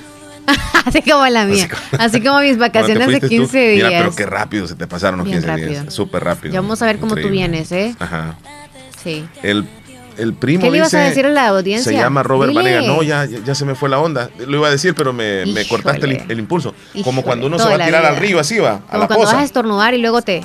Así 0.86 1.01
como 1.01 1.28
la 1.28 1.45
mía. 1.45 1.68
Así 1.97 2.22
como 2.22 2.39
mis 2.39 2.58
vacaciones 2.58 3.08
de 3.08 3.20
fuiste 3.20 3.30
15 3.30 3.47
tú, 3.47 3.58
días. 3.58 3.88
Mira, 3.89 3.99
pero 3.99 4.16
qué 4.16 4.26
rápido 4.26 4.68
se 4.68 4.76
te 4.76 4.88
pasaron 4.88 5.20
los 5.20 5.28
Bien 5.28 5.41
15 5.43 5.66
días. 5.66 5.93
Súper 5.93 6.24
rápido. 6.24 6.53
Ya 6.53 6.62
vamos 6.62 6.82
a 6.82 6.86
ver 6.86 6.99
cómo 6.99 7.16
tú 7.16 7.30
vienes, 7.30 7.72
¿eh? 7.72 7.95
Ajá. 7.99 8.38
Sí. 9.03 9.28
El, 9.43 9.68
el 10.18 10.34
primo 10.34 10.63
¿Qué 10.63 10.72
le 10.72 10.78
ibas 10.78 10.93
a 10.93 10.99
decir 10.99 11.26
a 11.26 11.30
la 11.30 11.47
audiencia? 11.49 11.91
Se 11.91 11.97
llama 11.97 12.24
Robert 12.24 12.49
Dile. 12.51 12.76
Vanega. 12.76 12.82
No, 12.93 13.03
ya, 13.03 13.26
ya, 13.26 13.55
se 13.55 13.66
me 13.66 13.76
fue 13.76 13.89
la 13.89 13.99
onda. 13.99 14.30
Lo 14.47 14.57
iba 14.57 14.68
a 14.68 14.72
decir, 14.72 14.95
pero 14.95 15.13
me, 15.13 15.43
cortaste 15.70 16.05
el, 16.05 16.24
el 16.32 16.39
impulso. 16.39 16.74
Como 17.03 17.22
cuando 17.24 17.47
uno 17.47 17.57
se 17.59 17.68
va 17.68 17.76
a 17.76 17.86
tirar 17.86 18.05
al 18.05 18.18
río, 18.18 18.39
así 18.39 18.57
va, 18.59 18.76
a 18.76 18.80
Como 18.80 18.99
la 18.99 19.07
cuando 19.07 19.26
vas 19.26 19.34
poza. 19.34 19.39
a 19.41 19.43
estornudar 19.45 19.93
y 19.93 19.97
luego 19.99 20.22
te. 20.22 20.43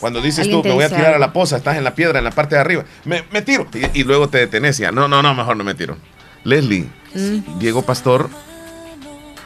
Cuando 0.00 0.20
dices 0.20 0.50
tú, 0.50 0.62
me 0.64 0.72
voy 0.72 0.84
a 0.84 0.88
tirar 0.88 1.14
a 1.14 1.18
la 1.18 1.32
poza, 1.32 1.56
estás 1.58 1.76
en 1.76 1.84
la 1.84 1.94
piedra, 1.94 2.18
en 2.18 2.24
la 2.24 2.32
parte 2.32 2.56
de 2.56 2.60
arriba. 2.60 2.84
Me, 3.04 3.24
me 3.30 3.40
tiro. 3.42 3.68
Y, 3.94 4.00
y 4.00 4.04
luego 4.04 4.28
te 4.28 4.38
detenés 4.38 4.76
ya. 4.78 4.90
No, 4.90 5.06
no, 5.06 5.22
no, 5.22 5.32
mejor 5.34 5.56
no 5.56 5.64
me 5.64 5.74
tiro. 5.74 5.96
Leslie, 6.44 6.88
Mm. 7.14 7.58
Diego 7.58 7.82
Pastor 7.82 8.30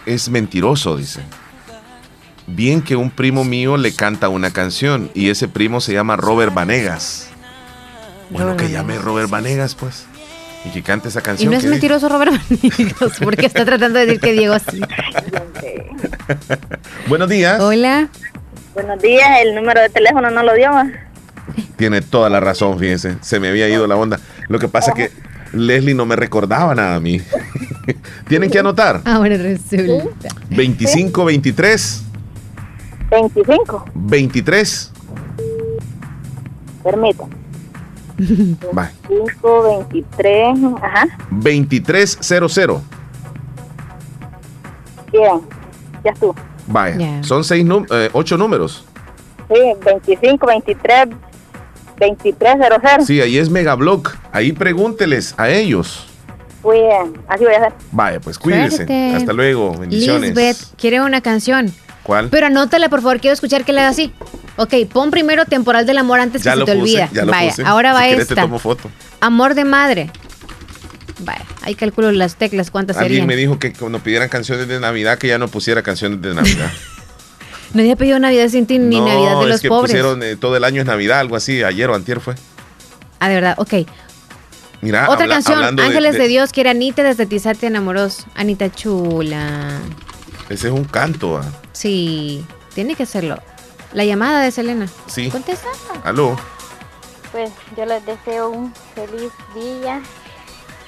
es 0.07 0.29
mentiroso, 0.29 0.97
dice. 0.97 1.21
Bien 2.47 2.81
que 2.81 2.95
un 2.95 3.11
primo 3.11 3.43
mío 3.45 3.77
le 3.77 3.93
canta 3.93 4.29
una 4.29 4.53
canción 4.53 5.11
y 5.15 5.31
ese 5.31 5.49
primo 5.49 5.81
se 5.81 5.93
llama 5.93 6.15
Robert 6.17 6.55
Vanegas. 6.55 7.29
Bueno, 8.31 8.47
Robert 8.51 8.61
que 8.61 8.71
llame 8.71 8.99
Robert 8.99 9.31
Vanegas, 9.31 9.75
pues. 9.75 10.07
Y 10.65 10.71
que 10.71 10.83
cante 10.83 11.09
esa 11.09 11.21
Y 11.21 11.23
canción. 11.23 11.53
no 11.53 11.59
es 11.59 11.65
mentiroso 11.65 12.09
Robert 12.09 12.33
Vanegas, 12.51 13.19
porque 13.23 13.47
está 13.47 13.65
tratando 13.65 13.99
de 13.99 14.07
decir 14.07 14.21
que 14.21 14.33
Diego 14.33 14.55
así. 14.55 14.81
Buenos 17.09 17.29
días. 17.29 17.61
Hola. 17.61 18.09
Buenos 18.75 19.01
días, 19.01 19.27
el 19.43 19.55
número 19.55 19.81
de 19.81 19.89
teléfono 19.89 20.31
no 20.31 20.43
lo 20.43 20.55
dio 20.55 20.71
más. 20.73 20.89
Tiene 21.77 22.03
toda 22.03 22.29
la 22.29 22.41
razón, 22.41 22.79
fíjense. 22.79 23.17
Se 23.21 23.41
me 23.41 23.49
había 23.49 23.69
ido 23.69 23.87
la 23.87 23.97
onda. 23.97 24.19
Lo 24.49 24.59
que 24.59 24.69
pasa 24.69 24.91
es 24.91 24.97
que 24.97 25.11
Leslie 25.57 25.95
no 25.95 26.05
me 26.05 26.17
recordaba 26.17 26.75
nada 26.75 26.97
a 26.97 27.01
mí. 27.01 27.23
Tienen 28.29 28.51
que 28.51 28.59
anotar. 28.59 29.01
Ahora 29.05 29.37
resulta. 29.37 30.05
25, 30.51 31.25
23, 31.25 32.03
25, 33.11 33.85
23. 33.95 34.93
permítame. 36.83 37.36
Va. 38.77 38.91
5, 39.09 39.85
23, 39.91 40.59
ajá. 40.83 41.07
2300. 41.31 42.83
Bien, 45.13 45.41
ya 46.05 46.11
estuvo. 46.11 46.35
Vaya. 46.67 46.97
Ya. 46.97 47.23
Son 47.23 47.45
seis 47.45 47.65
eh, 47.91 48.11
ocho 48.13 48.37
números. 48.37 48.85
Sí, 49.49 49.61
25, 49.85 50.47
23, 50.47 51.09
2300. 51.99 53.07
Sí, 53.07 53.21
ahí 53.21 53.39
es 53.39 53.49
Megablock. 53.51 54.17
Ahí 54.33 54.53
pregúnteles 54.53 55.35
a 55.39 55.49
ellos. 55.49 56.07
Muy 56.65 56.79
bien, 56.81 57.15
así 57.29 57.45
voy 57.45 57.55
a 57.55 57.59
hacer. 57.59 57.73
Vaya, 57.93 58.21
pues 58.21 58.39
cuídense. 58.39 58.77
Suerte. 58.77 59.15
Hasta 59.15 59.33
luego. 59.33 59.77
Bendiciones. 59.79 60.35
Lisbeth 60.35 60.75
quiere 60.77 61.01
una 61.01 61.21
canción. 61.21 61.73
¿Cuál? 62.07 62.29
Pero 62.31 62.47
anótala, 62.47 62.89
por 62.89 63.03
favor, 63.03 63.19
quiero 63.21 63.35
escuchar 63.35 63.65
que 63.65 63.73
la 63.73 63.81
haga 63.81 63.91
así. 63.91 64.13
Ok, 64.57 64.75
pon 64.93 65.11
primero 65.11 65.45
Temporal 65.45 65.87
del 65.87 65.99
Amor 65.99 66.21
antes 66.21 66.43
ya 66.43 66.53
que 66.55 66.61
se 66.61 66.65
te 66.65 66.73
puse, 66.77 66.81
olvida. 66.83 67.09
ya 67.13 67.25
lo 67.25 67.33
Vaya, 67.33 67.51
puse. 67.51 67.65
ahora 67.65 67.93
va 67.93 68.05
si 68.09 68.15
te 68.15 68.23
esta. 68.23 68.43
tomo 68.43 68.59
foto. 68.61 68.89
Amor 69.21 69.55
de 69.55 69.65
Madre. 69.65 70.11
Vaya, 71.19 71.45
ahí 71.63 71.75
calculo 71.75 72.13
las 72.13 72.37
teclas, 72.37 72.71
cuántas 72.71 72.97
Alguien 72.97 73.13
serían. 73.23 73.27
me 73.27 73.35
dijo 73.37 73.59
que 73.59 73.73
cuando 73.73 73.99
pidieran 73.99 74.29
canciones 74.29 74.69
de 74.69 74.79
Navidad 74.79 75.19
que 75.19 75.27
ya 75.29 75.39
no 75.39 75.49
pusiera 75.49 75.83
canciones 75.83 76.23
de 76.23 76.33
Navidad. 76.35 76.71
Nadie 77.75 77.93
ha 77.93 77.97
pedido 77.97 78.19
Navidad 78.21 78.49
sin 78.51 78.67
ti 78.67 78.79
ni 78.79 79.01
no, 79.01 79.07
Navidad 79.09 79.37
de 79.39 79.43
es 79.43 79.49
los 79.49 79.61
que 79.61 79.69
pobres. 79.69 79.91
pusieron 79.91 80.23
eh, 80.23 80.37
todo 80.37 80.57
el 80.57 80.63
año 80.65 80.83
es 80.83 80.87
Navidad, 80.87 81.19
algo 81.19 81.35
así. 81.37 81.63
Ayer 81.65 81.91
o 81.91 81.95
antier 81.97 82.21
fue. 82.21 82.35
Ah, 83.19 83.29
de 83.29 83.35
verdad, 83.35 83.55
ok. 83.59 83.75
Mira, 84.81 85.09
Otra 85.11 85.25
habla- 85.25 85.35
canción, 85.35 85.81
Ángeles 85.81 86.17
de, 86.17 86.29
Dios, 86.29 86.53
quiere 86.53 86.71
Anita 86.71 87.03
desde 87.03 87.27
Tizate 87.27 87.67
Enamoros. 87.67 88.27
Anita 88.37 88.71
chula. 88.71 89.81
Ese 90.49 90.69
es 90.69 90.73
un 90.73 90.85
canto. 90.85 91.39
ah. 91.39 91.45
Sí, 91.77 92.45
tiene 92.75 92.95
que 92.95 93.03
hacerlo. 93.03 93.37
La 93.93 94.05
llamada 94.05 94.41
de 94.41 94.51
Selena. 94.51 94.89
Sí. 95.09 95.31
Contesta. 95.31 95.69
Aló. 96.05 96.37
Pues 97.33 97.51
yo 97.77 97.85
les 97.85 98.05
deseo 98.07 98.49
un 98.49 98.73
feliz 98.95 99.31
día 99.55 100.01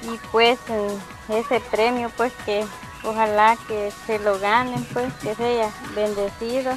y 0.03 0.19
pues 0.33 0.59
eh, 0.71 0.89
ese 1.29 1.61
premio 1.71 2.11
pues 2.17 2.33
que 2.47 2.65
ojalá 3.05 3.59
que 3.69 3.93
se 4.07 4.19
lo 4.21 4.39
ganen 4.39 4.83
pues 4.95 5.13
que 5.23 5.35
sea 5.35 5.71
bendecido 5.95 6.73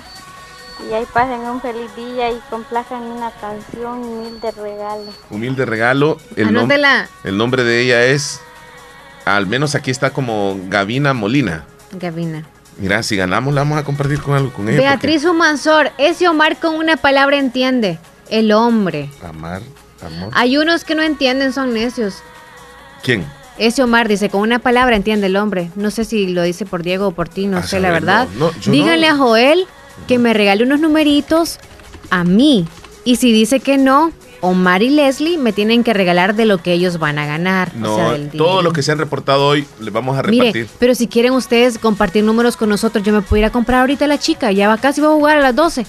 y 0.90 0.94
ahí 0.94 1.06
pasen 1.14 1.40
un 1.42 1.62
feliz 1.62 1.96
día 1.96 2.32
y 2.32 2.40
complazcan 2.50 3.04
una 3.04 3.32
canción 3.32 4.04
humilde 4.04 4.52
regalo. 4.52 5.14
Humilde 5.30 5.66
regalo. 5.66 6.18
El, 6.36 6.50
nom- 6.50 7.08
el 7.24 7.38
nombre 7.38 7.64
de 7.64 7.82
ella 7.82 8.04
es. 8.06 8.42
Al 9.24 9.46
menos 9.48 9.76
aquí 9.76 9.92
está 9.92 10.10
como 10.10 10.58
Gavina 10.68 11.14
Molina. 11.14 11.66
Gavina. 11.94 12.44
Mira, 12.82 13.04
si 13.04 13.16
ganamos, 13.16 13.54
la 13.54 13.62
vamos 13.62 13.78
a 13.78 13.84
compartir 13.84 14.20
con 14.22 14.36
algo 14.36 14.52
con 14.52 14.68
ella. 14.68 14.78
Beatriz 14.80 15.24
Humansor, 15.24 15.92
ese 15.98 16.28
Omar 16.28 16.58
con 16.58 16.76
una 16.76 16.98
palabra 16.98 17.38
entiende. 17.38 18.00
El 18.30 18.52
hombre. 18.52 19.10
porque 19.12 19.28
Amar, 19.28 19.62
amor. 20.06 20.30
Hay 20.34 20.58
unos 20.58 20.84
que 20.84 20.96
no 20.96 21.04
entienden, 21.04 21.54
son 21.54 21.74
necios. 21.74 22.16
¿Quién? 23.04 23.26
Ese 23.58 23.84
Omar 23.84 24.08
dice, 24.08 24.30
con 24.30 24.42
una 24.42 24.60
palabra 24.60 24.96
entiende 24.96 25.28
el 25.28 25.36
hombre. 25.36 25.70
No 25.76 25.92
sé 25.92 26.06
si 26.06 26.28
lo 26.28 26.42
dice 26.42 26.66
por 26.66 26.82
Diego 26.82 27.08
o 27.08 27.12
por 27.12 27.30
ti, 27.30 27.46
no 27.48 27.58
A 27.58 27.64
sé 27.64 27.80
la 27.80 27.92
verdad. 27.92 28.28
no, 28.38 28.48
no, 28.52 28.60
yo 28.60 28.72
Díganle 28.72 29.08
no. 29.10 29.14
a 29.14 29.18
Joel 29.18 29.68
que 30.08 30.18
me 30.18 30.34
regale 30.34 30.64
unos 30.64 30.80
numeritos 30.80 31.60
a 32.10 32.24
mí. 32.24 32.68
Y 33.04 33.18
si 33.18 33.32
dice 33.32 33.60
que 33.60 33.78
no, 33.78 34.12
Omar 34.42 34.82
y 34.82 34.90
Leslie 34.90 35.38
me 35.38 35.54
tienen 35.54 35.84
que 35.84 35.94
regalar 35.94 36.36
de 36.36 36.46
lo 36.46 36.58
que 36.58 36.74
ellos 36.74 36.98
van 37.00 37.20
a 37.20 37.26
ganar. 37.26 37.76
No, 37.76 37.94
o 37.94 37.96
sea, 37.96 38.12
del 38.18 38.74
que 38.74 38.84
se 38.84 38.92
han 38.92 38.98
reportado 38.98 39.46
hoy 39.48 39.66
les 39.80 39.94
vamos 39.94 40.18
a 40.18 40.24
repartir. 40.24 40.54
Mire, 40.56 40.68
pero 40.80 40.96
si 40.96 41.08
quieren 41.08 41.34
ustedes 41.34 41.78
compartir 41.78 42.24
números 42.24 42.58
con 42.58 42.70
nosotros, 42.70 43.04
yo 43.06 43.14
me 43.14 43.22
puedo 43.22 43.40
ir 43.40 43.46
a 43.46 43.52
comprar 43.52 43.82
ahorita 43.82 44.06
a 44.06 44.08
la 44.08 44.18
chica. 44.18 44.52
Ya 44.52 44.68
va 44.68 44.78
casi 44.78 45.00
va 45.00 45.08
a 45.10 45.12
jugar 45.12 45.38
a 45.38 45.42
las 45.42 45.56
12. 45.56 45.86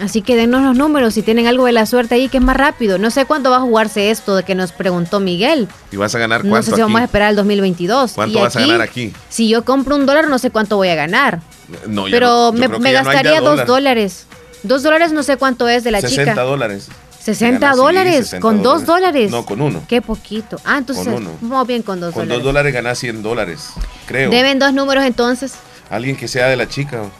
Así 0.00 0.22
que 0.22 0.36
denos 0.36 0.62
los 0.62 0.76
números 0.76 1.14
si 1.14 1.22
tienen 1.22 1.48
algo 1.48 1.66
de 1.66 1.72
la 1.72 1.84
suerte 1.84 2.14
ahí 2.14 2.28
que 2.28 2.38
es 2.38 2.42
más 2.44 2.56
rápido. 2.56 2.98
No 2.98 3.10
sé 3.10 3.24
cuánto 3.24 3.50
va 3.50 3.56
a 3.56 3.60
jugarse 3.60 4.10
esto 4.10 4.36
de 4.36 4.44
que 4.44 4.54
nos 4.54 4.70
preguntó 4.70 5.18
Miguel. 5.18 5.66
y 5.90 5.96
vas 5.96 6.14
a 6.14 6.20
ganar 6.20 6.44
No 6.44 6.50
cuánto 6.50 6.70
sé 6.70 6.76
si 6.76 6.82
vamos 6.82 7.00
a 7.00 7.04
esperar 7.04 7.28
al 7.30 7.36
2022. 7.36 8.12
¿Cuánto 8.12 8.38
Y 8.38 8.42
vas 8.42 8.54
a 8.54 8.60
ganar 8.60 8.80
aquí? 8.80 9.12
Si 9.28 9.48
yo 9.48 9.64
compro 9.64 9.96
un 9.96 10.06
dólar, 10.06 10.28
no 10.28 10.38
sé 10.38 10.50
cuánto 10.50 10.76
voy 10.76 10.88
a 10.88 10.94
ganar. 10.94 11.40
No, 11.88 12.04
pero 12.10 12.52
no, 12.52 12.52
me, 12.52 12.68
no 12.68 12.78
gastaría 12.78 13.40
dos 13.40 13.50
dólar. 13.50 13.66
dólares. 13.66 14.26
Dos 14.62 14.82
dólares 14.84 15.12
no 15.12 15.22
sé 15.24 15.36
cuánto 15.36 15.68
es 15.68 15.82
de 15.82 15.90
la 15.90 16.00
60 16.00 16.32
chica. 16.32 16.42
dólares. 16.42 16.88
60 17.34 17.58
Ganas, 17.60 17.76
sí, 17.76 17.82
dólares. 17.82 18.14
60 18.24 18.40
con 18.40 18.62
dos 18.62 18.84
dólares. 18.86 19.30
No, 19.30 19.44
con 19.44 19.60
uno. 19.60 19.82
Qué 19.88 20.00
poquito. 20.02 20.58
Ah, 20.64 20.78
entonces, 20.78 21.04
Con 21.04 21.14
uno. 21.14 21.30
vamos 21.40 21.66
bien 21.66 21.82
con 21.82 22.00
dos 22.00 22.12
Con 22.14 22.22
dólares. 22.24 22.38
dos 22.42 22.44
dólares 22.52 22.72
ganas 22.74 22.98
100 22.98 23.22
dólares, 23.22 23.70
creo. 24.06 24.30
Deben 24.30 24.58
dos 24.58 24.72
números 24.72 25.04
entonces. 25.04 25.54
Alguien 25.90 26.16
que 26.16 26.28
sea 26.28 26.46
de 26.48 26.56
la 26.56 26.68
chica. 26.68 27.02
o 27.02 27.10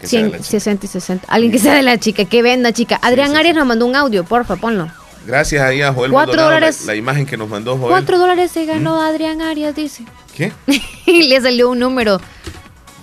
Que 0.00 0.06
sea 0.06 0.20
de 0.22 0.28
100, 0.28 0.32
la 0.32 0.38
chica. 0.38 0.50
60 0.50 0.86
y 0.86 0.88
60. 0.88 1.26
Alguien 1.28 1.52
que 1.52 1.58
sea 1.58 1.74
de 1.74 1.82
la 1.82 1.98
chica, 1.98 2.24
que 2.24 2.42
venda, 2.42 2.72
chica. 2.72 2.98
Adrián 3.02 3.36
Arias 3.36 3.54
nos 3.56 3.66
mandó 3.66 3.86
un 3.86 3.96
audio, 3.96 4.24
porfa, 4.24 4.56
ponlo. 4.56 4.88
Gracias 5.26 5.62
ahí 5.62 5.82
a 5.82 5.92
Joel 5.92 6.10
Cuatro 6.10 6.32
Maldonado, 6.32 6.48
la- 6.50 6.54
dólares. 6.56 6.84
La, 6.86 6.94
imagen 6.96 7.26
que 7.26 7.36
nos 7.36 7.48
mandó 7.48 7.76
Joel. 7.78 7.90
Cuatro 7.90 8.18
dólares 8.18 8.50
se 8.50 8.64
ganó 8.66 9.00
Adrián 9.00 9.40
Arias, 9.40 9.74
dice. 9.76 10.04
¿Qué? 10.36 10.52
y 11.06 11.22
le 11.28 11.40
salió 11.40 11.70
un 11.70 11.78
número 11.78 12.20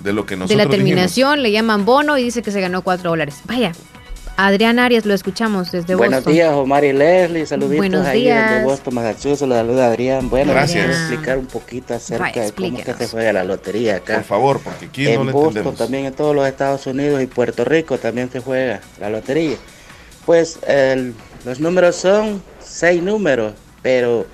De 0.04 0.12
lo 0.12 0.26
que 0.26 0.36
nosotros 0.36 0.50
de 0.50 0.56
la 0.56 0.64
dijimos. 0.64 0.76
terminación, 0.86 1.42
le 1.42 1.50
llaman 1.50 1.84
bono 1.86 2.18
y 2.18 2.24
dice 2.24 2.42
que 2.42 2.50
se 2.50 2.60
ganó 2.60 2.82
cuatro 2.82 3.10
dólares. 3.10 3.36
Vaya, 3.44 3.72
Adrián 4.36 4.78
Arias 4.78 5.04
lo 5.04 5.12
escuchamos 5.12 5.70
desde 5.70 5.94
Buenos 5.94 6.20
Boston. 6.20 6.32
días, 6.32 6.52
Omar 6.54 6.82
y 6.84 6.94
Leslie. 6.94 7.44
Saluditos 7.44 7.76
Buenos 7.76 8.06
ahí 8.06 8.22
días. 8.22 8.50
desde 8.50 8.64
Boston, 8.64 8.94
Massachusetts. 8.94 9.42
Le 9.48 9.54
saluda 9.54 9.86
Adrián. 9.88 10.30
Bueno, 10.30 10.52
Gracias. 10.52 10.78
quiero 10.86 10.92
explicar 10.98 11.38
un 11.38 11.46
poquito 11.46 11.92
acerca 11.94 12.24
de 12.24 12.30
cómo 12.32 12.42
que 12.42 12.46
explíquenos. 12.46 12.96
se 12.98 13.08
juega 13.08 13.32
la 13.34 13.44
lotería 13.44 13.96
acá. 13.96 14.14
Por 14.14 14.24
favor, 14.24 14.60
porque 14.60 14.86
aquí 14.86 15.04
no 15.04 15.10
en 15.10 15.16
lo 15.26 15.32
Boston, 15.32 15.48
entendemos. 15.48 15.76
también 15.76 16.04
en 16.06 16.12
todos 16.14 16.34
los 16.34 16.46
Estados 16.48 16.86
Unidos 16.86 17.22
y 17.22 17.26
Puerto 17.26 17.66
Rico 17.66 17.98
también 17.98 18.30
se 18.32 18.40
juega 18.40 18.80
la 18.98 19.10
lotería. 19.10 19.56
Pues 20.24 20.58
el- 20.66 21.12
los 21.44 21.60
números 21.60 21.96
son 21.96 22.42
seis 22.64 23.02
números, 23.02 23.52
pero 23.82 24.26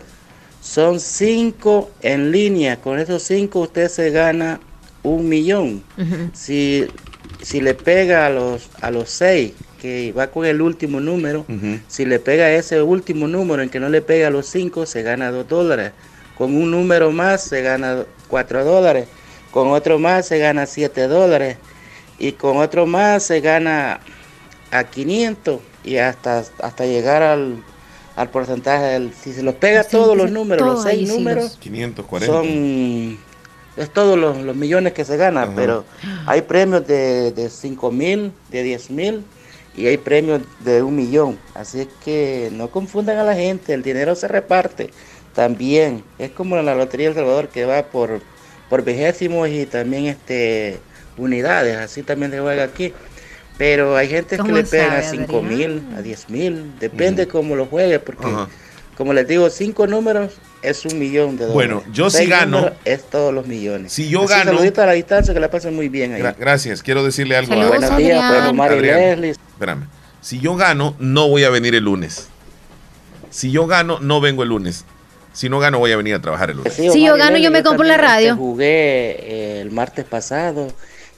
son 0.62 1.01
cinco 1.01 1.90
en 2.03 2.30
línea. 2.30 2.76
Con 2.76 3.01
esos 3.01 3.24
cinco 3.24 3.59
usted 3.61 3.88
se 3.88 4.11
gana 4.11 4.61
un 5.03 5.28
millón. 5.28 5.82
Si, 6.32 6.84
si 7.42 7.61
le 7.61 7.74
pega 7.74 8.26
a 8.26 8.30
los, 8.30 8.68
a 8.80 8.90
los 8.92 9.11
seis, 9.11 9.53
que 9.80 10.12
va 10.12 10.28
con 10.28 10.44
el 10.46 10.60
último 10.62 11.00
número, 11.00 11.44
si 11.88 12.04
le 12.04 12.18
pega 12.18 12.50
ese 12.50 12.82
último 12.82 13.28
número 13.28 13.62
en 13.62 13.68
que 13.70 13.80
no 13.80 13.88
le 13.88 14.02
pega 14.02 14.30
los 14.30 14.46
cinco, 14.46 14.86
se 14.86 15.02
gana 15.02 15.30
dos 15.30 15.46
dólares. 15.48 15.92
Con 16.36 16.54
un 16.54 16.70
número 16.70 17.10
más 17.12 17.42
se 17.42 17.62
gana 17.62 18.04
cuatro 18.28 18.64
dólares. 18.64 19.06
Con 19.50 19.68
otro 19.68 19.98
más 19.98 20.26
se 20.26 20.38
gana 20.38 20.66
siete 20.66 21.06
dólares. 21.08 21.56
Y 22.18 22.32
con 22.32 22.56
otro 22.58 22.86
más 22.86 23.22
se 23.22 23.40
gana 23.40 24.00
a 24.70 24.84
500 24.84 25.60
y 25.84 25.96
hasta, 25.98 26.38
hasta 26.62 26.84
llegar 26.86 27.22
al, 27.22 27.62
al 28.16 28.30
porcentaje, 28.30 28.84
del- 28.86 29.12
si 29.14 29.32
se 29.32 29.42
los 29.42 29.54
pega 29.54 29.84
todos 29.84 30.16
los 30.16 30.30
números, 30.30 30.66
los 30.66 30.82
seis 30.82 31.08
números, 31.08 31.44
los- 31.44 31.56
540. 31.58 32.26
son 32.26 33.18
es 33.76 33.90
todos 33.92 34.18
los, 34.18 34.38
los 34.38 34.56
millones 34.56 34.94
que 34.94 35.04
se 35.04 35.16
ganan, 35.18 35.50
pero 35.54 35.84
hay 36.26 36.40
premios 36.42 36.86
de, 36.86 37.32
de 37.32 37.50
5 37.50 37.90
mil, 37.92 38.32
de 38.50 38.62
10 38.62 38.90
mil 38.90 39.22
y 39.76 39.86
hay 39.86 39.98
premios 39.98 40.42
de 40.60 40.82
un 40.82 40.96
millón. 40.96 41.38
Así 41.54 41.80
es 41.82 41.88
que 42.04 42.48
no 42.52 42.70
confundan 42.70 43.18
a 43.18 43.24
la 43.24 43.34
gente, 43.34 43.74
el 43.74 43.82
dinero 43.82 44.14
se 44.14 44.26
reparte 44.28 44.90
también. 45.34 46.02
Es 46.18 46.30
como 46.30 46.56
en 46.56 46.64
la 46.64 46.74
Lotería 46.74 47.08
del 47.08 47.16
Salvador 47.16 47.48
que 47.48 47.64
va 47.64 47.82
por, 47.84 48.20
por 48.70 48.82
vigésimos 48.82 49.48
y 49.48 49.66
también 49.66 50.06
este 50.06 50.80
unidades, 51.18 51.76
así 51.76 52.02
también 52.02 52.30
se 52.32 52.40
juega 52.40 52.64
aquí. 52.64 52.92
Pero 53.58 53.96
hay 53.96 54.08
gente 54.08 54.36
que 54.36 54.42
¿Cómo 54.42 54.54
le 54.54 54.64
pegan 54.64 54.92
a 54.92 55.02
sabe, 55.02 55.18
5 55.18 55.42
mil, 55.42 55.82
a 55.96 56.02
10 56.02 56.28
mil, 56.28 56.78
depende 56.78 57.26
cómo 57.26 57.56
lo 57.56 57.66
juegue, 57.66 57.98
porque 58.00 58.26
como 58.96 59.12
les 59.12 59.26
digo, 59.28 59.48
cinco 59.50 59.86
números 59.86 60.34
es 60.68 60.84
un 60.84 60.98
millón 60.98 61.36
de 61.36 61.46
dólares. 61.46 61.54
Bueno, 61.54 61.82
yo 61.92 62.10
sí 62.10 62.18
Seis 62.18 62.28
gano. 62.30 62.70
Es 62.84 63.04
todos 63.08 63.32
los 63.32 63.46
millones. 63.46 63.92
Si 63.92 64.08
yo 64.08 64.24
Así, 64.24 64.32
gano- 64.34 64.52
Saludito 64.52 64.82
a 64.82 64.86
la 64.86 64.92
distancia, 64.92 65.32
que 65.32 65.40
la 65.40 65.50
pasen 65.50 65.74
muy 65.74 65.88
bien 65.88 66.12
ahí. 66.14 66.22
Gra- 66.22 66.34
gracias, 66.38 66.82
quiero 66.82 67.04
decirle 67.04 67.36
algo 67.36 67.52
Saludos, 67.52 67.68
Buenos 67.70 67.96
días, 67.96 68.22
Adrián. 68.22 68.56
pues, 68.56 68.70
Adrián, 68.70 69.20
Leslie. 69.20 69.30
Espérame. 69.30 69.86
Si 70.20 70.40
yo 70.40 70.56
gano, 70.56 70.96
no 70.98 71.28
voy 71.28 71.44
a 71.44 71.50
venir 71.50 71.74
el 71.74 71.84
lunes. 71.84 72.28
Si 73.30 73.50
yo 73.50 73.66
gano, 73.66 73.98
no 74.00 74.20
vengo 74.20 74.42
el 74.42 74.48
lunes. 74.48 74.84
Si 75.32 75.48
no 75.48 75.58
gano, 75.58 75.78
voy 75.78 75.92
a 75.92 75.96
venir 75.96 76.14
a 76.14 76.20
trabajar 76.22 76.50
el 76.50 76.56
lunes. 76.56 76.72
Sí, 76.72 76.88
Si 76.90 77.04
yo 77.04 77.16
gano, 77.16 77.36
yo 77.36 77.50
me 77.50 77.62
compro 77.62 77.84
la 77.86 77.96
radio. 77.98 78.34
Jugué 78.36 79.16
eh, 79.20 79.60
el 79.60 79.70
martes 79.70 80.04
pasado 80.06 80.68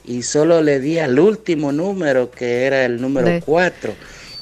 y 0.03 0.23
solo 0.23 0.61
le 0.61 0.79
di 0.79 0.99
al 0.99 1.17
último 1.19 1.71
número, 1.71 2.29
que 2.29 2.65
era 2.65 2.83
el 2.85 2.99
número 3.01 3.27
De- 3.27 3.41
4. 3.41 3.93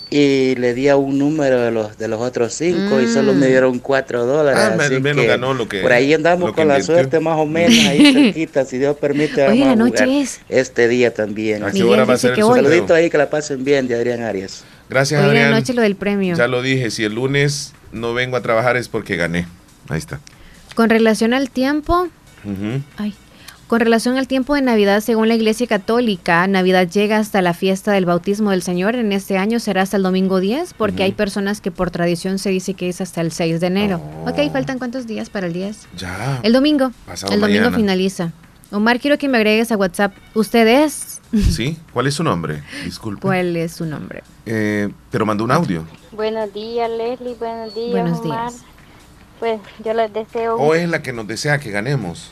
Y 0.09 0.55
le 0.55 0.73
di 0.73 0.87
a 0.87 0.95
un 0.95 1.17
número 1.19 1.59
de 1.61 1.69
los 1.71 1.97
de 1.97 2.07
los 2.07 2.21
otros 2.21 2.53
cinco 2.53 3.01
y 3.01 3.07
solo 3.07 3.33
Mm. 3.33 3.39
me 3.39 3.47
dieron 3.47 3.79
4 3.79 4.25
dólares. 4.25 4.57
Ah, 4.63 4.77
así 4.79 5.01
menos 5.01 5.21
que 5.23 5.27
ganó 5.27 5.53
lo 5.53 5.67
que- 5.67 5.81
Por 5.81 5.91
ahí 5.91 6.13
andamos 6.13 6.53
con 6.53 6.65
la 6.69 6.75
invirtió. 6.75 6.95
suerte 6.95 7.19
más 7.19 7.37
o 7.37 7.45
menos 7.45 7.77
ahí 7.87 8.13
cerquita. 8.13 8.63
si 8.63 8.77
Dios 8.77 8.95
permite, 8.95 9.41
Hoy 9.41 9.59
vamos 9.59 9.61
en 9.61 9.67
la 9.67 9.71
a 9.73 9.75
noche 9.75 10.21
es. 10.21 10.39
este 10.47 10.87
día 10.87 11.13
también. 11.13 11.61
¿A 11.63 11.71
qué 11.71 11.83
hora 11.83 12.05
va 12.05 12.13
a 12.13 12.17
ser 12.17 12.31
el 12.31 12.37
saludito 12.45 12.93
ahí 12.93 13.09
que 13.09 13.17
la 13.17 13.29
pasen 13.29 13.65
bien 13.65 13.87
de 13.89 13.95
Adrián 13.95 14.21
Arias. 14.21 14.63
Gracias, 14.89 15.19
Hoy 15.21 15.27
en 15.29 15.33
la 15.35 15.41
Adrián. 15.41 15.59
noche 15.59 15.73
lo 15.73 15.81
del 15.81 15.97
premio. 15.97 16.37
Ya 16.37 16.47
lo 16.47 16.61
dije, 16.61 16.89
si 16.89 17.03
el 17.03 17.13
lunes 17.13 17.73
no 17.91 18.13
vengo 18.13 18.37
a 18.37 18.41
trabajar 18.41 18.77
es 18.77 18.87
porque 18.87 19.17
gané. 19.17 19.45
Ahí 19.89 19.97
está. 19.97 20.21
Con 20.75 20.89
relación 20.89 21.33
al 21.33 21.49
tiempo, 21.49 22.07
Ujú. 22.45 22.81
ay, 22.95 23.13
con 23.67 23.81
relación 23.81 24.17
al 24.17 24.27
tiempo 24.27 24.55
de 24.55 24.61
Navidad, 24.61 25.01
según 25.01 25.27
la 25.27 25.35
Iglesia 25.35 25.67
Católica, 25.67 26.47
Navidad 26.47 26.87
llega 26.87 27.17
hasta 27.17 27.41
la 27.41 27.53
fiesta 27.53 27.91
del 27.91 28.05
bautismo 28.05 28.51
del 28.51 28.61
Señor. 28.61 28.95
En 28.95 29.11
este 29.11 29.37
año 29.37 29.59
será 29.59 29.81
hasta 29.81 29.97
el 29.97 30.03
domingo 30.03 30.39
10, 30.39 30.73
porque 30.73 31.03
hay 31.03 31.11
personas 31.11 31.59
que 31.59 31.69
por 31.69 31.91
tradición 31.91 32.39
se 32.39 32.49
dice 32.49 32.75
que 32.75 32.87
es 32.87 33.01
hasta 33.01 33.19
el 33.21 33.31
6 33.33 33.59
de 33.59 33.67
enero. 33.67 34.01
Ok, 34.25 34.39
faltan 34.53 34.77
cuántos 34.79 35.05
días 35.05 35.29
para 35.29 35.47
el 35.47 35.53
10? 35.53 35.87
Ya. 35.97 36.39
El 36.43 36.53
domingo. 36.53 36.91
Pasado 37.05 37.33
el 37.33 37.41
domingo 37.41 37.63
mañana. 37.65 37.77
finaliza. 37.77 38.31
Omar, 38.71 38.99
quiero 38.99 39.17
que 39.17 39.27
me 39.27 39.37
agregues 39.37 39.71
a 39.71 39.77
WhatsApp. 39.77 40.13
¿Usted 40.33 40.67
es? 40.83 41.21
¿Sí? 41.51 41.77
¿Cuál 41.93 42.07
es 42.07 42.13
su 42.15 42.23
nombre? 42.23 42.63
Disculpe. 42.85 43.21
¿Cuál 43.21 43.55
es 43.57 43.73
su 43.73 43.85
nombre? 43.85 44.23
Eh, 44.45 44.89
pero 45.11 45.25
mandó 45.25 45.43
un 45.43 45.51
audio. 45.51 45.85
Buenos 46.13 46.53
días, 46.53 46.89
Leslie. 46.89 47.35
Buenos 47.35 47.75
días, 47.75 47.91
Buenos 47.91 48.19
Omar. 48.19 48.49
días. 48.51 48.61
Pues 49.39 49.59
yo 49.85 49.93
les 49.93 50.11
deseo 50.13 50.55
O 50.55 50.73
es 50.73 50.89
la 50.89 51.01
que 51.01 51.13
nos 51.13 51.27
desea 51.27 51.59
que 51.59 51.69
ganemos. 51.69 52.31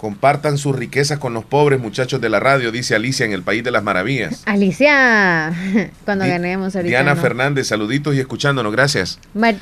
Compartan 0.00 0.56
su 0.56 0.72
riqueza 0.72 1.20
con 1.20 1.34
los 1.34 1.44
pobres 1.44 1.78
muchachos 1.78 2.22
de 2.22 2.30
la 2.30 2.40
radio, 2.40 2.72
dice 2.72 2.94
Alicia 2.94 3.26
en 3.26 3.32
el 3.32 3.42
País 3.42 3.62
de 3.62 3.70
las 3.70 3.82
Maravillas. 3.82 4.42
Alicia, 4.46 5.52
cuando 6.06 6.24
Di- 6.24 6.30
ganemos 6.30 6.74
ahorita. 6.74 6.88
Diana 6.88 7.14
no. 7.16 7.20
Fernández, 7.20 7.66
saluditos 7.66 8.14
y 8.14 8.18
escuchándonos, 8.20 8.72
gracias. 8.72 9.18
Mar- 9.34 9.56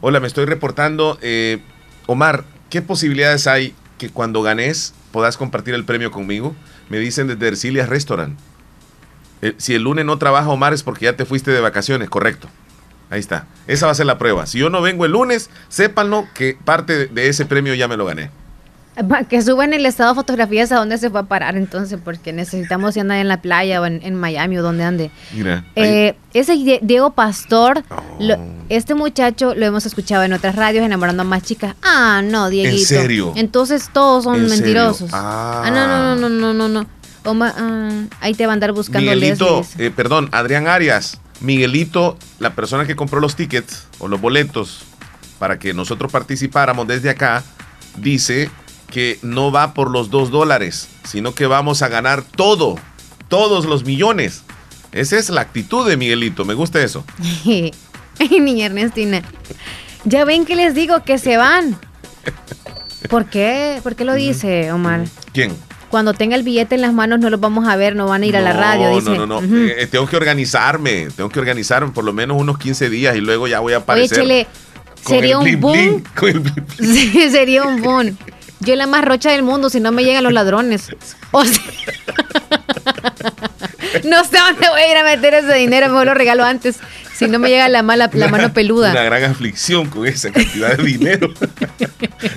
Hola, 0.00 0.18
me 0.18 0.26
estoy 0.26 0.46
reportando. 0.46 1.16
eh, 1.22 1.60
Omar, 2.06 2.42
¿qué 2.70 2.82
posibilidades 2.82 3.46
hay 3.46 3.72
que 3.96 4.08
cuando 4.10 4.42
ganes 4.42 4.94
puedas 5.12 5.36
compartir 5.36 5.74
el 5.74 5.84
premio 5.84 6.10
conmigo? 6.10 6.56
Me 6.88 6.98
dicen 6.98 7.28
desde 7.28 7.46
Ercilias 7.46 7.88
Restaurant. 7.88 8.36
Eh, 9.42 9.54
si 9.58 9.74
el 9.76 9.82
lunes 9.82 10.04
no 10.04 10.18
trabaja 10.18 10.48
Omar 10.48 10.72
es 10.74 10.82
porque 10.82 11.04
ya 11.04 11.14
te 11.16 11.24
fuiste 11.24 11.52
de 11.52 11.60
vacaciones, 11.60 12.08
correcto. 12.10 12.48
Ahí 13.10 13.20
está. 13.20 13.46
Esa 13.68 13.86
va 13.86 13.92
a 13.92 13.94
ser 13.94 14.06
la 14.06 14.18
prueba. 14.18 14.46
Si 14.46 14.58
yo 14.58 14.70
no 14.70 14.82
vengo 14.82 15.04
el 15.04 15.12
lunes, 15.12 15.50
sépanlo 15.68 16.26
que 16.34 16.58
parte 16.64 17.06
de 17.06 17.28
ese 17.28 17.46
premio 17.46 17.74
ya 17.74 17.86
me 17.86 17.96
lo 17.96 18.06
gané. 18.06 18.30
Que 19.28 19.42
suban 19.42 19.72
el 19.72 19.86
estado 19.86 20.10
de 20.10 20.14
fotografías 20.14 20.70
a 20.72 20.76
dónde 20.76 20.98
se 20.98 21.08
va 21.08 21.20
a 21.20 21.24
parar 21.24 21.56
entonces, 21.56 21.98
porque 22.02 22.32
necesitamos 22.32 22.94
si 22.94 23.00
anda 23.00 23.20
en 23.20 23.28
la 23.28 23.42
playa 23.42 23.80
o 23.80 23.86
en, 23.86 24.00
en 24.04 24.14
Miami 24.14 24.58
o 24.58 24.62
donde 24.62 24.84
ande. 24.84 25.10
Mira. 25.32 25.64
Eh, 25.74 26.14
ese 26.32 26.54
Die- 26.54 26.78
Diego 26.82 27.10
Pastor, 27.10 27.82
lo- 28.20 28.34
Oh. 28.36 28.46
este 28.68 28.94
muchacho 28.94 29.54
lo 29.54 29.66
hemos 29.66 29.84
escuchado 29.86 30.22
en 30.22 30.32
otras 30.32 30.54
radios 30.56 30.84
enamorando 30.84 31.22
a 31.22 31.24
más 31.26 31.42
chicas. 31.42 31.74
Ah, 31.82 32.22
no, 32.24 32.48
Dieguito. 32.50 32.86
serio? 32.86 33.32
Entonces 33.36 33.90
todos 33.92 34.24
son 34.24 34.36
¿En 34.36 34.48
mentirosos. 34.48 35.10
Ah. 35.12 35.62
Ah, 35.66 35.70
no, 35.70 35.86
no, 35.88 36.28
no, 36.28 36.28
no, 36.28 36.54
no, 36.54 36.68
no. 36.68 36.86
Ah, 37.42 37.90
ahí 38.20 38.34
te 38.34 38.46
va 38.46 38.52
a 38.52 38.54
andar 38.54 38.72
buscando 38.72 39.10
Miguelito, 39.10 39.64
eh, 39.78 39.90
perdón, 39.90 40.28
Adrián 40.32 40.66
Arias. 40.68 41.18
Miguelito, 41.40 42.16
la 42.38 42.54
persona 42.54 42.86
que 42.86 42.94
compró 42.96 43.18
los 43.20 43.34
tickets 43.34 43.86
o 43.98 44.08
los 44.08 44.20
boletos 44.20 44.82
para 45.38 45.58
que 45.58 45.74
nosotros 45.74 46.12
participáramos 46.12 46.86
desde 46.86 47.10
acá, 47.10 47.42
dice 47.96 48.50
que 48.94 49.18
no 49.22 49.50
va 49.50 49.74
por 49.74 49.90
los 49.90 50.08
dos 50.08 50.30
dólares, 50.30 50.88
sino 51.02 51.34
que 51.34 51.46
vamos 51.48 51.82
a 51.82 51.88
ganar 51.88 52.22
todo, 52.22 52.76
todos 53.28 53.64
los 53.66 53.84
millones. 53.84 54.44
Esa 54.92 55.18
es 55.18 55.30
la 55.30 55.40
actitud 55.40 55.84
de 55.88 55.96
Miguelito, 55.96 56.44
me 56.44 56.54
gusta 56.54 56.80
eso. 56.80 57.04
Niña 58.30 58.66
Ernestina. 58.66 59.22
Ya 60.04 60.24
ven 60.24 60.44
que 60.44 60.54
les 60.54 60.74
digo 60.76 61.02
que 61.02 61.18
se 61.18 61.36
van. 61.36 61.76
¿Por 63.10 63.24
qué? 63.24 63.80
¿Por 63.82 63.96
qué 63.96 64.04
lo 64.04 64.14
dice, 64.14 64.70
Omar? 64.70 65.06
¿Quién? 65.32 65.56
Cuando 65.90 66.14
tenga 66.14 66.36
el 66.36 66.44
billete 66.44 66.76
en 66.76 66.82
las 66.82 66.92
manos 66.92 67.18
no 67.18 67.30
los 67.30 67.40
vamos 67.40 67.66
a 67.66 67.74
ver, 67.74 67.96
no 67.96 68.06
van 68.06 68.22
a 68.22 68.26
ir 68.26 68.36
a 68.36 68.40
la 68.40 68.52
radio. 68.52 68.90
No, 68.90 68.94
Dice. 68.94 69.10
no, 69.10 69.26
no, 69.26 69.40
no. 69.40 69.46
Ujú. 69.46 69.56
Eh, 69.76 69.88
tengo 69.90 70.06
que 70.06 70.16
organizarme, 70.16 71.08
tengo 71.16 71.30
que 71.30 71.40
organizarme 71.40 71.90
por 71.90 72.04
lo 72.04 72.12
menos 72.12 72.36
unos 72.40 72.58
15 72.58 72.88
días 72.90 73.16
y 73.16 73.20
luego 73.20 73.48
ya 73.48 73.58
voy 73.58 73.72
a 73.72 73.78
Oye, 73.78 73.82
aparecer. 73.82 74.46
Con 75.02 75.14
sería 75.14 75.38
un 75.38 75.60
boom. 75.60 76.02
bling, 76.14 76.42
bling. 76.42 76.54
Sí, 76.94 77.30
sería 77.30 77.64
un 77.64 77.82
boom. 77.82 78.16
Yo 78.64 78.76
la 78.76 78.86
más 78.86 79.04
rocha 79.04 79.30
del 79.30 79.42
mundo 79.42 79.68
si 79.70 79.80
no 79.80 79.92
me 79.92 80.04
llegan 80.04 80.24
los 80.24 80.32
ladrones. 80.32 80.88
O 81.32 81.44
sea, 81.44 81.62
no 84.04 84.24
sé 84.24 84.38
dónde 84.38 84.68
voy 84.70 84.80
a 84.80 84.90
ir 84.90 84.96
a 84.96 85.04
meter 85.04 85.34
ese 85.34 85.54
dinero, 85.54 85.88
mejor 85.88 86.06
lo 86.06 86.14
regalo 86.14 86.44
antes. 86.44 86.76
Si 87.14 87.28
no 87.28 87.38
me 87.38 87.48
llega 87.48 87.68
la, 87.68 87.84
mala, 87.84 88.10
la 88.12 88.26
mano 88.26 88.52
peluda. 88.52 88.90
Una 88.90 89.04
gran 89.04 89.22
aflicción 89.22 89.88
con 89.88 90.04
esa 90.04 90.32
cantidad 90.32 90.76
de 90.76 90.82
dinero. 90.82 91.28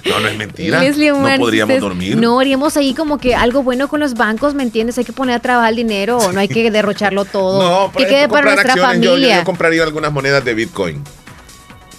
no, 0.06 0.20
no 0.20 0.28
es 0.28 0.38
mentira. 0.38 0.80
Leslie 0.82 1.10
no 1.12 1.28
podríamos 1.40 1.80
dormir. 1.80 2.16
No, 2.16 2.40
haríamos 2.40 2.78
ahí 2.78 2.94
como 2.94 3.18
que 3.18 3.34
algo 3.34 3.64
bueno 3.64 3.88
con 3.88 4.00
los 4.00 4.14
bancos, 4.14 4.54
¿me 4.54 4.62
entiendes? 4.62 4.96
Hay 5.00 5.04
que 5.06 5.14
poner 5.14 5.34
a 5.36 5.40
trabajar 5.40 5.72
el 5.72 5.78
dinero, 5.78 6.32
no 6.32 6.40
hay 6.40 6.48
que 6.48 6.70
derrocharlo 6.70 7.26
todo. 7.26 7.88
No, 7.88 7.92
que 7.92 8.06
quede 8.06 8.30
para 8.30 8.54
nuestra 8.54 8.74
acciones, 8.74 8.98
yo- 8.98 9.02
Yo, 9.02 9.12
familia. 9.14 9.38
yo 9.40 9.44
compraría 9.46 9.82
algunas 9.82 10.12
monedas 10.14 10.46
de 10.46 10.54
Bitcoin. 10.54 11.04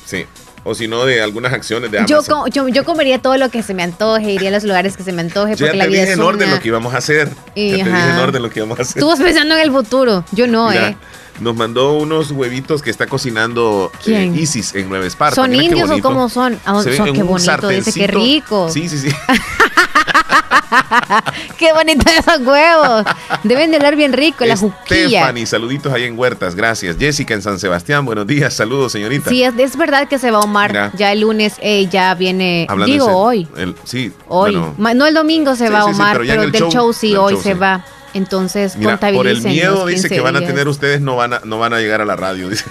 Sí. 0.06 0.24
O 0.70 0.74
si 0.74 0.86
no, 0.86 1.06
de 1.06 1.22
algunas 1.22 1.54
acciones 1.54 1.90
de 1.90 2.04
Yo, 2.06 2.18
Amazon. 2.18 2.50
yo, 2.50 2.68
yo 2.68 2.84
comería 2.84 3.22
todo 3.22 3.38
lo 3.38 3.48
que 3.48 3.62
se 3.62 3.72
me 3.72 3.82
antoje, 3.82 4.32
iría 4.32 4.50
a 4.50 4.52
los 4.52 4.64
lugares 4.64 4.98
que 4.98 5.02
se 5.02 5.12
me 5.12 5.22
antoje, 5.22 5.56
Yo 5.56 5.64
ya 5.64 5.72
la 5.72 5.86
vida 5.86 6.02
dije 6.02 6.12
en 6.12 6.20
orden 6.20 6.46
una. 6.46 6.56
lo 6.56 6.60
que 6.60 6.68
íbamos 6.68 6.92
a 6.92 6.98
hacer. 6.98 7.30
Y, 7.54 7.70
ya 7.70 7.76
te 7.76 7.84
dije 7.84 7.90
ajá. 7.90 8.14
en 8.14 8.18
orden 8.18 8.42
lo 8.42 8.50
que 8.50 8.58
íbamos 8.58 8.78
a 8.78 8.82
hacer. 8.82 9.00
Tú 9.00 9.08
vas 9.08 9.18
pensando 9.18 9.54
en 9.54 9.62
el 9.62 9.70
futuro, 9.70 10.26
yo 10.32 10.46
no, 10.46 10.68
Mira, 10.68 10.90
¿eh? 10.90 10.96
Nos 11.40 11.56
mandó 11.56 11.94
unos 11.94 12.32
huevitos 12.32 12.82
que 12.82 12.90
está 12.90 13.06
cocinando 13.06 13.90
eh. 14.06 14.30
Isis 14.34 14.74
en 14.74 14.90
Nueva 14.90 15.06
Esparta. 15.06 15.36
¿Son 15.36 15.50
Mira 15.50 15.64
indios 15.64 15.90
o 15.90 16.00
cómo 16.00 16.28
son? 16.28 16.60
Ah, 16.66 16.82
son 16.82 17.14
qué 17.14 17.22
bonito, 17.22 17.68
dice, 17.68 17.92
qué 17.94 18.06
rico. 18.06 18.68
Sí, 18.70 18.90
sí, 18.90 18.98
sí. 18.98 19.08
Qué 21.58 21.72
bonitos 21.72 22.12
esos 22.12 22.40
huevos. 22.46 23.04
Deben 23.42 23.70
de 23.70 23.76
hablar 23.76 23.96
bien 23.96 24.12
rico, 24.12 24.44
la 24.44 24.56
juquilla. 24.56 25.08
Stephanie, 25.08 25.46
saluditos 25.46 25.92
ahí 25.92 26.04
en 26.04 26.18
Huertas, 26.18 26.54
gracias. 26.54 26.96
Jessica 26.98 27.34
en 27.34 27.42
San 27.42 27.58
Sebastián, 27.58 28.04
buenos 28.04 28.26
días, 28.26 28.54
saludos 28.54 28.92
señorita. 28.92 29.30
Sí, 29.30 29.42
es, 29.42 29.54
es 29.58 29.76
verdad 29.76 30.08
que 30.08 30.18
se 30.18 30.30
va 30.30 30.40
Omar. 30.40 30.70
Mira. 30.70 30.92
Ya 30.96 31.12
el 31.12 31.20
lunes 31.20 31.54
eh, 31.60 31.86
ya 31.88 32.14
viene. 32.14 32.66
Hablando 32.68 32.92
digo 32.92 33.04
serio, 33.06 33.18
hoy. 33.18 33.48
el- 33.56 33.74
sí, 33.84 34.12
Hoy. 34.28 34.52
bueno, 34.76 34.94
no 34.98 35.06
el 35.06 35.14
domingo 35.14 35.54
se 35.56 35.66
Sí, 35.68 35.72
va 35.72 35.84
sí, 35.84 35.90
Omar, 35.90 36.16
pero 36.18 36.28
pero 36.28 36.42
el 36.42 36.52
del 36.52 36.62
show- 36.62 36.70
show, 36.72 36.92
sí, 36.92 37.08
del 37.10 37.18
hoy 37.18 37.32
show, 37.34 37.42
se 37.42 37.54
va. 37.54 37.84
Entonces, 38.14 38.74
Mira, 38.76 38.98
por 38.98 39.26
el 39.26 39.42
miedo 39.42 39.84
dice 39.86 40.08
15 40.08 40.14
que 40.14 40.20
van 40.22 40.34
a 40.34 40.40
días. 40.40 40.50
tener 40.50 40.66
ustedes 40.66 41.00
no 41.02 41.14
van 41.16 41.34
a 41.34 41.40
no 41.44 41.58
van 41.58 41.74
a 41.74 41.78
llegar 41.78 42.00
a 42.00 42.06
la 42.06 42.16
radio, 42.16 42.48
dice, 42.50 42.64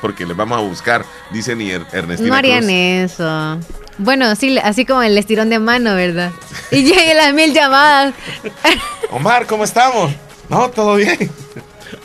porque 0.00 0.24
les 0.24 0.36
vamos 0.36 0.56
a 0.56 0.60
buscar, 0.62 1.04
dice 1.32 1.56
ni 1.56 1.70
Er- 1.70 1.84
Ernestina 1.92 2.28
No 2.30 2.34
harían 2.36 2.60
Cruz. 2.64 2.72
eso. 2.72 3.58
Bueno, 3.98 4.34
sí, 4.36 4.58
así 4.58 4.86
como 4.86 5.02
el 5.02 5.18
estirón 5.18 5.50
de 5.50 5.58
mano, 5.58 5.94
¿verdad? 5.94 6.32
Y 6.70 6.84
lleguen 6.84 7.16
las 7.16 7.34
mil 7.34 7.52
llamadas. 7.52 8.14
Omar, 9.10 9.46
¿cómo 9.46 9.64
estamos? 9.64 10.12
No, 10.48 10.68
todo 10.70 10.96
bien. 10.96 11.30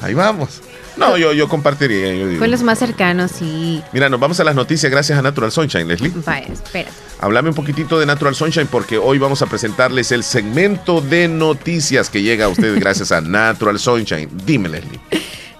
Ahí 0.02 0.14
vamos. 0.14 0.62
No, 0.98 1.18
yo, 1.18 1.34
yo 1.34 1.48
compartiría. 1.48 2.14
yo 2.14 2.28
digo. 2.28 2.40
Con 2.40 2.52
los 2.52 2.62
más 2.62 2.80
cercanos, 2.80 3.32
sí. 3.32 3.82
Mira, 3.94 4.10
nos 4.10 4.20
vamos 4.20 4.40
a 4.40 4.44
las 4.44 4.56
noticias 4.56 4.92
gracias 4.92 5.18
a 5.18 5.22
Natural 5.22 5.52
Sunshine, 5.52 5.88
Leslie. 5.88 6.12
Vaya, 6.26 6.48
espera. 6.48 6.90
Háblame 7.20 7.50
un 7.50 7.56
poquitito 7.56 8.00
de 8.00 8.06
Natural 8.06 8.36
Sunshine 8.36 8.68
porque 8.68 8.98
hoy 8.98 9.18
vamos 9.18 9.42
a 9.42 9.46
presentarles 9.46 10.12
el 10.12 10.24
segmento 10.24 11.02
de 11.02 11.28
noticias 11.28 12.10
que 12.10 12.22
llega 12.22 12.46
a 12.46 12.50
ustedes 12.50 12.80
gracias 12.80 13.12
a 13.12 13.22
Natural 13.22 13.80
Sunshine. 13.80 14.30
Dime, 14.46 14.70
Leslie. 14.70 15.00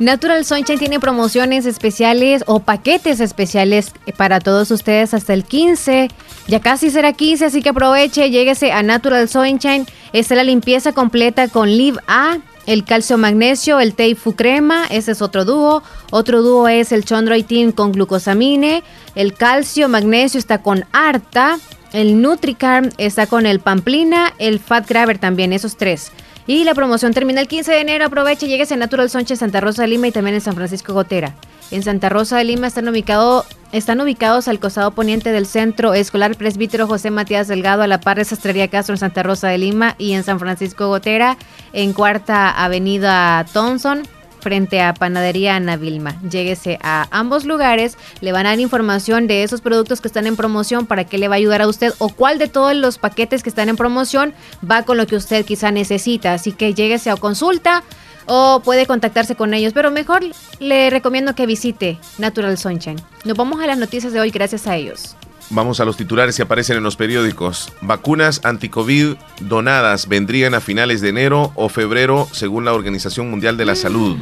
Natural 0.04 0.44
Sunshine 0.44 0.78
tiene 0.78 1.00
promociones 1.00 1.66
especiales 1.66 2.44
o 2.48 2.60
paquetes 2.60 3.20
especiales 3.20 3.94
para 4.18 4.40
todos 4.40 4.70
ustedes 4.70 5.14
hasta 5.14 5.34
el 5.34 5.46
15. 5.46 6.10
Ya 6.48 6.60
casi 6.60 6.90
será 6.90 7.14
15, 7.14 7.46
así 7.46 7.62
que 7.62 7.70
aproveche, 7.70 8.30
lléguese 8.30 8.72
a 8.74 8.84
Natural 8.84 9.30
Sunshine. 9.30 9.86
Esta 10.12 10.34
es 10.34 10.38
la 10.38 10.44
limpieza 10.44 10.92
completa 10.92 11.48
con 11.48 11.70
Live 11.70 12.00
A, 12.08 12.40
el 12.66 12.84
calcio 12.84 13.18
magnesio, 13.18 13.80
el 13.80 13.94
Teifu 13.94 14.36
crema, 14.36 14.86
ese 14.90 15.12
es 15.14 15.22
otro 15.22 15.46
dúo. 15.46 15.84
Otro 16.12 16.42
dúo 16.42 16.68
es 16.68 16.92
el 16.92 17.06
Chondroitin 17.06 17.72
con 17.72 17.92
glucosamine. 17.92 18.84
El 19.16 19.34
calcio 19.34 19.90
magnesio 19.90 20.38
está 20.38 20.62
con 20.62 20.86
Arta. 20.92 21.60
El 21.92 22.22
Nutricarm 22.22 22.90
está 22.98 23.28
con 23.28 23.46
el 23.46 23.60
Pamplina. 23.60 24.34
El 24.38 24.60
Fat 24.60 24.88
Grabber 24.88 25.18
también, 25.18 25.54
esos 25.54 25.76
tres. 25.78 26.12
Y 26.46 26.66
la 26.66 26.74
promoción 26.74 27.14
termina 27.14 27.40
el 27.40 27.48
15 27.48 27.72
de 27.72 27.80
enero. 27.80 28.06
Aproveche, 28.06 28.48
llegues 28.48 28.72
a 28.72 28.76
Natural 28.76 29.10
Sunshine 29.10 29.38
Santa 29.38 29.62
Rosa 29.62 29.84
de 29.84 29.88
Lima 29.88 30.08
y 30.08 30.12
también 30.12 30.36
en 30.36 30.42
San 30.42 30.56
Francisco 30.56 30.94
Gotera. 30.94 31.34
En 31.72 31.84
Santa 31.84 32.10
Rosa 32.10 32.38
de 32.38 32.44
Lima 32.44 32.68
están, 32.68 32.88
ubicado, 32.88 33.46
están 33.72 34.02
ubicados 34.02 34.48
al 34.48 34.60
costado 34.60 34.92
poniente 34.92 35.32
del 35.32 35.46
Centro 35.46 35.94
Escolar 35.94 36.36
Presbítero 36.36 36.86
José 36.86 37.12
Matías 37.12 37.48
Delgado, 37.48 37.82
a 37.82 37.88
la 37.88 38.02
par 38.02 38.18
de 38.18 38.26
Sastrería 38.26 38.68
Castro 38.68 38.94
en 38.94 39.00
Santa 39.00 39.24
Rosa 39.24 39.48
de 39.48 39.58
Lima 39.58 39.96
y 39.98 40.14
en 40.14 40.24
San 40.24 40.40
Francisco 40.40 40.88
Gotera, 40.88 41.38
en 41.72 41.94
Cuarta 41.94 42.50
Avenida 42.50 43.46
Thompson 43.54 44.04
frente 44.44 44.82
a 44.82 44.94
Panadería 44.94 45.56
Ana 45.56 45.78
Vilma. 45.78 46.16
Lléguese 46.30 46.78
a 46.84 47.08
ambos 47.10 47.46
lugares, 47.46 47.98
le 48.22 48.32
van 48.32 48.46
a 48.46 48.50
dar 48.50 48.60
información 48.60 49.26
de 49.26 49.42
esos 49.42 49.62
productos 49.62 50.02
que 50.02 50.08
están 50.08 50.28
en 50.28 50.36
promoción, 50.36 50.86
para 50.86 51.06
qué 51.06 51.18
le 51.18 51.28
va 51.28 51.36
a 51.36 51.38
ayudar 51.38 51.62
a 51.62 51.68
usted 51.68 51.94
o 51.98 52.10
cuál 52.10 52.38
de 52.38 52.48
todos 52.48 52.76
los 52.76 53.00
paquetes 53.00 53.42
que 53.42 53.50
están 53.50 53.70
en 53.70 53.78
promoción 53.78 54.34
va 54.70 54.84
con 54.84 54.98
lo 54.98 55.08
que 55.08 55.16
usted 55.16 55.46
quizá 55.46 55.72
necesita. 55.72 56.34
Así 56.34 56.52
que 56.52 56.76
lléguese 56.76 57.10
a 57.10 57.16
consulta 57.16 57.84
o 58.26 58.62
puede 58.64 58.86
contactarse 58.86 59.36
con 59.36 59.54
ellos, 59.54 59.74
pero 59.74 59.90
mejor 59.90 60.24
le 60.60 60.90
recomiendo 60.90 61.36
que 61.36 61.46
visite 61.46 61.98
Natural 62.18 62.58
Sunshine. 62.58 63.02
Nos 63.24 63.38
vamos 63.38 63.62
a 63.62 63.68
las 63.68 63.78
noticias 63.78 64.14
de 64.14 64.20
hoy 64.20 64.30
gracias 64.30 64.68
a 64.68 64.76
ellos. 64.76 65.16
Vamos 65.54 65.80
a 65.80 65.86
los 65.86 65.98
titulares 65.98 66.36
que 66.36 66.42
aparecen 66.42 66.78
en 66.78 66.84
los 66.84 66.96
periódicos. 66.96 67.72
Vacunas 67.82 68.42
anti-COVID 68.44 69.14
donadas 69.40 70.08
vendrían 70.08 70.56
a 70.56 70.62
finales 70.62 71.00
de 71.00 71.10
enero 71.10 71.52
o 71.54 71.70
febrero 71.70 72.28
según 72.32 72.66
la 72.66 72.74
Organización 72.74 73.30
Mundial 73.30 73.56
de 73.56 73.66
la 73.66 73.76
Salud. 73.76 74.18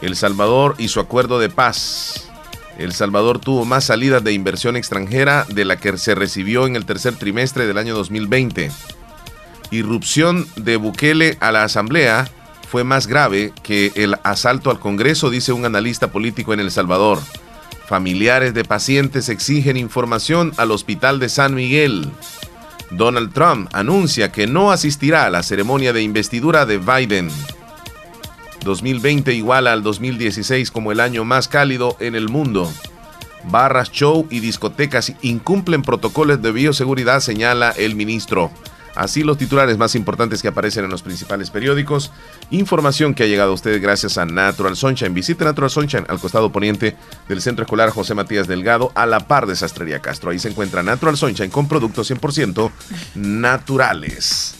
El 0.00 0.16
Salvador 0.16 0.76
y 0.78 0.88
su 0.88 0.98
acuerdo 1.00 1.38
de 1.38 1.50
paz. 1.50 2.30
El 2.78 2.94
Salvador 2.94 3.38
tuvo 3.38 3.66
más 3.66 3.84
salidas 3.84 4.24
de 4.24 4.32
inversión 4.32 4.76
extranjera 4.76 5.44
de 5.50 5.66
la 5.66 5.76
que 5.76 5.98
se 5.98 6.14
recibió 6.14 6.66
en 6.66 6.76
el 6.76 6.86
tercer 6.86 7.16
trimestre 7.16 7.66
del 7.66 7.76
año 7.76 7.94
2020. 7.94 8.70
Irrupción 9.72 10.46
de 10.56 10.78
Bukele 10.78 11.36
a 11.40 11.52
la 11.52 11.64
Asamblea 11.64 12.26
fue 12.70 12.82
más 12.82 13.08
grave 13.08 13.52
que 13.62 13.92
el 13.94 14.16
asalto 14.22 14.70
al 14.70 14.80
Congreso, 14.80 15.28
dice 15.28 15.52
un 15.52 15.66
analista 15.66 16.10
político 16.10 16.54
en 16.54 16.60
El 16.60 16.70
Salvador. 16.70 17.18
Familiares 17.86 18.54
de 18.54 18.64
pacientes 18.64 19.28
exigen 19.28 19.76
información 19.76 20.52
al 20.56 20.70
Hospital 20.70 21.20
de 21.20 21.28
San 21.28 21.54
Miguel. 21.54 22.10
Donald 22.90 23.32
Trump 23.34 23.68
anuncia 23.74 24.32
que 24.32 24.46
no 24.46 24.70
asistirá 24.70 25.26
a 25.26 25.30
la 25.30 25.42
ceremonia 25.42 25.92
de 25.92 26.02
investidura 26.02 26.64
de 26.64 26.78
Biden. 26.78 27.28
2020 28.64 29.34
iguala 29.34 29.74
al 29.74 29.82
2016 29.82 30.70
como 30.70 30.92
el 30.92 31.00
año 31.00 31.24
más 31.24 31.48
cálido 31.48 31.96
en 32.00 32.14
el 32.14 32.30
mundo. 32.30 32.72
Barras, 33.50 33.90
show 33.92 34.26
y 34.30 34.40
discotecas 34.40 35.12
incumplen 35.20 35.82
protocolos 35.82 36.40
de 36.40 36.52
bioseguridad, 36.52 37.20
señala 37.20 37.70
el 37.70 37.94
ministro. 37.94 38.50
Así 38.94 39.22
los 39.24 39.38
titulares 39.38 39.76
más 39.78 39.94
importantes 39.94 40.42
que 40.42 40.48
aparecen 40.48 40.84
en 40.84 40.90
los 40.90 41.02
principales 41.02 41.50
periódicos. 41.50 42.12
Información 42.50 43.14
que 43.14 43.24
ha 43.24 43.26
llegado 43.26 43.50
a 43.50 43.54
ustedes 43.54 43.80
gracias 43.80 44.18
a 44.18 44.24
Natural 44.24 44.76
Sunshine. 44.76 45.14
Visite 45.14 45.44
Natural 45.44 45.70
Sunshine 45.70 46.04
al 46.08 46.20
costado 46.20 46.52
poniente 46.52 46.96
del 47.28 47.40
Centro 47.40 47.64
Escolar 47.64 47.90
José 47.90 48.14
Matías 48.14 48.46
Delgado 48.46 48.92
a 48.94 49.06
la 49.06 49.20
par 49.20 49.46
de 49.46 49.56
Sastrería 49.56 50.00
Castro. 50.00 50.30
Ahí 50.30 50.38
se 50.38 50.48
encuentra 50.48 50.82
Natural 50.82 51.16
Sunshine 51.16 51.50
con 51.50 51.68
productos 51.68 52.10
100% 52.10 52.70
naturales. 53.14 54.56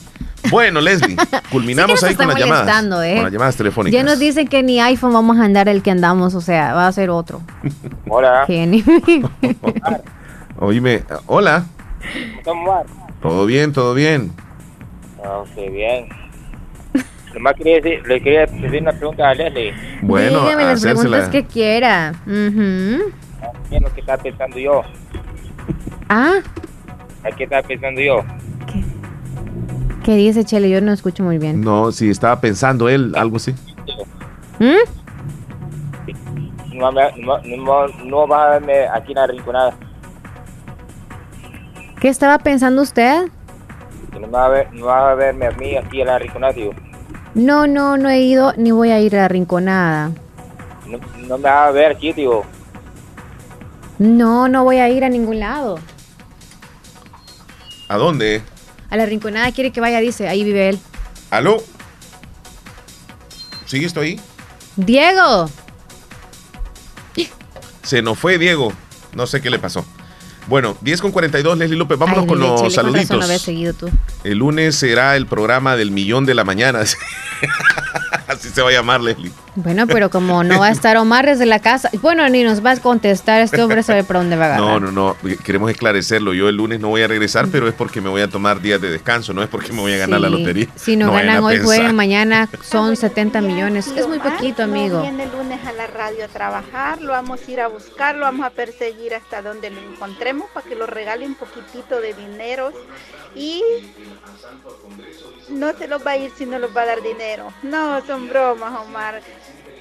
Bueno, 0.49 0.79
Leslie, 0.79 1.17
culminamos 1.51 1.99
Sí 1.99 2.05
ahí 2.07 2.15
con 2.15 2.27
las 2.27 2.37
llamadas. 2.37 2.83
¿eh? 3.05 3.15
Con 3.15 3.23
las 3.23 3.31
llamadas 3.31 3.55
telefónicas. 3.55 3.93
Ya 3.93 4.03
nos 4.03 4.19
dicen 4.19 4.47
que 4.47 4.63
ni 4.63 4.79
iPhone 4.79 5.13
vamos 5.13 5.37
a 5.37 5.43
andar 5.43 5.67
el 5.69 5.81
que 5.81 5.91
andamos, 5.91 6.35
o 6.35 6.41
sea, 6.41 6.73
va 6.73 6.87
a 6.87 6.91
ser 6.91 7.09
otro. 7.09 7.41
Hola. 8.07 8.45
Oíme, 10.57 11.03
hola. 11.25 11.65
¿Cómo 12.43 12.69
va? 12.69 12.83
Todo 13.25 13.47
bien, 13.47 13.73
todo 13.73 13.95
bien. 13.95 14.31
Ah, 15.23 15.39
Ok, 15.39 15.55
bien. 15.71 16.07
Nomás 17.33 17.55
quería 17.55 17.81
decir, 17.81 18.07
le 18.07 18.21
quería 18.21 18.45
pedir 18.45 18.83
una 18.83 18.91
pregunta 18.91 19.27
a 19.27 19.33
Leslie. 19.33 19.73
Bueno, 20.03 20.41
Dígame 20.43 20.63
las 20.65 20.81
preguntas 20.81 21.29
que 21.29 21.43
quiera. 21.43 22.13
Ujú. 22.27 23.11
¿Qué 23.69 23.77
es 23.77 23.81
lo 23.81 23.91
que 23.95 24.01
estaba 24.01 24.21
pensando 24.21 24.59
yo? 24.59 24.83
Ah, 26.07 26.35
¿A 27.23 27.31
qué 27.31 27.45
estaba 27.45 27.63
pensando 27.67 27.99
yo? 27.99 28.23
¿qué 30.03 30.15
dice 30.15 30.45
Chele? 30.45 30.69
Yo 30.69 30.79
no 30.81 30.93
escucho 30.93 31.23
muy 31.23 31.39
bien. 31.39 31.61
No, 31.61 31.91
si 31.91 32.11
estaba 32.11 32.39
pensando 32.39 32.89
él, 32.89 33.15
algo 33.17 33.37
así. 33.37 33.55
¿Mm? 34.59 34.75
No, 36.77 36.91
me- 36.91 37.11
no, 37.17 37.39
no, 37.57 37.87
no 38.05 38.27
vas 38.27 38.39
a 38.39 38.49
verme 38.59 38.87
aquí 38.93 39.13
en 39.13 39.15
la 39.17 39.25
rinconada. 39.27 39.73
¿Qué 42.05 42.09
estaba 42.09 42.37
pensando 42.37 42.83
usted? 42.83 43.31
Que 44.13 44.19
No, 44.19 44.27
me 44.27 44.33
va 44.33 44.45
a 44.45 44.49
ver, 44.49 44.71
no 44.73 44.85
vas 44.85 45.11
a 45.11 45.15
verme 45.15 45.47
a 45.47 45.51
mí 45.53 45.75
aquí 45.75 46.01
en 46.01 46.05
la 46.05 46.19
rinconada, 46.19 46.53
digo. 46.53 46.71
No, 47.33 47.65
no, 47.65 47.97
no 47.97 48.11
he 48.11 48.19
ido 48.19 48.53
ni 48.57 48.69
voy 48.69 48.91
a 48.91 48.99
ir 48.99 49.15
a 49.15 49.21
la 49.21 49.27
rinconada. 49.27 50.11
No, 50.85 50.99
no 51.27 51.37
me 51.39 51.49
vas 51.49 51.69
a 51.69 51.71
ver 51.71 51.93
aquí, 51.93 52.13
digo. 52.13 52.45
No, 53.97 54.47
no 54.47 54.63
voy 54.63 54.77
a 54.77 54.87
ir 54.87 55.03
a 55.03 55.09
ningún 55.09 55.39
lado. 55.39 55.79
¿A 57.89 57.97
dónde? 57.97 58.43
A 58.91 58.97
la 58.97 59.07
rinconada 59.07 59.51
quiere 59.51 59.71
que 59.71 59.81
vaya, 59.81 59.99
dice. 59.99 60.27
Ahí 60.27 60.43
vive 60.43 60.69
él. 60.69 60.79
¿Aló? 61.31 61.57
¿Sigue 63.65 63.87
esto 63.87 64.01
ahí? 64.01 64.21
Diego. 64.75 65.49
Se 67.81 68.03
nos 68.03 68.19
fue 68.19 68.37
Diego. 68.37 68.71
No 69.15 69.25
sé 69.25 69.41
qué 69.41 69.49
le 69.49 69.57
pasó. 69.57 69.83
Bueno, 70.47 70.77
10 70.81 71.01
con 71.01 71.11
42, 71.11 71.57
Leslie 71.57 71.77
López. 71.77 71.97
Vámonos 71.97 72.23
Ay, 72.23 72.27
con 72.27 72.39
los 72.39 72.73
saluditos. 72.73 73.17
no 73.17 73.23
habías 73.23 73.41
seguido 73.41 73.73
tú. 73.73 73.89
El 74.23 74.37
lunes 74.39 74.75
será 74.75 75.15
el 75.15 75.25
programa 75.25 75.75
del 75.75 75.91
millón 75.91 76.25
de 76.25 76.35
la 76.35 76.43
mañana. 76.43 76.81
Así 78.27 78.49
se 78.49 78.61
va 78.61 78.69
a 78.69 78.73
llamar, 78.73 79.01
Leslie. 79.01 79.31
Bueno, 79.55 79.87
pero 79.87 80.09
como 80.09 80.43
no 80.43 80.59
va 80.59 80.67
a 80.67 80.71
estar 80.71 80.97
Omar 80.97 81.25
desde 81.25 81.45
la 81.45 81.59
casa, 81.59 81.89
bueno, 82.01 82.27
ni 82.27 82.43
nos 82.43 82.65
va 82.65 82.71
a 82.71 82.77
contestar 82.77 83.41
este 83.41 83.61
hombre 83.61 83.83
sabe 83.83 84.03
por 84.03 84.17
dónde 84.17 84.35
va 84.35 84.45
a 84.45 84.47
agarrar. 84.55 84.81
No, 84.81 84.91
no, 84.91 84.91
no. 84.91 85.37
Queremos 85.43 85.71
esclarecerlo. 85.71 86.33
Yo 86.33 86.49
el 86.49 86.57
lunes 86.57 86.79
no 86.79 86.89
voy 86.89 87.03
a 87.03 87.07
regresar, 87.07 87.47
pero 87.51 87.67
es 87.67 87.73
porque 87.73 88.01
me 88.01 88.09
voy 88.09 88.21
a 88.21 88.27
tomar 88.27 88.61
días 88.61 88.81
de 88.81 88.89
descanso. 88.89 89.33
No 89.33 89.43
es 89.43 89.49
porque 89.49 89.71
me 89.71 89.79
voy 89.79 89.93
a 89.93 89.97
ganar 89.97 90.19
la 90.19 90.29
lotería. 90.29 90.67
Si 90.75 90.95
no, 90.97 91.11
ganan 91.11 91.43
hoy, 91.43 91.59
juegan 91.59 91.95
mañana, 91.95 92.49
son 92.63 92.95
70 92.95 93.41
millones. 93.41 93.87
Es 93.95 94.07
muy 94.07 94.19
poquito, 94.19 94.63
amigo. 94.63 94.97
No 94.97 95.03
viene 95.03 95.23
el 95.23 95.31
lunes 95.31 95.65
a 95.65 95.71
la 95.71 95.87
radio 95.87 96.25
a 96.25 96.27
trabajar, 96.27 97.01
lo 97.01 97.11
vamos 97.11 97.39
a 97.47 97.51
ir 97.51 97.61
a 97.61 97.67
buscar, 97.67 98.15
lo 98.15 98.25
vamos 98.25 98.45
a 98.45 98.49
perseguir 98.49 99.13
hasta 99.13 99.41
donde 99.41 99.69
lo 99.69 99.79
encontremos 99.79 100.49
para 100.53 100.67
que 100.67 100.75
lo 100.75 100.85
regale 100.85 101.25
un 101.25 101.35
poquitito 101.35 102.01
de 102.01 102.13
dinero 102.13 102.71
y 103.35 103.61
no 105.49 105.73
se 105.73 105.87
los 105.87 106.05
va 106.05 106.11
a 106.11 106.17
ir 106.17 106.31
si 106.37 106.45
no 106.45 106.59
los 106.59 106.75
va 106.75 106.81
a 106.81 106.85
dar 106.85 107.01
dinero. 107.01 107.34
No, 107.63 108.01
son 108.05 108.27
bromas, 108.29 108.81
Omar. 108.81 109.21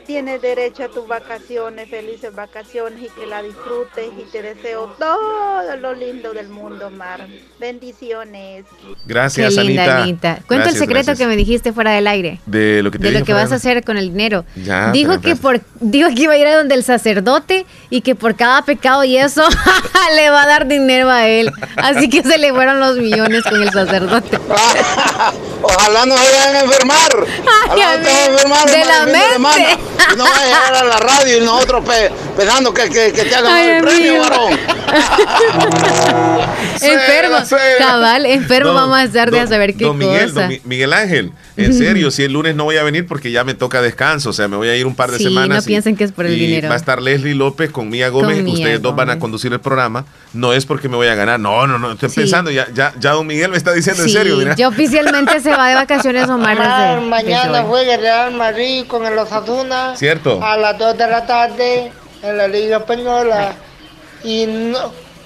Tienes 0.06 0.42
derecho 0.42 0.84
a 0.84 0.88
tus 0.88 1.08
vacaciones, 1.08 1.88
felices 1.88 2.34
vacaciones 2.34 3.02
y 3.02 3.08
que 3.08 3.26
la 3.26 3.42
disfrutes 3.42 4.08
y 4.18 4.30
te 4.30 4.42
deseo 4.42 4.94
todo 4.98 5.76
lo 5.76 5.94
lindo 5.94 6.32
del 6.32 6.48
mundo, 6.48 6.88
Omar. 6.88 7.26
Bendiciones. 7.58 8.66
Gracias, 9.06 9.54
Qué 9.54 9.64
linda, 9.64 10.02
Anita. 10.02 10.32
Anita. 10.32 10.46
Cuenta 10.46 10.68
el 10.68 10.76
secreto 10.76 11.06
gracias. 11.06 11.18
que 11.18 11.26
me 11.26 11.36
dijiste 11.36 11.72
fuera 11.72 11.92
del 11.92 12.06
aire. 12.06 12.40
De 12.44 12.82
lo 12.82 12.90
que 12.90 12.98
te 12.98 13.10
De 13.10 13.18
lo 13.18 13.24
que 13.24 13.32
vas 13.32 13.50
a 13.52 13.54
hacer 13.54 13.82
con 13.82 13.96
el 13.96 14.10
dinero. 14.10 14.44
Ya, 14.56 14.90
dijo 14.92 15.20
que 15.20 15.36
por 15.36 15.60
dijo 15.80 16.08
que 16.14 16.22
iba 16.22 16.34
a 16.34 16.36
ir 16.36 16.46
a 16.46 16.56
donde 16.56 16.74
el 16.74 16.84
sacerdote 16.84 17.66
y 17.88 18.02
que 18.02 18.14
por 18.14 18.36
cada 18.36 18.62
pecado 18.62 19.04
y 19.04 19.16
eso 19.16 19.42
le 20.16 20.30
va 20.30 20.42
a 20.42 20.46
dar 20.46 20.66
dinero 20.66 21.10
a 21.10 21.26
él. 21.26 21.50
Así 21.76 22.10
que 22.10 22.22
se 22.22 22.38
le 22.38 22.52
fueron 22.52 22.78
los 22.78 22.98
millones 22.98 23.42
con 23.44 23.62
el 23.62 23.70
sacerdote. 23.70 24.38
Ojalá 25.62 26.06
no 26.06 26.16
se 26.16 26.32
vayan 26.32 26.56
a 26.56 26.60
enfermar. 26.60 27.10
Te 27.10 27.80
vayan 27.80 28.04
a 28.06 28.26
enfermar 28.26 28.70
de 28.70 28.80
hermano, 28.80 29.06
la 29.06 29.38
mente. 29.38 29.93
Y 30.12 30.16
no 30.16 30.24
va 30.24 30.30
a 30.36 30.44
llegar 30.44 30.74
a 30.74 30.84
la 30.84 30.96
radio 30.98 31.38
y 31.38 31.44
nosotros 31.44 31.84
pe- 31.84 32.10
pensando 32.36 32.72
que, 32.74 32.88
que, 32.88 33.12
que 33.12 33.24
te 33.24 33.34
hagan 33.34 33.52
Ay, 33.52 33.68
el 33.68 33.82
premio, 33.82 34.20
varón. 34.20 34.58
enfermo, 36.82 37.36
cabal, 37.78 38.26
enfermo 38.26 38.68
Don- 38.72 38.76
vamos 38.76 38.96
a 38.98 39.04
estar 39.04 39.30
de 39.30 39.38
don- 39.38 39.48
saber 39.48 39.74
qué 39.74 39.84
don 39.84 39.96
Miguel, 39.98 40.28
cosa. 40.28 40.40
don 40.42 40.48
Mi- 40.50 40.60
Miguel 40.64 40.92
Ángel, 40.92 41.32
en 41.56 41.72
serio, 41.74 42.10
si 42.10 42.22
el 42.24 42.32
lunes 42.32 42.54
no 42.54 42.64
voy 42.64 42.76
a 42.76 42.82
venir 42.82 43.06
porque 43.06 43.30
ya 43.30 43.44
me 43.44 43.54
toca 43.54 43.80
descanso, 43.82 44.30
o 44.30 44.32
sea, 44.32 44.48
me 44.48 44.56
voy 44.56 44.68
a 44.68 44.76
ir 44.76 44.86
un 44.86 44.94
par 44.94 45.10
de 45.10 45.18
Sí, 45.18 45.24
semanas. 45.24 45.62
no 45.64 45.66
piensen 45.66 45.96
que 45.96 46.04
es 46.04 46.12
por 46.12 46.26
el 46.26 46.32
y 46.34 46.46
dinero. 46.46 46.68
Va 46.68 46.74
a 46.74 46.78
estar 46.78 47.00
Leslie 47.00 47.34
López 47.34 47.70
con 47.70 47.88
Mía 47.88 48.08
Gómez, 48.08 48.36
Con 48.36 48.44
Mía 48.44 48.54
ustedes 48.54 48.82
dos 48.82 48.94
van 48.96 49.10
a 49.10 49.18
conducir 49.18 49.52
el 49.52 49.60
programa. 49.60 50.04
No 50.32 50.52
es 50.52 50.66
porque 50.66 50.88
me 50.88 50.96
voy 50.96 51.06
a 51.06 51.14
ganar, 51.14 51.38
no, 51.40 51.66
no, 51.66 51.78
no, 51.78 51.92
estoy 51.92 52.10
Sí. 52.10 52.20
pensando, 52.20 52.50
ya, 52.50 52.66
ya, 52.74 52.92
ya 52.98 53.12
don 53.12 53.26
Miguel 53.26 53.50
me 53.50 53.56
está 53.56 53.72
diciendo 53.72 54.02
en 54.02 54.08
serio, 54.10 54.36
mira. 54.36 54.54
ya 54.56 54.68
oficialmente 54.68 55.40
se 55.40 55.50
va 55.50 55.68
de 55.68 55.74
vacaciones 55.76 56.28
Omar 56.28 56.58
Omar, 56.58 56.96
desde- 56.96 57.08
mañana 57.08 57.62
juega 57.62 57.96
Real 57.96 58.34
Madrid 58.34 58.84
con 58.86 59.06
el 59.06 59.16
Osasuna. 59.18 59.83
Cierto. 59.96 60.42
A 60.42 60.56
las 60.56 60.78
2 60.78 60.96
de 60.98 61.06
la 61.08 61.26
tarde 61.26 61.92
en 62.22 62.36
la 62.36 62.48
Liga 62.48 62.78
Española. 62.78 63.54
Y 64.22 64.46
no, 64.46 64.78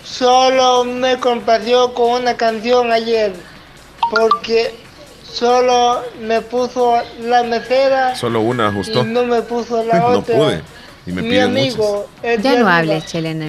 solo 0.04 0.84
me 0.84 1.18
complació 1.18 1.94
con 1.94 2.22
una 2.22 2.36
canción 2.36 2.90
ayer. 2.92 3.32
Porque 4.10 4.74
solo 5.30 6.02
me 6.20 6.40
puso 6.40 6.94
la 7.20 7.42
mesera 7.42 8.16
Solo 8.16 8.40
una 8.40 8.68
ajustó. 8.68 9.02
y 9.02 9.04
no 9.04 9.24
me 9.24 9.42
puso 9.42 9.84
la 9.84 9.98
no 9.98 10.06
otra. 10.18 10.36
pude. 10.36 10.62
Y 11.06 11.12
me 11.12 11.22
Mi 11.22 11.70
muchas. 11.70 12.06
Ya 12.42 12.56
no 12.56 12.68
hables, 12.68 13.06
Chelena. 13.06 13.46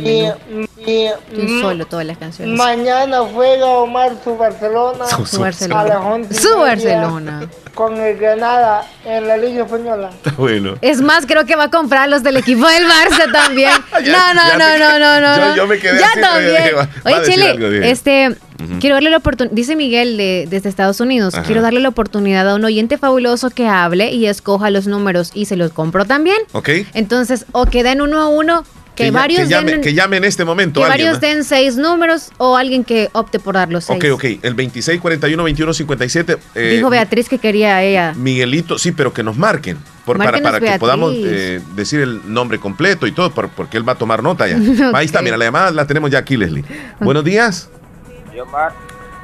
Y- 0.90 1.10
Tú 1.36 1.60
solo 1.62 1.86
todas 1.86 2.06
las 2.06 2.18
canciones. 2.18 2.58
Mañana 2.58 3.20
juega 3.34 3.66
Omar 3.66 4.12
su 4.24 4.36
Barcelona. 4.38 5.06
Su- 5.06 5.26
su 5.26 5.44
a 5.44 5.48
las 5.48 5.60
Barcelona. 5.70 6.28
Su 6.32 6.58
Barcelona. 6.58 7.50
Con 7.76 7.96
el 7.98 8.18
Granada 8.18 8.84
en 9.06 9.28
la 9.28 9.38
Liga 9.38 9.64
Española. 9.64 10.10
Bueno. 10.38 10.76
Es 10.82 11.02
más, 11.02 11.26
creo 11.26 11.46
que 11.46 11.56
va 11.56 11.66
a 11.66 11.70
comprar 11.70 12.10
los 12.10 12.24
del 12.24 12.38
equipo 12.38 12.68
del 12.68 12.84
Barça 12.86 13.32
también. 13.32 13.72
Ya- 14.04 14.34
no, 14.34 14.34
no, 14.34 14.48
ya 14.48 14.58
no, 14.58 14.66
te- 14.66 14.80
no, 14.80 15.00
no, 15.00 15.20
no. 15.22 15.36
yo- 15.38 15.46
no. 15.50 15.56
yo 15.56 15.68
me 15.68 15.80
quedé 15.80 16.00
Ya 16.00 16.08
así, 16.08 16.22
también. 16.22 16.56
dije, 16.64 16.74
va- 16.74 16.90
Oye, 17.06 17.16
Chile, 17.32 17.50
algo, 17.52 17.68
este, 17.68 18.36
quiero 18.80 18.96
darle 18.96 19.10
la 19.10 19.18
oportunidad, 19.18 19.54
dice 19.56 19.76
Miguel 19.76 20.18
de, 20.18 20.46
desde 20.50 20.68
Estados 20.70 21.00
Unidos, 21.00 21.34
Ajá. 21.36 21.44
quiero 21.44 21.62
darle 21.62 21.80
la 21.80 21.90
oportunidad 21.90 22.50
a 22.50 22.56
un 22.56 22.66
oyente 22.66 22.98
fabuloso 22.98 23.50
que 23.50 23.68
hable 23.68 24.12
y 24.12 24.26
escoja 24.28 24.70
los 24.70 24.88
números 24.88 25.32
y 25.34 25.46
se 25.46 25.56
los 25.56 25.72
compro 25.72 26.06
también. 26.06 26.38
¿Ok? 26.54 26.70
Entonces, 26.94 27.46
o 27.52 27.66
queden 27.66 28.02
uno 28.02 28.20
a 28.22 28.28
uno, 28.28 28.64
que, 29.06 29.12
varios 29.12 29.42
que 29.42 29.48
llame, 29.48 29.72
den, 29.72 29.82
que 29.82 29.94
llame 29.94 30.18
en 30.18 30.24
este 30.26 30.46
momento 30.46 30.80
que 30.82 30.86
alguien. 30.86 31.08
varios 31.08 31.22
den 31.22 31.44
seis 31.44 31.76
números 31.76 32.32
o 32.38 32.56
alguien 32.58 32.84
que 32.84 33.10
opte 33.14 33.40
por 33.40 33.56
dar 33.56 33.70
los 33.70 33.86
seis. 33.86 33.98
Ok, 34.04 34.12
ok. 34.14 34.24
El 34.44 34.54
26, 34.54 35.00
41, 35.02 35.44
21, 35.44 35.74
57. 35.74 36.38
eh, 36.56 36.74
Dijo 36.76 36.90
Beatriz 36.90 37.30
que 37.30 37.38
quería 37.40 37.78
a 37.78 37.84
ella. 37.84 38.14
Miguelito, 38.16 38.78
sí, 38.78 38.92
pero 38.92 39.14
que 39.14 39.24
nos 39.24 39.38
marquen. 39.38 39.78
por- 40.06 40.18
para 40.18 40.60
que 40.60 40.80
podamos 40.80 41.14
eh, 41.18 41.62
decir 41.76 42.00
el 42.02 42.22
nombre 42.34 42.60
completo 42.60 43.06
y 43.08 43.12
todo, 43.12 43.32
por- 43.32 43.50
porque 43.50 43.78
él 43.78 43.88
va 43.88 43.94
a 43.94 43.96
tomar 43.96 44.24
nota 44.24 44.48
ya. 44.48 44.58
Ahí 44.94 45.06
está, 45.06 45.22
mira, 45.22 45.38
la 45.38 45.46
llamada 45.46 45.72
la 45.72 45.86
tenemos 45.86 46.10
ya 46.12 46.20
aquí, 46.20 46.36
Leslie. 46.38 46.64
Buenos 47.00 47.24
días. 47.24 47.70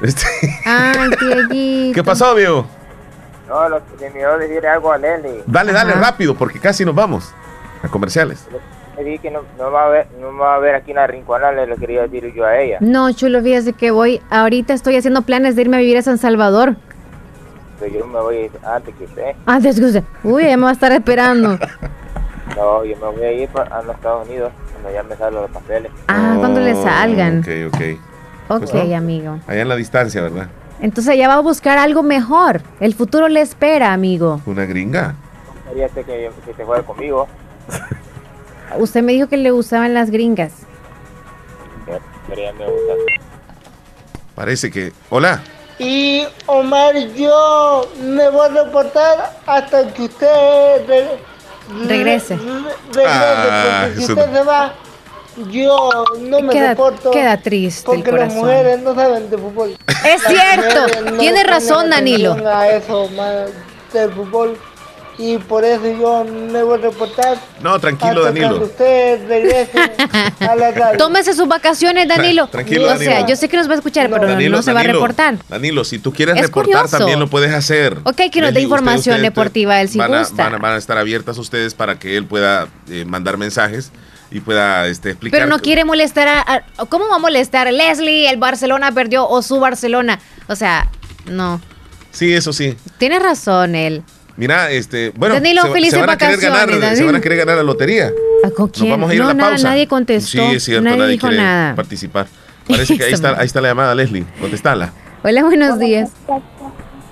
Este, 0.03 0.25
Ay. 0.65 1.91
¿Qué 1.93 2.03
pasó, 2.03 2.35
viejo? 2.35 2.67
No, 3.47 3.69
lo 3.69 3.77
que 3.97 4.09
me 4.09 4.19
dio 4.19 4.37
decir 4.37 4.65
algo 4.67 4.91
a 4.91 4.97
Leslie. 4.97 5.43
Dale, 5.45 5.71
dale, 5.71 5.91
Ajá. 5.93 6.01
rápido, 6.01 6.35
porque 6.35 6.59
casi 6.59 6.83
nos 6.83 6.95
vamos 6.95 7.31
a 7.81 7.87
comerciales. 7.87 8.39
Le 8.97 9.03
dije 9.03 9.19
que 9.19 9.31
no, 9.31 9.41
no 9.57 9.71
va 9.71 9.85
a 9.85 9.89
ver, 9.89 10.07
no 10.21 10.31
me 10.31 10.39
va 10.39 10.55
a 10.55 10.59
ver 10.59 10.75
aquí 10.75 10.91
en 10.91 10.97
la 10.97 11.07
rinconada, 11.07 11.65
le 11.65 11.75
quería 11.75 12.03
decir 12.03 12.33
yo 12.33 12.45
a 12.45 12.57
ella. 12.57 12.77
No, 12.79 13.11
chulo, 13.11 13.41
fíjate 13.41 13.73
que 13.73 13.91
voy, 13.91 14.21
ahorita 14.29 14.73
estoy 14.73 14.95
haciendo 14.95 15.21
planes 15.23 15.55
de 15.55 15.63
irme 15.63 15.77
a 15.77 15.79
vivir 15.79 15.97
a 15.97 16.01
San 16.01 16.17
Salvador. 16.17 16.75
Pero 17.79 17.93
yo 17.99 18.07
me 18.07 18.19
voy 18.21 18.35
a 18.37 18.41
ir 18.45 18.51
antes 18.63 18.95
que 18.95 19.03
usted. 19.03 19.35
Antes 19.45 19.79
que 19.79 19.85
usted. 19.85 20.03
Uy, 20.23 20.43
ya 20.45 20.55
me 20.55 20.63
va 20.63 20.69
a 20.69 20.73
estar 20.73 20.91
esperando. 20.91 21.57
No, 22.55 22.85
yo 22.85 22.95
me 22.97 23.07
voy 23.17 23.23
a 23.23 23.31
ir 23.33 23.49
a 23.71 23.81
los 23.81 23.95
Estados 23.95 24.27
Unidos 24.29 24.51
cuando 24.71 24.93
ya 24.93 25.03
me 25.03 25.15
salgan 25.17 25.41
los 25.41 25.51
papeles. 25.51 25.91
Ah, 26.07 26.35
cuando 26.39 26.59
le 26.61 26.75
salgan. 26.75 27.39
Ok, 27.39 27.47
ok. 27.73 27.81
Ok, 28.47 28.69
Pues 28.71 28.73
no. 28.87 28.95
amigo. 28.95 29.39
Allá 29.47 29.61
en 29.63 29.67
la 29.67 29.75
distancia, 29.75 30.21
¿verdad? 30.21 30.47
Entonces 30.79 31.17
ya 31.17 31.27
va 31.27 31.33
a 31.33 31.39
buscar 31.39 31.79
algo 31.79 32.03
mejor. 32.03 32.61
El 32.79 32.93
futuro 32.93 33.27
le 33.27 33.41
espera, 33.41 33.91
amigo. 33.93 34.41
Una 34.45 34.65
gringa. 34.65 35.15
Quería 35.67 35.89
que, 35.89 36.03
que, 36.03 36.29
que 36.45 36.53
te 36.53 36.63
fuera 36.63 36.83
conmigo. 36.83 37.27
Usted 38.77 39.01
me 39.03 39.13
dijo 39.13 39.27
que 39.27 39.37
le 39.37 39.51
gustaban 39.51 39.93
las 39.93 40.09
gringas. 40.11 40.51
Parece 44.35 44.71
que. 44.71 44.91
Hola. 45.09 45.41
Y 45.79 46.25
Omar, 46.45 46.95
yo 47.15 47.89
me 48.01 48.29
voy 48.29 48.47
a 48.47 48.63
reportar 48.63 49.39
hasta 49.45 49.93
que 49.93 50.03
usted 50.03 50.87
re- 50.87 51.17
Regrese. 51.87 52.35
re- 52.37 52.43
regrese, 52.93 53.07
Ah, 53.07 53.83
porque 53.87 54.05
si 54.05 54.11
usted 54.13 54.27
no. 54.27 54.33
se 54.37 54.43
va, 54.43 54.73
yo 55.51 56.03
no 56.21 56.41
me 56.41 56.53
Queda, 56.53 56.69
reporto. 56.69 57.11
queda 57.11 57.37
triste 57.41 57.91
el 57.91 57.97
Porque 57.97 58.11
las 58.11 58.19
corazón. 58.33 58.37
mujeres 58.39 58.81
no 58.81 58.95
saben 58.95 59.29
de 59.29 59.37
fútbol. 59.37 59.77
Es 60.05 60.23
Las 60.23 60.31
cierto. 60.33 61.11
no 61.11 61.17
Tiene 61.17 61.43
razón, 61.43 61.89
Danilo. 61.89 62.37
A 62.47 62.69
eso, 62.69 63.09
más 63.09 63.49
del 63.91 64.11
fútbol. 64.13 64.57
Y 65.17 65.37
por 65.37 65.63
eso 65.63 65.85
yo 65.85 66.25
me 66.25 66.61
voy 66.61 66.77
a 66.77 66.81
reportar. 66.81 67.37
No, 67.61 67.79
tranquilo, 67.79 68.25
hasta 68.25 68.33
Danilo. 68.33 68.63
Usted 68.65 69.25
regrese 69.29 69.79
a 70.41 70.55
la 70.57 70.71
radio. 70.71 70.97
Tómese 70.97 71.33
sus 71.33 71.47
vacaciones, 71.47 72.07
Danilo. 72.07 72.47
Tranquilo, 72.51 72.85
o 72.91 72.97
sea, 72.97 73.09
Danilo. 73.11 73.27
yo 73.29 73.35
sé 73.37 73.47
que 73.47 73.55
nos 73.55 73.69
va 73.69 73.73
a 73.73 73.75
escuchar, 73.77 74.09
pero 74.09 74.23
no- 74.23 74.33
Danilo, 74.33 74.57
no 74.57 74.61
se 74.63 74.73
va 74.73 74.81
a 74.81 74.83
Danilo, 74.83 74.99
reportar. 74.99 75.37
Danilo, 75.47 75.83
si 75.85 75.99
tú 75.99 76.11
quieres 76.11 76.35
Es 76.35 76.41
reportar, 76.43 76.73
curioso. 76.81 76.97
también 76.97 77.19
lo 77.19 77.27
puedes 77.29 77.53
hacer. 77.53 77.97
Ok, 78.03 78.23
que 78.29 78.41
nos 78.41 78.53
dé 78.53 78.59
información 78.61 79.21
deportiva, 79.21 79.79
él 79.79 79.87
si 79.87 79.97
van 79.97 80.13
a, 80.13 80.19
gusta. 80.19 80.43
van 80.43 80.55
a- 80.55 80.57
van 80.57 80.73
a 80.73 80.77
estar 80.77 80.97
abiertas 80.97 81.37
ustedes 81.37 81.73
para 81.73 81.97
que 81.97 82.17
él 82.17 82.25
pueda 82.25 82.67
eh, 82.89 83.05
mandar 83.05 83.37
mensajes 83.37 83.91
y 84.31 84.41
pueda 84.41 84.85
este, 84.87 85.11
explicar. 85.11 85.39
Pero 85.39 85.49
no 85.49 85.59
quiere 85.59 85.85
molestar 85.85 86.27
a, 86.27 86.41
a- 86.77 86.85
¿Cómo 86.87 87.07
va 87.07 87.15
a 87.15 87.19
molestar? 87.19 87.71
Leslie, 87.71 88.29
el 88.29 88.35
Barcelona 88.37 88.91
perdió 88.91 89.25
o 89.29 89.41
su 89.41 89.61
Barcelona. 89.61 90.19
O 90.49 90.57
sea, 90.57 90.89
no. 91.25 91.61
Sí, 92.11 92.33
eso 92.33 92.51
sí. 92.51 92.75
Tiene 92.97 93.19
razón 93.19 93.75
él. 93.75 94.03
Mira, 94.37 94.69
este, 94.69 95.11
bueno, 95.15 95.35
Danilo, 95.35 95.61
se, 95.61 95.97
van 95.97 96.09
a 96.09 96.17
querer 96.17 96.39
ganar, 96.39 96.95
se 96.95 97.03
van 97.03 97.15
a 97.15 97.21
querer 97.21 97.37
ganar 97.37 97.55
la 97.57 97.63
lotería. 97.63 98.11
¿A 98.43 98.49
¿Con 98.49 98.67
quién? 98.67 98.89
Nos 98.89 98.97
vamos 98.97 99.11
a 99.11 99.13
ir 99.13 99.21
no, 99.21 99.25
a 99.25 99.27
la 99.29 99.33
nada, 99.33 99.49
pausa. 99.51 99.69
nadie 99.69 99.87
contestó. 99.87 100.31
Sí, 100.31 100.55
es 100.55 100.63
cierto, 100.63 100.83
nadie, 100.83 100.97
nadie, 100.97 101.11
dijo 101.13 101.27
quiere 101.27 101.43
nada. 101.43 101.75
participar. 101.75 102.27
Parece 102.67 102.97
que 102.97 103.03
ahí 103.03 103.13
está, 103.13 103.39
ahí 103.39 103.45
está 103.45 103.61
la 103.61 103.69
llamada, 103.69 103.95
Leslie. 103.95 104.25
Contestala. 104.41 104.91
Hola, 105.23 105.43
buenos 105.43 105.79
días. 105.79 106.11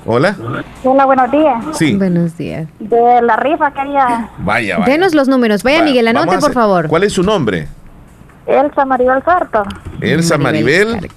Hola. 0.05 0.35
Hola, 0.83 1.05
buenos 1.05 1.31
días. 1.31 1.63
Sí. 1.77 1.95
Buenos 1.95 2.37
días. 2.37 2.67
De 2.79 3.21
la 3.21 3.37
rifa 3.37 3.71
quería 3.73 4.29
Vaya, 4.39 4.79
vaya. 4.79 4.91
Denos 4.91 5.15
los 5.15 5.29
números. 5.29 5.63
Vaya, 5.63 5.79
Va, 5.79 5.85
Miguel, 5.85 6.07
anote, 6.09 6.37
por 6.39 6.53
favor. 6.53 6.87
¿Cuál 6.87 7.03
es 7.03 7.13
su 7.13 7.23
nombre? 7.23 7.67
Elsa 8.45 8.83
Maribel 8.83 9.23
Sorto. 9.23 9.63
Elsa 10.01 10.37
Maribel 10.37 11.09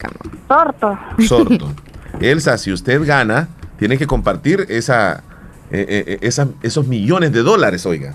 Sorto. 0.47 0.99
Sorto. 1.27 1.73
Elsa, 2.21 2.57
si 2.59 2.73
usted 2.73 3.05
gana, 3.05 3.49
tiene 3.79 3.99
que 3.99 4.07
compartir 4.07 4.67
esa, 4.69 5.25
eh, 5.71 5.87
eh, 5.89 6.05
eh, 6.07 6.19
esa- 6.23 6.49
esos 6.62 6.87
millones 6.87 7.33
de 7.33 7.43
dólares, 7.43 7.85
oiga. 7.87 8.14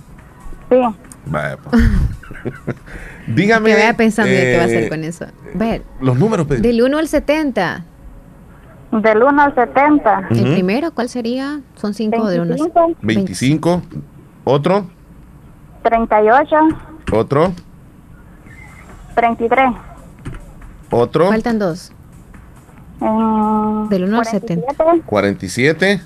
Sí. 0.70 0.78
Vaya, 1.26 1.58
pues. 1.58 1.84
Dígame. 3.28 3.70
Que 3.70 3.76
vaya 3.76 3.94
pensando 3.96 4.32
ya 4.34 4.40
qué 4.42 4.58
va 4.58 4.64
a 4.64 4.66
hacer 4.66 4.84
eh, 4.86 4.90
con 4.90 5.04
eso. 5.04 5.26
Ver, 5.54 5.84
Los 6.00 6.18
números, 6.18 6.48
Pedro. 6.48 6.62
del 6.64 6.82
1 6.82 6.98
al 6.98 7.08
70. 7.08 7.86
Del 8.92 9.24
1 9.24 9.42
al 9.42 9.56
70. 9.56 10.28
El 10.32 10.42
Ujú. 10.44 10.52
primero, 10.54 10.92
¿cuál 10.92 11.08
sería? 11.10 11.62
Son 11.76 11.94
5 11.94 12.28
de 12.30 12.40
1 12.42 12.56
25, 12.56 12.96
25. 13.02 13.82
Otro. 14.44 14.90
38, 15.84 16.56
Otro. 17.14 17.54
33. 19.16 19.72
Otro. 20.90 21.28
Faltan 21.30 21.60
dos. 21.60 21.92
eh, 23.02 23.86
Del 23.90 24.04
1 24.06 24.20
al 24.20 24.26
70. 24.26 24.74
47. 25.06 26.02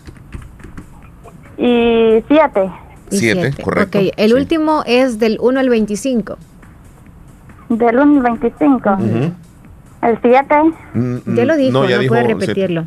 Y 1.58 2.24
7. 2.28 2.72
Y 3.12 3.18
7, 3.18 3.42
siete. 3.42 3.64
correcto. 3.64 4.00
Ok, 4.00 4.06
el 4.18 4.34
último 4.34 4.84
es 4.86 5.20
del 5.20 5.38
1 5.40 5.60
al 5.60 5.70
25. 5.70 6.38
Del 7.70 7.98
1 8.00 8.18
al 8.18 8.38
25. 8.40 8.90
Ujú. 8.94 9.34
El 10.02 10.20
7. 10.22 10.56
Mm, 10.94 11.36
Ya 11.36 11.46
lo 11.46 11.54
mm, 11.54 11.58
dijo, 11.58 11.72
no, 11.72 11.84
ya 11.90 11.96
puede 11.96 12.02
dijo 12.02 12.16
repetirlo. 12.16 12.86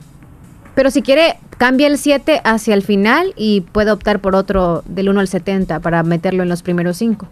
Pero 0.74 0.90
si 0.90 1.02
quiere, 1.02 1.38
cambia 1.56 1.86
el 1.88 1.98
7 1.98 2.40
hacia 2.44 2.74
el 2.74 2.82
final 2.82 3.32
y 3.36 3.62
puede 3.62 3.90
optar 3.90 4.20
por 4.20 4.36
otro 4.36 4.82
del 4.86 5.08
1 5.08 5.20
al 5.20 5.28
70 5.28 5.80
para 5.80 6.02
meterlo 6.04 6.42
en 6.44 6.48
los 6.48 6.62
primeros 6.62 6.96
5. 6.98 7.26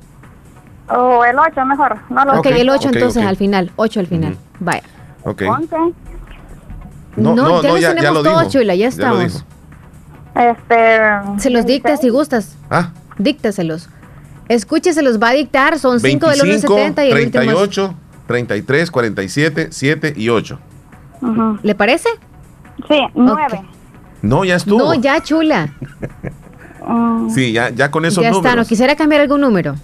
O 0.89 1.25
el 1.25 1.39
8 1.39 1.65
mejor. 1.65 1.97
No 2.11 2.25
lo 2.25 2.39
ok, 2.41 2.47
el 2.47 2.69
8 2.71 2.89
ok, 2.89 2.95
entonces 2.95 3.23
ok. 3.23 3.29
al 3.29 3.37
final. 3.37 3.71
8 3.77 4.01
al 4.01 4.07
final. 4.07 4.37
Vaya. 4.61 4.83
Ok. 5.23 5.43
11. 5.49 5.77
No, 7.17 7.35
no, 7.35 7.63
ya 7.63 7.69
no, 7.69 7.79
ya, 7.79 7.95
ya 7.95 8.11
lo 8.11 8.23
dijo. 8.23 8.49
Chula, 8.49 8.75
ya 8.75 8.87
lo 8.87 8.91
estamos. 8.91 9.33
dijo. 9.35 9.45
Este. 10.37 11.41
Se 11.41 11.51
los 11.51 11.65
dicta 11.67 11.97
si 11.97 12.09
gustas. 12.11 12.57
Ah, 12.71 12.91
Díctaselos. 13.19 13.89
Escúcheselos, 14.49 15.21
va 15.21 15.31
a 15.31 15.33
dictar. 15.33 15.79
Son 15.79 15.99
5 15.99 16.29
del 16.29 16.37
1 16.43 16.43
al 16.43 16.49
25, 16.49 16.75
70 16.77 17.05
y 17.07 17.11
el 17.11 17.25
último 17.27 17.43
es- 17.43 17.49
38, 17.49 17.95
33, 18.27 18.91
47, 18.91 19.69
7 19.71 20.15
y 20.17 20.29
8. 20.29 20.59
Ujú. 21.23 21.59
¿Le 21.63 21.75
parece? 21.75 22.09
Sí, 22.89 23.01
9. 23.15 23.63
No, 24.23 24.45
ya 24.45 24.57
estuvo. 24.57 24.79
No, 24.79 24.95
ya, 24.95 25.23
chula. 25.23 25.71
Sí, 27.35 27.53
ya, 27.53 27.71
ya 27.71 27.91
con 27.91 28.05
esos 28.05 28.23
ya 28.23 28.31
números. 28.31 28.47
está. 28.47 28.57
¿No 28.57 28.65
quisiera 28.67 28.95
cambiar 28.95 29.23
algún 29.23 29.41
número? 29.41 29.75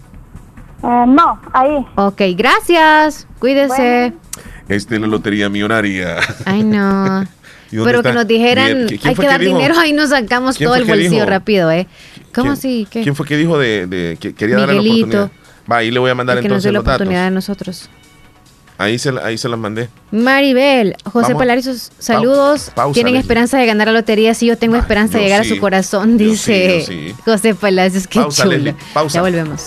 Eh, 0.82 1.05
no, 1.09 1.40
ahí. 1.53 1.84
Ok, 1.96 2.20
gracias. 2.36 3.26
Cuídese. 3.38 4.12
Este 4.68 4.98
la 4.98 5.07
lotería 5.07 5.48
millonaria. 5.48 6.16
Ay, 6.44 6.62
no. 6.62 7.24
¿Y 7.73 7.77
dónde 7.77 7.91
Pero 7.91 8.03
que 8.03 8.09
está? 8.11 8.18
nos 8.20 8.29
dijeran, 8.29 8.73
Miguel, 8.85 8.87
¿quién 9.01 9.01
hay 9.09 9.14
que 9.14 9.27
dar 9.27 9.41
dinero, 9.41 9.75
ahí 9.79 9.93
nos 9.93 10.11
sacamos 10.11 10.57
¿Quién 10.59 10.68
todo 10.68 10.77
el 10.77 10.85
que 10.85 10.89
bolsillo 10.93 11.11
dijo? 11.11 11.27
rápido, 11.27 11.70
¿eh? 11.73 11.87
¿Cómo 12.35 12.45
¿Quién- 12.45 12.53
así? 12.53 12.87
¿Qué? 12.91 13.03
¿Quién 13.03 13.16
fue 13.16 13.27
que 13.27 13.37
dijo 13.37 13.59
de, 13.59 13.87
de 13.87 14.16
que 14.20 14.35
quería 14.35 14.57
darle 14.59 14.75
la 14.75 14.81
oportunidad? 14.83 15.31
Va, 15.70 15.77
ahí 15.79 15.91
le 15.91 15.99
voy 15.99 16.11
a 16.11 16.14
mandar 16.14 16.37
que 16.37 16.43
nos 16.43 16.64
entonces 16.64 16.64
dio 16.64 16.73
la 16.73 16.79
los 16.79 16.85
datos. 16.85 16.97
oportunidad 17.01 17.27
a 17.27 17.31
nosotros. 17.31 17.89
Ahí 18.79 18.99
se, 18.99 19.11
ahí 19.23 19.39
se 19.39 19.49
las 19.49 19.59
mandé. 19.61 19.89
Maribel, 20.11 20.97
José 21.05 21.29
Vamos. 21.35 21.39
Palarios, 21.39 21.93
saludos. 21.99 22.73
pausa, 22.75 22.95
¿Tienen 22.95 23.14
esperanza 23.16 23.57
de 23.59 23.66
ganar 23.66 23.87
la 23.87 23.93
lotería? 23.93 24.35
Sí, 24.35 24.47
yo 24.47 24.59
tengo 24.59 24.77
esperanza 24.77 25.18
de 25.18 25.25
yo 25.25 25.29
llegar 25.29 25.45
sí. 25.45 25.53
a 25.53 25.55
su 25.55 25.61
corazón, 25.61 26.18
Yo 26.18 26.27
dice 26.31 26.83
sí, 26.87 26.93
yo 27.07 27.12
sí. 27.14 27.14
José 27.25 27.55
Palacios. 27.55 28.07
Qué 28.09 28.18
Pausa, 28.18 28.43
chulo. 28.43 28.57
Leslie, 28.57 28.75
pausa. 28.93 29.14
Ya 29.18 29.23
volvemos. 29.23 29.66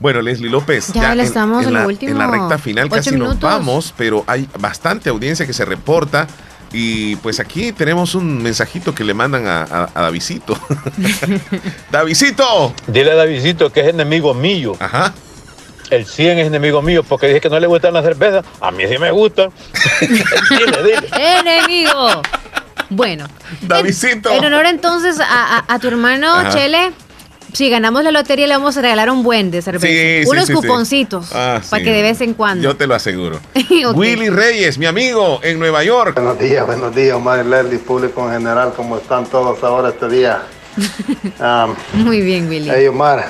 Bueno, 0.00 0.22
Leslie 0.22 0.50
López. 0.50 0.92
Ya 0.94 1.14
le 1.14 1.22
estamos 1.24 1.64
en 1.66 1.74
la, 1.74 1.86
último. 1.86 2.12
en 2.12 2.18
la 2.18 2.26
recta 2.26 2.58
final 2.58 2.88
casi 2.88 3.12
nos 3.12 3.38
vamos, 3.38 3.92
pero 3.96 4.24
hay 4.26 4.48
bastante 4.58 5.10
audiencia 5.10 5.46
que 5.46 5.52
se 5.52 5.64
reporta. 5.64 6.26
Y 6.72 7.16
pues 7.16 7.40
aquí 7.40 7.72
tenemos 7.72 8.14
un 8.14 8.40
mensajito 8.42 8.94
que 8.94 9.02
le 9.02 9.12
mandan 9.12 9.46
a, 9.46 9.62
a, 9.62 9.88
a 9.94 10.02
Davidito. 10.02 10.56
¡Davidito! 11.90 12.72
Dile 12.86 13.12
a 13.12 13.16
Davidito 13.16 13.70
que 13.72 13.80
es 13.80 13.88
enemigo 13.88 14.34
mío. 14.34 14.76
Ajá. 14.78 15.12
El 15.90 16.06
100 16.06 16.38
es 16.38 16.46
enemigo 16.46 16.80
mío 16.80 17.02
porque 17.02 17.26
dije 17.26 17.40
que 17.40 17.50
no 17.50 17.58
le 17.58 17.66
gustan 17.66 17.92
las 17.92 18.04
cervezas. 18.04 18.44
A 18.60 18.70
mí 18.70 18.84
sí 18.88 18.96
me 18.98 19.10
gustan. 19.10 19.50
dile, 20.00 20.82
dile. 20.84 21.08
¡Enemigo! 21.18 22.22
Bueno. 22.88 23.26
Davidito. 23.62 24.30
En 24.30 24.44
honor 24.44 24.66
entonces 24.66 25.18
a, 25.20 25.58
a- 25.58 25.64
a 25.66 25.78
tu 25.80 25.88
hermano 25.88 26.32
Ajá. 26.32 26.50
Chele, 26.50 26.92
si 27.54 27.68
ganamos 27.70 28.02
la 28.04 28.10
lotería 28.10 28.46
le 28.46 28.54
vamos 28.54 28.76
a 28.76 28.82
regalar 28.82 29.10
un 29.10 29.22
buen 29.22 29.50
de 29.50 29.62
cerveza. 29.62 29.86
Sí, 29.86 30.22
sí, 30.24 30.28
Unos 30.28 30.46
sí, 30.46 30.52
sí. 30.52 30.60
cuponcitos 30.60 31.30
Ah, 31.34 31.60
para 31.70 31.80
sí. 31.80 31.84
que 31.84 31.92
de 31.92 32.02
vez 32.02 32.20
en 32.20 32.34
cuando. 32.34 32.62
Yo 32.64 32.76
te 32.76 32.86
lo 32.86 32.94
aseguro. 32.94 33.40
Willy 33.94 34.28
Reyes, 34.30 34.78
mi 34.78 34.86
amigo, 34.86 35.40
en 35.42 35.58
Nueva 35.58 35.82
York. 35.84 36.14
Buenos 36.14 36.38
días, 36.38 36.66
buenos 36.66 36.94
días, 36.94 37.14
Omar 37.16 37.44
Leslie, 37.44 37.78
público 37.78 38.26
en 38.28 38.34
general, 38.38 38.72
¿cómo 38.76 38.96
están 38.96 39.26
todos 39.26 39.62
ahora 39.62 39.90
este 39.90 40.08
día? 40.08 40.42
Um, 41.40 41.74
Muy 42.04 42.20
bien, 42.20 42.48
Willy. 42.48 42.70
hey, 42.72 42.86
Omar, 42.86 43.26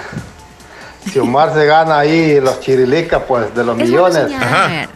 si 1.11 1.19
Omar 1.19 1.55
se 1.55 1.65
gana 1.65 1.99
ahí 2.01 2.39
los 2.41 2.61
chirilicas, 2.61 3.23
pues 3.27 3.55
de 3.55 3.65
los 3.65 3.79
Es 3.81 3.87
millones. 3.89 4.27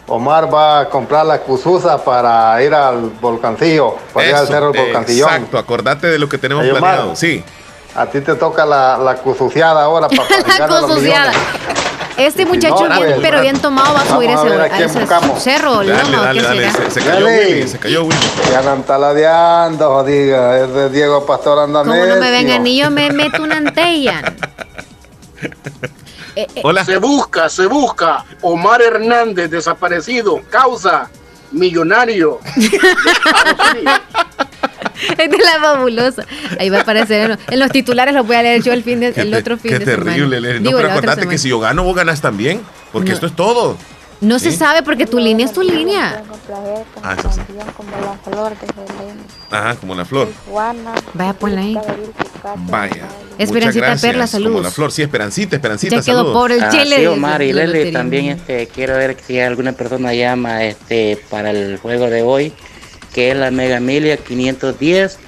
Omar 0.07 0.53
va 0.53 0.81
a 0.81 0.89
comprar 0.91 1.25
la 1.27 1.39
cususa 1.41 2.03
para 2.05 2.63
ir 2.63 2.75
al 2.75 3.11
volcancillo, 3.21 3.97
para 4.13 4.29
ir 4.29 4.35
al 4.35 4.47
cerro 4.47 4.71
del 4.73 4.83
volcancillón. 4.83 5.29
Exacto, 5.31 5.59
acordate 5.59 6.07
de 6.09 6.19
lo 6.19 6.29
que 6.29 6.37
tenemos 6.39 6.65
Hey, 6.65 6.71
Omar. 6.73 6.81
planeado. 6.83 7.17
Sí. 7.17 7.43
A 7.95 8.07
ti 8.07 8.21
te 8.21 8.35
toca 8.35 8.67
la, 8.67 8.99
la 8.99 9.17
cusuciada 9.17 9.83
ahora 9.85 10.09
para 10.09 10.69
la 10.69 10.81
millones. 10.97 11.37
Este 12.17 12.47
muchacho 12.47 12.89
no, 12.89 13.01
bien, 13.01 13.19
pero 13.21 13.41
bien 13.41 13.59
tomado 13.59 13.95
va 13.95 14.03
a 14.03 14.07
subir 14.07 14.31
ese, 14.31 14.39
a 14.39 14.63
a 14.63 14.79
ese 14.79 15.07
cerro, 15.41 15.79
Dale, 15.79 15.95
lomo, 15.95 16.23
dale, 16.23 16.41
¿qué 16.41 16.47
dale. 16.47 16.71
será? 16.71 16.85
Se, 16.85 17.01
se 17.01 17.01
cayó 17.01 17.25
Dale. 17.25 17.47
Willy, 17.47 17.69
se 17.69 17.79
cayó 17.79 18.05
Willy. 18.05 18.17
Ya 18.53 18.59
andan 18.61 18.83
taladeando, 18.85 19.89
jodiga, 19.91 20.61
es 20.61 20.73
de 20.75 20.91
Diego 20.91 21.27
Pastor 21.27 21.59
anda 21.59 21.81
Como 21.83 21.95
no 22.07 22.17
me 22.17 22.31
vengan 22.31 22.63
ni 22.63 22.77
yo 22.79 22.91
me 22.91 23.11
meto 23.13 23.43
una 23.43 23.57
antella. 23.57 24.23
Eh, 26.37 26.49
eh, 26.57 26.85
Se 26.85 26.97
busca, 26.97 27.49
se 27.49 27.67
busca. 27.67 28.25
Omar 28.43 28.83
Hernández, 28.83 29.49
desaparecido. 29.49 30.41
Causa, 30.51 31.09
millonario. 31.53 32.41
Es 35.19 35.31
de 35.31 35.39
la 35.39 35.61
fabulosa. 35.61 36.25
Ahí 36.59 36.71
va 36.71 36.79
a 36.79 36.81
aparecer 36.83 37.23
en 37.23 37.29
los, 37.31 37.39
en 37.51 37.59
los 37.59 37.71
titulares, 37.71 38.15
los 38.15 38.27
voy 38.27 38.37
a 38.37 38.43
leer 38.43 38.63
yo 38.63 38.73
el, 38.73 38.83
fin 38.83 39.01
de, 39.01 39.09
el 39.09 39.31
Qué 39.31 39.37
otro 39.37 39.57
fin 39.59 39.73
Qué 39.73 39.79
de 39.81 39.85
terrible, 39.85 40.15
semana. 40.37 40.41
Leslie. 40.41 40.61
No, 40.61 40.69
Digo, 40.69 40.79
pero 40.79 40.89
la 40.89 40.95
otra 40.97 41.11
acordate 41.13 41.29
que 41.29 41.39
si 41.39 41.49
yo 41.49 41.59
gano, 41.61 41.85
vos 41.85 41.95
ganas 41.97 42.21
también. 42.21 42.61
Porque 42.93 43.09
No. 43.11 43.15
esto 43.15 43.27
es 43.27 43.35
todo. 43.37 43.77
No 44.21 44.39
se 44.39 44.53
sabe 44.53 44.83
porque 44.83 45.07
tu 45.07 45.19
línea 45.19 45.45
es 45.45 45.53
tu 45.53 45.61
línea. 45.63 46.23
Ah, 47.03 47.15
eso 47.19 47.31
sí. 47.33 47.41
como 47.77 47.91
la 47.91 48.17
flor 48.25 48.53
de. 48.53 49.55
Ajá, 49.57 49.75
como 49.77 49.95
la 49.95 50.05
flor. 50.05 50.29
Vaya, 51.15 51.33
ponla 51.35 51.61
ahí. 51.61 51.77
Vaya. 52.69 53.09
Esperancita. 53.39 53.97
Perla, 53.97 54.25
Como 54.25 54.27
saludos. 54.29 54.63
la 54.63 54.71
flor, 54.71 54.93
sí, 54.93 55.03
Esperancita, 55.03 55.57
Esperancita, 55.57 55.97
Ya 55.97 56.03
quedó 56.03 56.19
saludos. 56.19 56.33
pobre 56.35 56.55
el 56.57 56.63
Ah, 56.65 56.69
chile. 56.71 56.97
sí, 57.01 57.07
Omar 57.07 57.43
y 57.43 57.53
Lele, 57.53 57.91
también 57.93 58.27
este, 58.27 58.67
quiero 58.69 58.97
ver 58.97 59.17
si 59.27 59.39
alguna 59.41 59.73
persona 59.73 60.15
llama 60.15 60.65
este, 60.65 61.19
para 61.29 61.51
el 61.51 61.79
juego 61.79 62.09
de 62.09 62.23
hoy, 62.23 62.53
que 63.15 63.31
es 63.31 63.37
la 63.37 63.51
Mega 63.51 63.81
Milia 63.81 64.17
510 64.19 65.19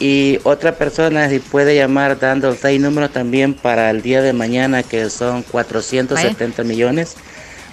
Y 0.00 0.38
otra 0.44 0.76
persona 0.76 1.28
si 1.28 1.38
puede 1.40 1.74
llamar 1.76 2.18
dando 2.18 2.54
seis 2.54 2.80
números 2.80 3.12
también 3.12 3.52
para 3.54 3.90
el 3.90 4.00
día 4.02 4.22
de 4.22 4.32
mañana 4.32 4.82
que 4.82 5.10
son 5.10 5.42
470 5.42 6.64
millones. 6.64 7.14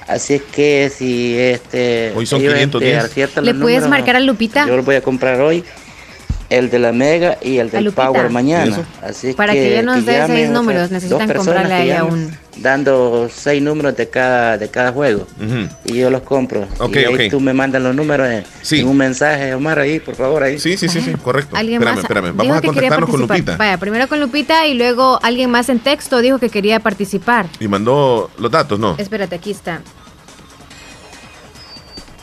Así 0.07 0.33
es 0.35 0.41
que 0.41 0.91
si 0.95 1.37
este 1.37 2.11
Hoy 2.15 2.25
son 2.25 2.41
ellos, 2.41 2.53
510. 2.55 3.03
aciertan 3.03 3.45
¿Le 3.45 3.53
puedes 3.53 3.81
números, 3.81 3.89
marcar 3.89 4.15
a 4.17 4.19
Lupita? 4.19 4.67
Yo 4.67 4.75
lo 4.75 4.83
voy 4.83 4.95
a 4.95 5.01
comprar 5.01 5.39
hoy. 5.39 5.63
El 6.49 6.69
de 6.69 6.79
la 6.79 6.91
Mega 6.91 7.37
y 7.41 7.59
el 7.59 7.67
¿A 7.69 7.71
del? 7.71 7.93
Power 7.93 8.25
¿Y 8.29 8.33
mañana. 8.33 8.85
Así 9.01 9.31
Para 9.31 9.53
que 9.53 9.71
ella 9.71 9.83
nos 9.83 10.05
dé 10.05 10.25
seis 10.27 10.49
números, 10.49 10.91
necesitan 10.91 11.31
comprarle 11.31 11.73
a 11.73 11.77
que 11.77 11.83
ella 11.83 12.03
un- 12.03 12.35
Dando 12.57 13.29
seis 13.33 13.61
números 13.61 13.95
de 13.95 14.09
cada, 14.09 14.57
de 14.57 14.69
cada 14.69 14.91
juego. 14.91 15.25
Y 15.85 15.95
yo 15.95 16.09
los 16.09 16.21
compro. 16.21 16.67
Ok, 16.79 16.95
y 16.95 16.99
ahí 16.99 17.29
tú 17.29 17.39
me 17.39 17.53
mandas 17.53 17.81
los 17.81 17.95
números 17.95 18.27
en, 18.27 18.43
en 18.79 18.87
un 18.87 18.97
mensaje, 18.97 19.53
Omar, 19.53 19.79
ahí, 19.79 19.99
por 19.99 20.15
favor, 20.15 20.43
ahí. 20.43 20.59
Sí, 20.59 20.75
sí, 20.77 20.89
sí, 20.89 21.01
sí, 21.01 21.13
correcto. 21.13 21.55
Alguien 21.55 21.81
espérame, 21.81 21.95
más 21.95 22.03
espérame. 22.03 22.35
Vamos 22.35 22.57
a 22.57 22.61
contactarnos 22.61 23.09
con. 23.09 23.21
Lupita. 23.21 23.55
Vaya, 23.55 23.77
primero 23.77 24.07
con 24.07 24.19
Lupita 24.19 24.67
y 24.67 24.73
luego 24.73 25.19
alguien 25.23 25.49
más 25.49 25.69
en 25.69 25.79
texto 25.79 26.19
dijo 26.19 26.39
que 26.39 26.49
quería 26.49 26.79
participar. 26.81 27.47
Y 27.59 27.67
mandó 27.67 28.29
los 28.37 28.51
datos, 28.51 28.77
¿no? 28.77 28.95
Espérate, 28.97 29.35
aquí 29.35 29.51
está. 29.51 29.81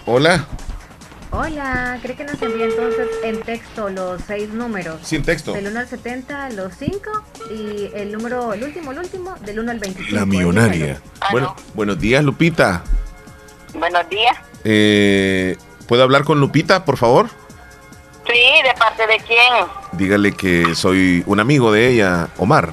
Hola. 0.05 0.47
Hola, 1.31 1.99
¿cree 2.01 2.17
que 2.17 2.25
nos 2.25 2.41
envía 2.41 2.65
entonces 2.65 3.07
en 3.23 3.41
texto 3.43 3.91
los 3.91 4.23
seis 4.27 4.49
números? 4.49 5.01
Sin 5.03 5.23
texto. 5.23 5.53
Del 5.53 5.67
1 5.67 5.81
al 5.81 5.89
70, 5.89 6.51
los 6.51 6.73
5 6.75 6.99
y 7.51 7.91
el 7.95 8.13
número, 8.13 8.55
el 8.55 8.65
último, 8.65 8.93
el 8.93 8.99
último, 8.99 9.35
del 9.43 9.61
1 9.61 9.71
al 9.71 9.79
25. 9.79 10.17
La 10.17 10.25
millonaria. 10.25 11.03
Bueno, 11.31 11.55
buenos 11.75 11.99
días, 12.01 12.25
Lupita. 12.25 12.83
Buenos 13.75 14.09
días. 14.09 14.39
Eh, 14.65 15.57
¿Puedo 15.87 16.03
hablar 16.03 16.25
con 16.25 16.41
Lupita, 16.41 16.87
por 16.87 16.97
favor? 16.97 17.29
Sí, 18.27 18.63
¿de 18.65 18.75
parte 18.79 19.07
de 19.07 19.19
quién? 19.19 19.67
Dígale 19.93 20.33
que 20.33 20.75
soy 20.75 21.23
un 21.27 21.41
amigo 21.41 21.71
de 21.73 21.89
ella, 21.89 22.29
Omar. 22.39 22.73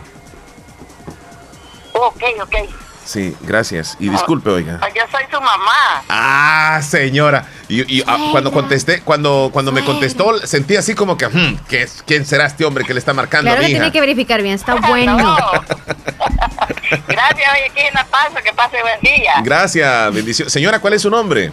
Ok, 1.91 2.23
ok. 2.41 2.84
Sí, 3.05 3.35
gracias. 3.41 3.95
Y 3.99 4.09
disculpe, 4.09 4.49
oiga. 4.49 4.79
Yo 4.95 5.03
soy 5.11 5.23
su 5.31 5.39
mamá. 5.39 6.03
Ah, 6.09 6.81
señora. 6.83 7.45
Y, 7.69 7.99
y, 7.99 8.03
ah, 8.07 8.17
cuando 8.31 8.51
contesté, 8.51 9.01
cuando, 9.01 9.49
cuando 9.53 9.71
me 9.71 9.83
contestó, 9.85 10.39
sentí 10.45 10.75
así 10.75 10.95
como 10.95 11.15
que, 11.15 11.27
hmm, 11.27 11.57
¿qué 11.69 11.83
es- 11.83 12.03
¿quién 12.05 12.25
será 12.25 12.45
este 12.47 12.65
hombre 12.65 12.83
que 12.83 12.93
le 12.93 12.99
está 12.99 13.13
marcando 13.13 13.45
Claro 13.51 13.59
a 13.59 13.61
que 13.61 13.67
mi 13.67 13.71
hija? 13.73 13.79
tiene 13.81 13.93
que 13.93 14.01
verificar 14.01 14.41
bien, 14.41 14.55
está 14.55 14.75
bueno. 14.87 15.17
Gracias, 17.07 17.49
oye, 17.53 17.65
aquí 17.71 17.81
en 17.87 17.93
La 17.93 18.05
Paz, 18.05 18.29
que 18.43 18.53
pase 18.53 18.77
buen 18.81 18.99
día. 19.01 19.33
Gracias, 19.43 20.13
bendición. 20.13 20.49
Señora, 20.49 20.79
¿cuál 20.79 20.93
es 20.93 21.01
su 21.01 21.09
nombre? 21.09 21.51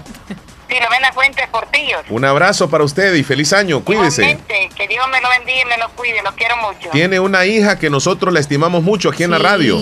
Filomena 0.68 1.12
Fuentes 1.12 1.46
Portillos. 1.48 2.00
Un 2.08 2.24
abrazo 2.24 2.70
para 2.70 2.82
usted 2.84 3.12
y 3.14 3.22
feliz 3.24 3.52
año. 3.52 3.80
Cuídese. 3.84 4.22
Igualmente, 4.22 4.70
que 4.74 4.88
Dios 4.88 5.04
me 5.10 5.20
lo 5.20 5.28
bendiga 5.28 5.60
y 5.60 5.64
me 5.66 5.76
lo 5.76 5.90
cuide, 5.90 6.22
lo 6.22 6.32
quiero 6.34 6.56
mucho. 6.56 6.88
Tiene 6.92 7.20
una 7.20 7.44
hija 7.44 7.78
que 7.78 7.90
nosotros 7.90 8.32
la 8.32 8.40
estimamos 8.40 8.82
mucho 8.82 9.10
aquí 9.10 9.22
en 9.22 9.32
la 9.32 9.38
radio. 9.38 9.78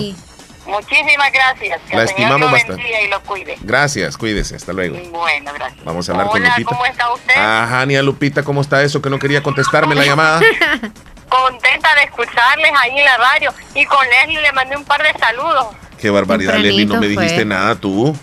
Muchísimas 0.71 1.31
gracias. 1.31 1.79
Que 1.89 1.95
La 1.95 2.01
el 2.03 2.07
Señor 2.07 2.21
estimamos 2.31 2.39
lo 2.41 2.51
bastante. 2.51 3.03
y 3.03 3.07
lo 3.09 3.21
cuide. 3.21 3.57
Gracias, 3.61 4.17
cuídese. 4.17 4.55
Hasta 4.55 4.73
luego. 4.73 4.97
Bueno, 5.11 5.51
gracias. 5.53 5.83
Vamos 5.83 6.07
a 6.07 6.11
hablar 6.13 6.27
con 6.27 6.41
Hola, 6.41 6.49
Lupita. 6.49 6.69
¿cómo 6.69 6.85
está 6.85 7.13
usted? 7.13 7.33
Ajá, 7.37 7.85
Nia 7.85 8.01
Lupita, 8.01 8.43
¿cómo 8.43 8.61
está 8.61 8.81
eso 8.83 9.01
que 9.01 9.09
no 9.09 9.19
quería 9.19 9.43
contestarme 9.43 9.93
la 9.95 10.05
llamada? 10.05 10.39
Contenta 11.29 11.95
de 11.95 12.03
escucharles 12.03 12.71
ahí 12.81 12.97
en 12.99 13.05
la 13.05 13.17
radio. 13.17 13.53
Y 13.75 13.85
con 13.85 13.99
Leslie 14.07 14.41
le 14.41 14.51
mandé 14.51 14.75
un 14.75 14.83
par 14.83 15.01
de 15.01 15.17
saludos. 15.19 15.67
Qué 15.99 16.09
barbaridad, 16.09 16.55
Leslie, 16.57 16.85
no 16.85 16.99
me 16.99 17.07
dijiste 17.07 17.35
fue. 17.35 17.45
nada 17.45 17.75
tú. 17.75 18.15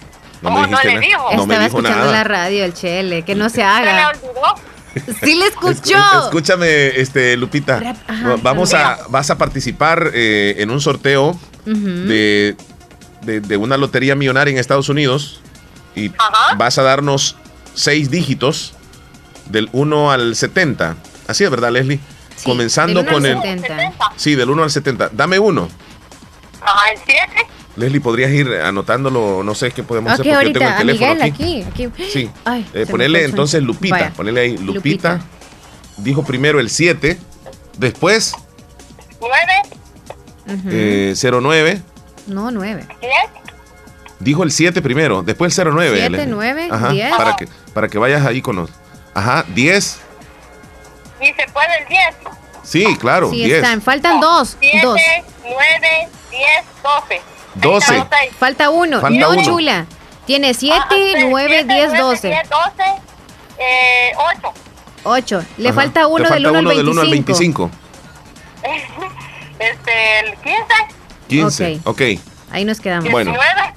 No 0.42 0.50
¿Cómo 0.50 0.60
me 0.62 0.68
no 0.68 0.78
dijiste 0.78 0.88
le 0.88 0.94
nada. 0.94 1.06
dijo? 1.06 1.22
No 1.36 1.46
me 1.46 1.54
Estaba 1.54 1.64
dijo 1.64 1.78
escuchando 1.78 2.04
nada. 2.06 2.12
la 2.12 2.24
radio, 2.24 2.64
el 2.64 2.74
Chele, 2.74 3.22
que 3.24 3.34
no 3.34 3.48
se 3.48 3.56
¿Se 3.56 3.60
le 3.62 3.64
haga. 3.66 4.08
olvidó? 4.10 4.54
Sí 5.22 5.34
le 5.34 5.46
Es- 5.46 5.50
escuchó. 5.50 5.96
Escúchame, 6.24 7.00
este, 7.00 7.36
Lupita. 7.36 7.96
ajá, 8.06 8.36
Vamos 8.42 8.74
a, 8.74 8.98
vas 9.08 9.30
a 9.30 9.38
participar 9.38 10.10
eh, 10.14 10.56
en 10.58 10.70
un 10.70 10.80
sorteo 10.80 11.30
Ujú. 11.30 11.74
de, 12.06 12.56
de, 13.22 13.40
de 13.40 13.56
una 13.56 13.76
lotería 13.76 14.14
millonaria 14.14 14.52
en 14.52 14.58
Estados 14.58 14.88
Unidos 14.88 15.40
y 15.94 16.10
vas 16.56 16.78
a 16.78 16.82
darnos 16.82 17.36
seis 17.74 18.10
dígitos 18.10 18.74
del 19.46 19.68
1 19.72 20.10
al 20.10 20.34
70. 20.36 20.96
Así 21.26 21.44
es, 21.44 21.50
¿verdad, 21.50 21.70
Leslie? 21.72 22.00
Comenzando 22.44 23.02
del 23.02 23.08
uno 23.08 23.14
con 23.14 23.26
al 23.26 23.46
el... 23.48 23.60
70. 23.60 24.12
Sí, 24.16 24.34
del 24.34 24.50
1 24.50 24.62
al 24.62 24.70
70. 24.70 25.10
Dame 25.12 25.38
uno. 25.38 25.68
Ajá, 26.60 26.90
el 26.92 26.98
7. 27.04 27.20
Leslie, 27.78 28.00
¿podrías 28.00 28.30
ir 28.32 28.48
anotándolo? 28.62 29.42
No 29.44 29.54
sé 29.54 29.70
qué 29.70 29.82
podemos 29.82 30.12
Ok, 30.12 30.20
hacer 30.20 30.32
porque 30.34 30.46
yo 30.48 30.52
tengo 30.52 30.66
el 30.66 30.72
ahorita, 30.72 30.78
teléfono 30.78 31.14
Miguel 31.14 31.32
aquí. 31.32 31.62
aquí. 31.62 31.84
aquí. 31.86 32.10
Sí. 32.10 32.30
Ay, 32.44 32.66
Eh, 32.74 32.86
ponerle 32.86 33.24
entonces. 33.24 33.62
Lupita. 33.62 33.94
Vaya. 33.96 34.12
Ponerle 34.14 34.40
ahí 34.40 34.58
Lupita. 34.58 35.20
Dijo 35.98 36.24
primero 36.24 36.58
el 36.60 36.70
7. 36.70 37.18
Después 37.78 38.34
9. 39.20 39.34
Ujú. 40.46 40.68
eh, 40.70 41.14
09. 41.16 41.82
No, 42.26 42.50
9. 42.50 42.86
10. 43.00 43.12
Dijo 44.20 44.42
el 44.42 44.50
7 44.50 44.82
primero. 44.82 45.22
Después 45.22 45.56
el 45.58 45.68
09. 45.72 45.96
Siete, 45.96 46.10
Leslie. 46.10 46.26
nueve, 46.26 46.68
Ajá, 46.70 46.88
diez. 46.90 47.14
Para 47.16 47.36
que, 47.36 47.48
para 47.72 47.88
que 47.88 47.98
vayas 47.98 48.26
ahí 48.26 48.42
con 48.42 48.56
los. 48.56 48.70
Ajá, 49.14 49.44
10. 49.54 50.00
Y 51.20 51.26
se 51.26 51.46
puede 51.52 51.68
el 51.82 51.88
10. 51.88 52.00
Sí, 52.64 52.96
claro, 53.00 53.30
Sí, 53.30 53.36
10. 53.44 53.56
están. 53.58 53.80
Faltan 53.80 54.20
dos. 54.20 54.56
7, 54.60 54.80
Dos. 54.82 55.00
9, 55.42 56.08
10, 56.30 56.42
12. 56.82 57.20
12. 57.60 58.04
Falta 58.38 58.70
uno. 58.70 59.00
Falta 59.00 59.18
no, 59.18 59.30
uno. 59.30 59.42
chula. 59.42 59.86
Tiene 60.26 60.52
7, 60.54 60.76
Ajá, 60.76 60.88
sí, 60.90 61.12
9, 61.30 61.48
siete, 61.48 61.74
10, 61.74 61.88
nueve, 61.88 61.98
12. 61.98 62.28
10, 62.28 62.48
12, 62.50 62.82
eh, 63.58 64.12
8. 64.36 64.52
8. 65.04 65.42
Le 65.56 65.68
Ajá. 65.70 65.80
falta 65.80 66.06
uno 66.06 66.24
falta 66.24 66.34
del 66.34 66.46
1 66.46 66.58
uno 66.58 66.70
al 66.70 66.76
del 66.76 66.88
1 66.88 67.00
al 67.00 67.10
25. 67.10 67.70
25. 68.62 69.08
este, 69.58 70.20
el 70.20 70.34
15. 70.36 70.60
15. 71.28 71.80
Ok. 71.84 72.02
Ahí 72.50 72.64
nos 72.64 72.80
quedamos. 72.80 73.10
Bueno. 73.10 73.34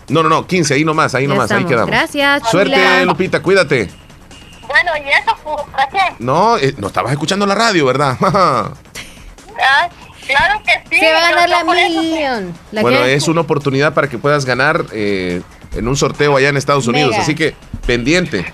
No, 0.09 0.23
no, 0.23 0.29
no, 0.29 0.45
15, 0.47 0.73
ahí 0.73 0.83
nomás, 0.83 1.15
ahí 1.15 1.23
Ya 1.23 1.29
nomás, 1.29 1.51
ahí 1.51 1.57
estamos. 1.59 1.69
quedamos. 1.71 1.89
Gracias, 1.89 2.49
Suerte, 2.49 2.75
chula. 2.75 3.03
Lupita, 3.05 3.41
cuídate. 3.41 3.89
Bueno, 4.67 4.91
¿y 4.97 5.09
eso 5.09 5.65
para 5.71 5.89
qué? 5.89 6.15
No, 6.19 6.57
eh, 6.57 6.73
no 6.77 6.87
estabas 6.87 7.11
escuchando 7.11 7.45
la 7.45 7.55
radio, 7.55 7.85
¿verdad? 7.85 8.17
Claro 10.27 10.61
que 10.63 10.71
sí. 10.89 10.99
Se 10.99 11.11
va 11.11 11.19
a 11.19 11.21
pero 11.29 11.35
ganar 11.41 11.49
la 11.49 11.63
million. 11.63 12.53
¿La 12.71 12.81
bueno, 12.81 12.99
qué? 13.03 13.13
es 13.15 13.27
una 13.27 13.41
oportunidad 13.41 13.93
para 13.93 14.07
que 14.09 14.17
puedas 14.17 14.45
ganar 14.45 14.85
eh, 14.93 15.41
en 15.75 15.87
un 15.87 15.95
sorteo 15.95 16.35
allá 16.37 16.49
en 16.49 16.57
Estados 16.57 16.87
Unidos, 16.87 17.11
Mega. 17.11 17.23
así 17.23 17.35
que 17.35 17.55
pendiente. 17.85 18.53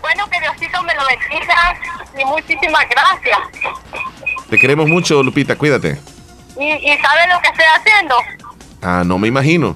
Bueno, 0.00 0.28
que 0.30 0.38
Diosito 0.40 0.82
me 0.82 0.94
lo 0.94 1.02
bendiga 1.06 1.78
y 2.20 2.24
muchísimas 2.24 2.84
gracias. 2.88 3.38
Te 4.50 4.58
queremos 4.58 4.88
mucho, 4.88 5.22
Lupita, 5.22 5.56
cuídate. 5.56 5.98
¿Y, 6.60 6.64
y 6.64 6.96
saben 6.98 7.28
lo 7.30 7.40
que 7.40 7.48
estoy 7.48 7.64
haciendo? 7.76 8.14
Ah, 8.82 9.02
no 9.04 9.18
me 9.18 9.28
imagino. 9.28 9.74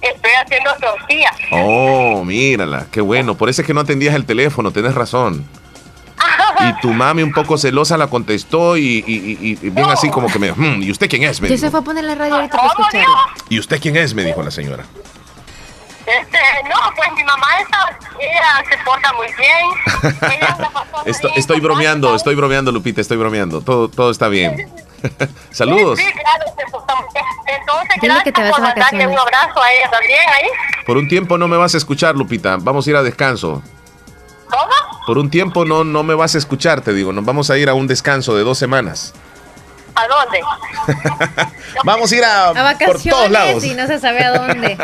Estoy 0.00 0.30
haciendo 0.44 0.70
tortillas. 0.80 1.36
Oh, 1.50 2.22
mírala, 2.24 2.86
qué 2.92 3.00
bueno. 3.00 3.36
Por 3.36 3.48
eso 3.48 3.62
es 3.62 3.66
que 3.66 3.74
no 3.74 3.80
atendías 3.80 4.14
el 4.14 4.24
teléfono, 4.24 4.70
tenés 4.70 4.94
razón. 4.94 5.44
Y 6.60 6.80
tu 6.80 6.92
mami 6.92 7.22
un 7.22 7.32
poco 7.32 7.56
celosa 7.58 7.96
la 7.96 8.06
contestó 8.08 8.76
y, 8.76 9.04
y- 9.06 9.38
y- 9.40 9.58
y 9.66 9.70
bien 9.70 9.88
así 9.90 10.10
como 10.10 10.28
que 10.28 10.38
me... 10.38 10.50
"Hmm, 10.52 10.82
¿Y 10.82 10.90
usted 10.90 11.08
quién 11.08 11.22
es? 11.24 11.40
Me 11.40 11.48
dijo. 11.48 11.60
se 11.60 11.70
fue 11.70 11.80
a 11.80 11.82
poner 11.82 12.04
la 12.04 12.14
radio 12.14 12.34
ahorita 12.36 12.56
para 12.56 12.68
escuchar. 12.68 13.04
¿Y 13.48 13.58
usted 13.58 13.80
quién 13.80 13.96
es? 13.96 14.14
Me 14.14 14.24
dijo 14.24 14.42
la 14.42 14.50
señora. 14.50 14.84
Este, 16.06 16.38
no, 16.68 16.76
pues 16.96 17.08
mi 17.16 17.22
mamá 17.24 17.46
está, 17.60 17.98
ella 18.18 18.64
se 18.70 18.78
porta 18.82 19.12
muy 19.12 19.26
bien. 19.26 20.14
Ella 20.22 20.48
es 20.54 20.58
la 20.58 20.70
persona 20.70 21.02
Esto- 21.04 21.28
ahí 21.28 21.34
estoy 21.36 21.60
bromeando, 21.60 22.14
estoy 22.14 22.34
bromeando, 22.34 22.72
Lupita, 22.72 23.02
estoy 23.02 23.18
bromeando. 23.18 23.60
Todo, 23.60 23.88
todo 23.90 24.10
está 24.10 24.28
bien. 24.28 24.56
Saludos. 25.50 25.98
Sí, 25.98 26.06
claro, 26.12 26.44
muy 26.56 27.04
bien. 27.12 27.24
Entonces, 27.60 27.88
Dile 28.00 28.14
que 28.24 28.30
gracias 28.30 28.34
te 28.34 28.42
vas 28.42 28.50
por 28.52 28.60
vacaciones. 28.62 29.06
un 29.08 29.18
abrazo 29.18 29.62
a 29.62 29.72
ella 29.72 29.90
también 29.90 30.20
ahí. 30.34 30.48
Por 30.86 30.96
un 30.96 31.08
tiempo 31.08 31.36
no 31.36 31.46
me 31.46 31.56
vas 31.58 31.74
a 31.74 31.76
escuchar, 31.76 32.16
Lupita. 32.16 32.56
Vamos 32.58 32.86
a 32.86 32.90
ir 32.90 32.96
a 32.96 33.02
descanso. 33.02 33.62
¿Cómo? 34.50 34.72
Por 35.06 35.18
un 35.18 35.30
tiempo 35.30 35.64
no, 35.64 35.84
no 35.84 36.02
me 36.02 36.14
vas 36.14 36.34
a 36.34 36.38
escuchar, 36.38 36.80
te 36.80 36.92
digo. 36.92 37.12
Nos 37.12 37.24
vamos 37.24 37.50
a 37.50 37.58
ir 37.58 37.68
a 37.68 37.74
un 37.74 37.86
descanso 37.86 38.36
de 38.36 38.44
dos 38.44 38.58
semanas. 38.58 39.14
¿A 39.94 40.06
dónde? 40.06 40.40
Vamos 41.84 42.12
a 42.12 42.16
ir 42.16 42.24
a, 42.24 42.48
A 42.50 42.78
por 42.78 43.02
todos 43.02 43.30
lados. 43.30 43.64
y 43.64 43.74
no 43.74 43.86
se 43.86 43.98
sabe 43.98 44.22
a 44.22 44.30
dónde. 44.30 44.78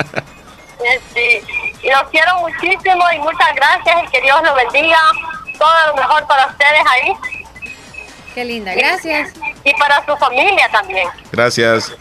Sí, 1.14 1.40
y 1.82 1.88
los 1.88 2.02
quiero 2.10 2.40
muchísimo 2.40 3.04
y 3.14 3.18
muchas 3.20 3.54
gracias 3.54 3.96
y 4.04 4.10
que 4.10 4.20
Dios 4.22 4.36
los 4.42 4.54
bendiga. 4.56 4.98
Todo 5.56 5.70
lo 5.88 5.94
mejor 5.94 6.26
para 6.26 6.46
ustedes 6.48 6.82
ahí. 6.90 7.12
Qué 8.34 8.44
linda, 8.44 8.74
gracias. 8.74 9.32
Y 9.62 9.72
para 9.78 10.04
su 10.04 10.16
familia 10.16 10.68
también. 10.72 11.08
Gracias. 11.30 11.92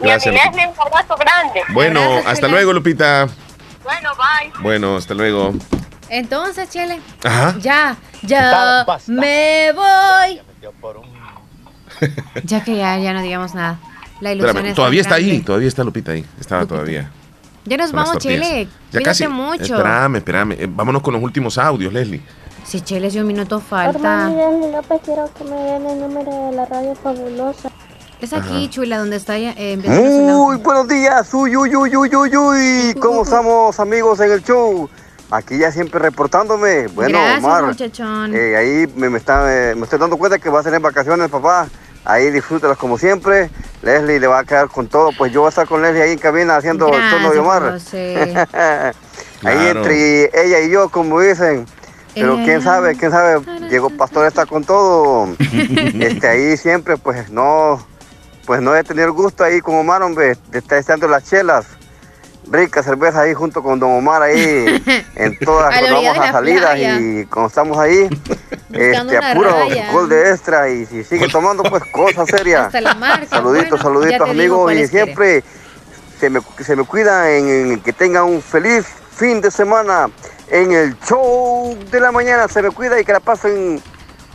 Y 0.00 0.04
a 0.04 0.18
Gracias. 0.18 0.34
Leslie 0.34 0.66
un 0.66 0.74
abrazo 0.78 1.16
grande. 1.16 1.62
Bueno, 1.70 2.20
hasta 2.26 2.48
luego, 2.48 2.72
Lupita. 2.74 3.28
Bueno, 3.82 4.10
bye. 4.14 4.52
Bueno, 4.60 4.96
hasta 4.96 5.14
luego. 5.14 5.52
Entonces, 6.12 6.68
Chele. 6.68 7.00
Ajá. 7.24 7.56
Ya, 7.58 7.96
ya 8.22 8.84
me 9.06 9.72
voy. 9.72 10.40
Ya 12.44 12.62
que 12.62 12.76
ya, 12.76 12.98
ya 12.98 13.14
no 13.14 13.22
digamos 13.22 13.54
nada. 13.54 13.78
La 14.20 14.32
ilusión 14.32 14.48
Espérame, 14.50 14.70
es 14.70 14.74
todavía 14.76 15.00
está 15.00 15.14
ahí, 15.14 15.40
todavía 15.40 15.68
está 15.68 15.84
Lupita 15.84 16.12
ahí. 16.12 16.26
Estaba 16.38 16.66
todavía. 16.66 17.10
Ya 17.64 17.76
nos 17.78 17.92
vamos. 17.92 18.18
Chele. 18.18 18.64
Ya 18.64 18.70
Cuídate 18.90 19.04
casi. 19.04 19.28
mucho. 19.28 19.76
Espérame, 19.76 20.16
espérame. 20.16 20.52
Eh, 20.52 20.68
vámonos 20.68 21.00
con 21.00 21.14
los 21.14 21.22
últimos 21.22 21.56
audios, 21.56 21.92
Leslie. 21.92 22.20
Si 22.64 22.82
Cheles 22.82 23.14
y 23.14 23.20
un 23.20 23.26
minuto 23.28 23.58
falta. 23.60 23.98
Hermano 23.98 24.50
Miguel 24.58 24.72
López, 24.72 25.00
quiero 25.04 25.30
que 25.32 25.44
me 25.44 25.56
den 25.56 25.86
el 25.86 26.00
número 26.00 26.50
de 26.50 26.56
la 26.56 26.66
radio 26.66 26.94
fabulosa. 26.96 27.70
Es 28.20 28.32
aquí, 28.34 28.64
Ajá. 28.64 28.70
chula, 28.70 28.98
donde 28.98 29.16
está 29.16 29.38
eh, 29.38 29.54
el 29.56 29.80
audio. 29.90 30.36
Muy 30.36 30.56
buenos 30.56 30.88
días, 30.88 31.32
uy, 31.32 31.56
uy, 31.56 31.74
uy, 31.74 31.96
uy, 31.96 32.14
uy, 32.14 32.36
uy. 32.36 32.94
¿Cómo 33.00 33.22
estamos, 33.22 33.80
amigos, 33.80 34.20
en 34.20 34.32
el 34.32 34.42
show? 34.44 34.88
Aquí 35.32 35.56
ya 35.56 35.72
siempre 35.72 35.98
reportándome. 35.98 36.88
Bueno, 36.88 37.18
Gracias, 37.18 37.42
Omar, 37.44 37.64
muchachón. 37.64 38.34
eh, 38.36 38.54
ahí 38.54 38.92
me, 38.96 39.08
me 39.08 39.16
está, 39.16 39.70
eh, 39.70 39.74
me 39.74 39.84
estoy 39.84 39.98
dando 39.98 40.18
cuenta 40.18 40.38
que 40.38 40.50
va 40.50 40.60
a 40.60 40.62
tener 40.62 40.78
vacaciones, 40.80 41.30
papá. 41.30 41.68
Ahí 42.04 42.30
disfrútalas 42.30 42.76
como 42.76 42.98
siempre. 42.98 43.48
Leslie 43.80 44.20
le 44.20 44.26
va 44.26 44.40
a 44.40 44.44
quedar 44.44 44.68
con 44.68 44.88
todo. 44.88 45.10
Pues 45.16 45.32
yo 45.32 45.40
voy 45.40 45.46
a 45.46 45.48
estar 45.48 45.66
con 45.66 45.80
Leslie 45.80 46.02
ahí 46.02 46.12
en 46.12 46.18
cabina 46.18 46.56
haciendo 46.56 46.86
el 46.88 46.92
turno 47.10 47.30
de 47.30 47.36
Gracias, 47.36 47.38
Omar. 47.38 47.72
José. 47.72 48.34
ahí 48.52 49.56
Claro. 49.56 49.78
entre 49.80 50.24
ella 50.44 50.60
y 50.60 50.70
yo, 50.70 50.88
como 50.90 51.18
dicen. 51.20 51.64
Pero 52.14 52.34
Eh. 52.38 52.42
quién 52.44 52.60
sabe, 52.60 52.94
quién 52.94 53.10
sabe, 53.10 53.40
llegó 53.70 53.88
Pastor 53.88 54.26
está 54.26 54.44
con 54.44 54.64
todo. 54.64 55.28
este 55.98 56.28
ahí 56.28 56.58
siempre, 56.58 56.98
pues 56.98 57.30
no, 57.30 57.82
pues 58.44 58.60
no 58.60 58.76
he 58.76 58.84
tenido 58.84 59.06
el 59.06 59.12
gusto 59.12 59.44
ahí 59.44 59.60
con 59.62 59.76
Omar, 59.76 60.02
hombre, 60.02 60.36
de 60.50 60.58
estar 60.58 60.76
echando 60.78 61.08
las 61.08 61.24
chelas. 61.24 61.64
Rica 62.50 62.82
cerveza 62.82 63.20
ahí 63.22 63.34
junto 63.34 63.62
con 63.62 63.78
Don 63.78 63.90
Omar 63.92 64.22
ahí 64.22 64.82
en 65.14 65.38
todas 65.38 65.78
cuando 65.78 66.02
vamos 66.02 66.18
a 66.18 66.32
salidas 66.32 66.78
y 66.78 67.24
cuando 67.26 67.48
estamos 67.48 67.78
ahí, 67.78 68.08
este 68.72 69.16
a 69.16 69.34
puro 69.34 69.50
raya. 69.50 69.92
gol 69.92 70.08
de 70.08 70.30
extra 70.30 70.68
y 70.68 70.86
si 70.86 71.04
sigue 71.04 71.28
tomando 71.28 71.62
pues 71.62 71.82
cosa 71.92 72.26
seria. 72.26 72.66
Hasta 72.66 72.80
la 72.80 72.94
marca. 72.94 73.26
Saluditos, 73.26 73.82
Bueno, 73.82 74.00
saluditos 74.00 74.28
amigos 74.28 74.72
y 74.72 74.86
siempre 74.88 75.44
se 76.18 76.30
me, 76.30 76.40
se 76.60 76.76
me 76.76 76.84
cuida 76.84 77.30
en, 77.30 77.48
en 77.72 77.80
que 77.80 77.92
tengan 77.92 78.24
un 78.24 78.42
feliz 78.42 78.86
fin 79.14 79.40
de 79.40 79.50
semana 79.50 80.08
en 80.48 80.72
el 80.72 80.98
show 81.00 81.76
de 81.90 82.00
la 82.00 82.12
mañana. 82.12 82.48
Se 82.48 82.62
me 82.62 82.70
cuida 82.70 83.00
y 83.00 83.04
que 83.04 83.12
la 83.12 83.20
pasen 83.20 83.80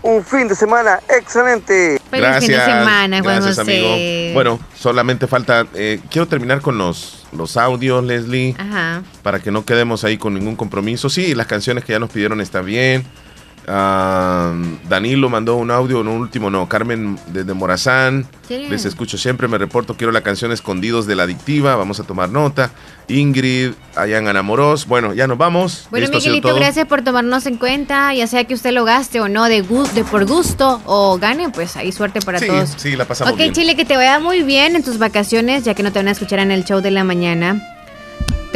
un 0.02 0.24
fin 0.24 0.48
de 0.48 0.56
semana 0.56 1.00
excelente. 1.10 1.97
Feliz 2.10 2.28
fin 2.40 2.48
de 2.50 2.56
semana, 2.66 3.20
Juan 3.22 3.36
gracias, 3.36 3.58
José. 3.60 3.78
amigo. 4.26 4.34
Bueno, 4.34 4.60
solamente 4.80 5.28
falta. 5.28 5.66
eh, 5.74 6.00
quiero 6.10 6.28
terminar 6.28 6.62
con 6.62 6.78
los, 6.78 7.26
los 7.32 7.58
audios, 7.58 8.04
Leslie, 8.04 8.56
Ajá. 8.58 9.04
para 9.24 9.40
que 9.40 9.52
no 9.52 9.66
quedemos 9.66 10.04
ahí 10.04 10.18
con 10.18 10.34
ningún 10.34 10.56
compromiso. 10.56 11.10
Sí, 11.10 11.36
las 11.36 11.48
canciones 11.48 11.84
que 11.84 11.94
ya 11.94 12.00
nos 12.00 12.10
pidieron 12.10 12.40
están 12.42 12.66
bien. 12.66 13.04
Ah, 13.70 14.54
Danilo 14.88 15.30
mandó 15.30 15.58
un 15.58 15.72
audio, 15.72 16.02
no 16.04 16.14
último, 16.14 16.50
no. 16.50 16.70
Carmen 16.70 17.20
desde 17.28 17.54
Morazán. 17.54 18.26
Les 18.50 18.86
escucho 18.86 19.18
siempre, 19.18 19.50
me 19.50 19.58
reporto. 19.58 19.96
Quiero 19.98 20.14
la 20.14 20.22
canción 20.22 20.54
Escondidos 20.54 21.06
de 21.06 21.16
la 21.16 21.24
Adictiva. 21.24 21.76
Vamos 21.76 22.00
a 22.00 22.04
tomar 22.04 22.30
nota. 22.30 22.72
Ingrid, 23.10 23.72
allá 23.96 24.20
en. 24.20 24.88
Bueno, 24.88 25.14
ya 25.14 25.28
nos 25.28 25.38
vamos. 25.38 25.88
Bueno, 25.92 26.06
Esto 26.06 26.18
Miguelito, 26.20 26.56
gracias 26.56 26.88
por 26.88 27.02
tomarnos 27.02 27.46
en 27.46 27.58
cuenta, 27.58 28.14
ya 28.14 28.26
sea 28.28 28.46
que 28.46 28.54
usted 28.54 28.72
lo 28.72 28.86
gaste 28.86 29.20
o 29.20 29.28
no, 29.28 29.46
de, 29.46 29.62
de 29.94 30.04
por 30.06 30.26
gusto 30.26 30.82
o 30.86 31.18
gane, 31.18 31.50
pues 31.50 31.76
ahí 31.76 31.92
suerte 31.92 32.22
para 32.22 32.40
Sí, 32.40 32.48
todos. 32.48 32.74
sí, 32.78 32.96
la 32.96 33.06
pasamos 33.06 33.34
ok, 33.34 33.38
bien. 33.40 33.54
Chile, 33.54 33.76
que 33.76 33.84
te 33.86 33.98
vaya 33.98 34.20
muy 34.20 34.44
bien 34.44 34.76
en 34.78 34.84
tus 34.84 34.98
vacaciones, 34.98 35.66
ya 35.66 35.74
que 35.74 35.84
no 35.84 35.92
te 35.92 36.00
van 36.00 36.08
a 36.08 36.12
escuchar 36.12 36.40
en 36.40 36.52
el 36.52 36.64
show 36.64 36.80
de 36.82 36.92
la 36.92 37.04
mañana. 37.04 37.62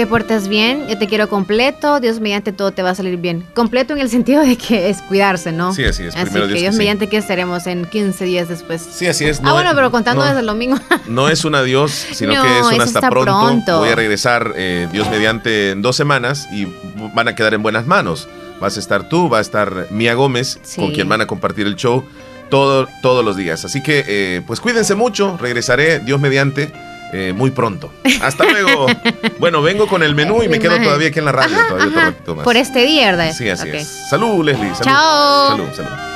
Te 0.02 0.08
portas 0.08 0.48
bien, 0.48 0.88
yo 0.88 0.98
te 0.98 1.06
quiero 1.06 1.30
completo, 1.30 2.00
Dios 2.00 2.20
mediante 2.20 2.52
todo 2.52 2.72
te 2.72 2.82
va 2.82 2.90
a 2.90 2.96
salir 2.96 3.18
bien. 3.18 3.46
Completo 3.54 3.94
en 3.94 4.00
el 4.00 4.10
sentido 4.10 4.42
de 4.42 4.56
que 4.58 4.90
es 4.90 5.00
cuidarse, 5.04 5.52
¿no? 5.52 5.76
Sí, 5.76 5.84
así 5.86 6.02
es, 6.06 6.16
Así 6.16 6.24
primero 6.26 6.48
que 6.48 6.54
Dios 6.54 6.56
que 6.56 6.62
Dios 6.64 6.74
sí. 6.74 6.80
mediante 6.80 7.08
que 7.08 7.18
estaremos 7.18 7.68
en 7.68 7.86
15 7.86 8.26
días 8.26 8.50
después. 8.50 8.82
Sí, 8.82 9.06
así 9.06 9.26
es. 9.26 9.38
ah, 9.38 9.44
no 9.44 9.54
bueno, 9.54 9.70
es- 9.70 9.76
pero 9.76 9.92
contando 9.92 10.24
no. 10.24 10.28
desde 10.28 10.40
el 10.40 10.48
domingo. 10.48 10.76
No 11.08 11.30
es 11.30 11.46
un 11.46 11.54
adiós, 11.54 11.92
sino 11.92 12.34
No, 12.34 12.42
que 12.42 12.50
es 12.62 12.66
un 12.66 12.82
hasta, 12.82 12.98
hasta 12.98 13.10
pronto. 13.12 13.40
pronto. 13.40 13.78
Voy 13.78 13.90
a 13.90 13.96
regresar, 13.96 14.54
eh, 14.56 14.88
Dios 14.92 15.08
mediante, 15.12 15.70
en 15.70 15.84
dos 15.84 15.96
semanas 15.98 16.48
y 16.52 16.66
van 17.14 17.28
a 17.28 17.36
quedar 17.36 17.54
en 17.54 17.62
buenas 17.62 17.86
manos. 17.86 18.28
Vas 18.60 18.78
a 18.78 18.80
estar 18.80 19.08
tú, 19.08 19.30
va 19.30 19.38
a 19.38 19.42
estar 19.42 19.86
Mía 19.92 20.16
Gómez, 20.16 20.58
Sí. 20.64 20.82
con 20.82 20.94
quien 20.94 21.08
van 21.10 21.22
a 21.22 21.28
compartir 21.28 21.68
el 21.68 21.76
show 21.76 22.04
todo, 22.50 22.88
todos 23.04 23.24
los 23.24 23.38
días. 23.38 23.66
Así 23.66 23.84
que, 23.84 24.04
eh, 24.08 24.42
pues 24.48 24.62
cuídense 24.62 24.96
mucho. 24.96 25.38
Regresaré, 25.40 26.00
Dios 26.00 26.20
mediante, 26.20 26.74
eh, 27.14 27.34
muy 27.34 27.52
pronto. 27.52 27.92
Hasta 28.22 28.46
luego. 28.46 28.88
bueno, 29.40 29.62
vengo 29.62 29.88
con 29.88 30.04
el 30.04 30.16
menú 30.16 30.44
y 30.44 30.48
me 30.48 30.60
quedo 30.60 30.78
todavía 30.82 31.10
aquí 31.10 31.20
en 31.20 31.26
la 31.26 31.32
radio. 31.32 31.58
Ajá, 31.58 31.68
todavía 31.68 31.88
otro 31.90 32.00
ajá. 32.00 32.10
ratito 32.12 32.36
más. 32.36 32.44
Por 32.44 32.58
este 32.58 32.86
día, 32.86 33.08
¿verdad? 33.08 33.34
Sí, 33.34 33.50
así 33.50 33.70
es. 33.70 33.88
Salud, 34.10 34.46
Leslie. 34.46 34.74
Salud. 34.76 34.84
Chao. 34.84 35.50
Salud, 35.50 35.68
salud. 35.76 36.11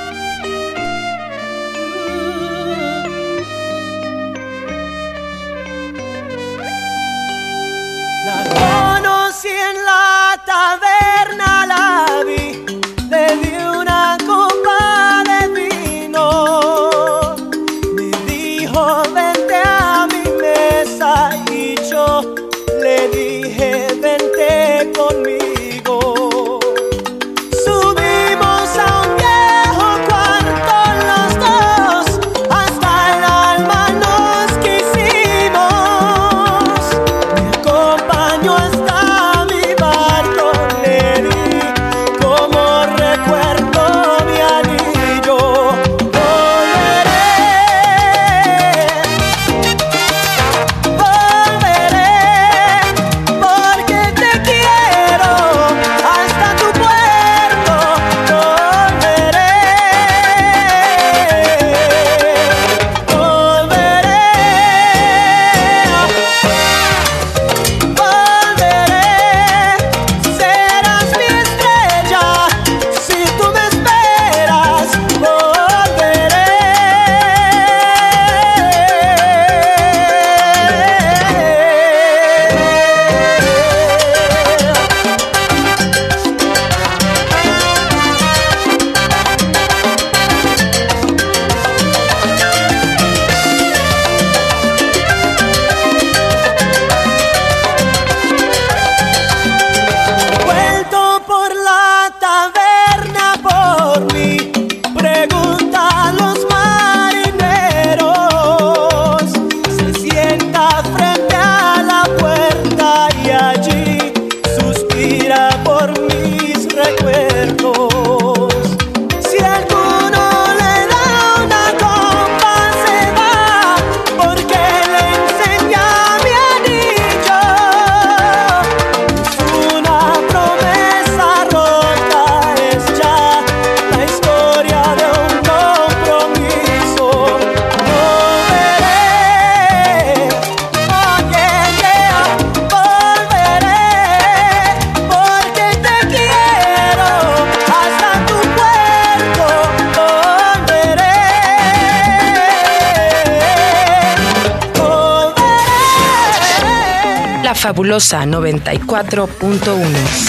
Fabulosa 157.65 158.25
94.1. 158.25 159.57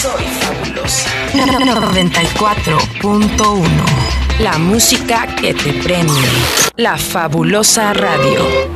Soy 0.01 0.25
fabulosa. 0.41 1.11
94.1. 1.35 3.69
La 4.39 4.57
música 4.57 5.27
que 5.37 5.53
te 5.53 5.75
prende. 5.75 6.15
La 6.77 6.97
fabulosa 6.97 7.93
radio. 7.93 8.76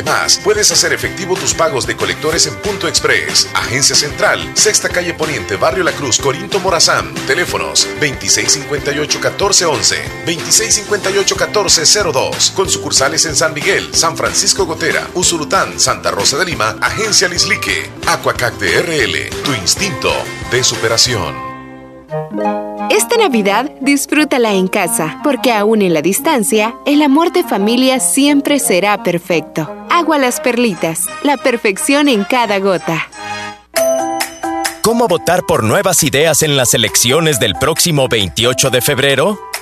Puedes 0.43 0.71
hacer 0.71 0.93
efectivo 0.93 1.35
tus 1.35 1.53
pagos 1.53 1.85
de 1.85 1.95
colectores 1.95 2.47
en 2.47 2.55
Punto 2.55 2.87
Express, 2.87 3.47
Agencia 3.53 3.95
Central, 3.95 4.39
Sexta 4.55 4.89
Calle 4.89 5.13
Poniente, 5.13 5.55
Barrio 5.55 5.83
La 5.83 5.91
Cruz, 5.91 6.17
Corinto 6.19 6.59
Morazán. 6.59 7.13
Teléfonos 7.27 7.87
2658-1411, 7.99 9.97
2658-1402. 10.25 12.53
Con 12.53 12.69
sucursales 12.69 13.25
en 13.25 13.35
San 13.35 13.53
Miguel, 13.53 13.93
San 13.93 14.17
Francisco 14.17 14.65
Gotera, 14.65 15.07
Usulután, 15.13 15.79
Santa 15.79 16.09
Rosa 16.11 16.37
de 16.37 16.45
Lima, 16.45 16.77
Agencia 16.81 17.27
Lislique, 17.27 17.89
Aquacac 18.07 18.57
DRL, 18.57 19.29
tu 19.43 19.53
instinto 19.53 20.11
de 20.51 20.63
superación. 20.63 21.51
Esta 22.89 23.15
Navidad 23.15 23.71
disfrútala 23.79 24.53
en 24.53 24.67
casa, 24.67 25.21
porque 25.23 25.53
aún 25.53 25.81
en 25.81 25.93
la 25.93 26.01
distancia, 26.01 26.75
el 26.85 27.01
amor 27.01 27.31
de 27.31 27.43
familia 27.43 28.01
siempre 28.01 28.59
será 28.59 29.01
perfecto. 29.01 29.80
Agua 30.01 30.17
las 30.17 30.41
perlitas, 30.41 31.05
la 31.21 31.37
perfección 31.37 32.07
en 32.07 32.23
cada 32.23 32.57
gota. 32.57 33.07
¿Cómo 34.81 35.07
votar 35.07 35.43
por 35.45 35.63
nuevas 35.63 36.01
ideas 36.01 36.41
en 36.41 36.57
las 36.57 36.73
elecciones 36.73 37.39
del 37.39 37.53
próximo 37.53 38.07
28 38.09 38.71
de 38.71 38.81
febrero? 38.81 39.39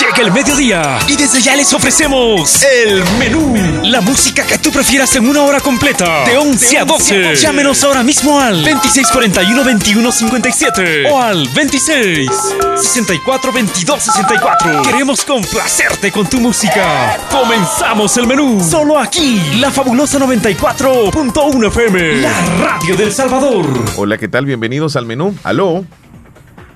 Llega 0.00 0.22
el 0.22 0.32
mediodía 0.32 0.98
y 1.08 1.14
desde 1.16 1.40
ya 1.40 1.54
les 1.54 1.72
ofrecemos 1.72 2.60
el 2.62 3.04
menú. 3.18 3.54
La 3.84 4.00
música 4.00 4.44
que 4.46 4.58
tú 4.58 4.72
prefieras 4.72 5.14
en 5.16 5.28
una 5.28 5.42
hora 5.42 5.60
completa, 5.60 6.24
de 6.24 6.36
11 6.36 6.78
a 6.78 6.84
12. 6.84 7.36
Llámenos 7.36 7.84
ahora 7.84 8.02
mismo 8.02 8.40
al 8.40 8.64
2641-2157 8.64 11.08
o 11.10 11.20
al 11.20 11.46
26 11.48 12.28
64 12.76 13.52
22 13.52 14.02
64. 14.02 14.82
Queremos 14.82 15.24
complacerte 15.24 16.10
con 16.10 16.28
tu 16.28 16.40
música. 16.40 17.16
Comenzamos 17.30 18.16
el 18.16 18.26
menú. 18.26 18.60
Solo 18.60 18.98
aquí, 18.98 19.40
la 19.60 19.70
fabulosa 19.70 20.18
94.1 20.18 21.68
FM, 21.68 22.16
la 22.16 22.32
radio 22.58 22.96
del 22.96 23.12
Salvador. 23.12 23.64
Hola, 23.96 24.18
¿qué 24.18 24.26
tal? 24.28 24.44
Bienvenidos 24.46 24.96
al 24.96 25.06
menú. 25.06 25.36
Aló. 25.44 25.84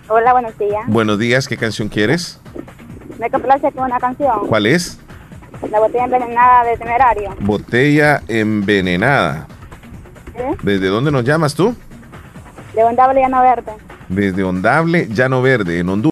Hola, 0.09 0.33
buenos 0.33 0.57
días. 0.59 0.85
Buenos 0.87 1.19
días, 1.19 1.49
¿qué 1.49 1.57
canción 1.57 1.89
quieres? 1.89 2.39
Me 3.19 3.31
complace 3.31 3.73
con 3.73 3.85
una 3.85 3.99
canción. 3.99 4.47
¿Cuál 4.49 4.67
es? 4.67 4.99
La 5.71 5.81
botella 5.81 6.05
envenenada 6.05 6.65
de 6.65 6.77
Temerario. 6.77 7.35
Botella 7.41 8.23
envenenada. 8.29 9.47
¿Eh? 10.37 10.57
¿Desde 10.63 10.87
dónde 10.87 11.11
nos 11.11 11.25
llamas 11.25 11.55
tú? 11.55 11.75
De 12.75 12.85
Ondable 12.85 13.21
Llano 13.21 13.43
Verde. 13.43 13.73
Desde 14.09 14.45
Ondable, 14.45 15.09
Llano 15.09 15.43
Verde, 15.43 15.81
en 15.81 15.89
Honduras. 15.89 16.07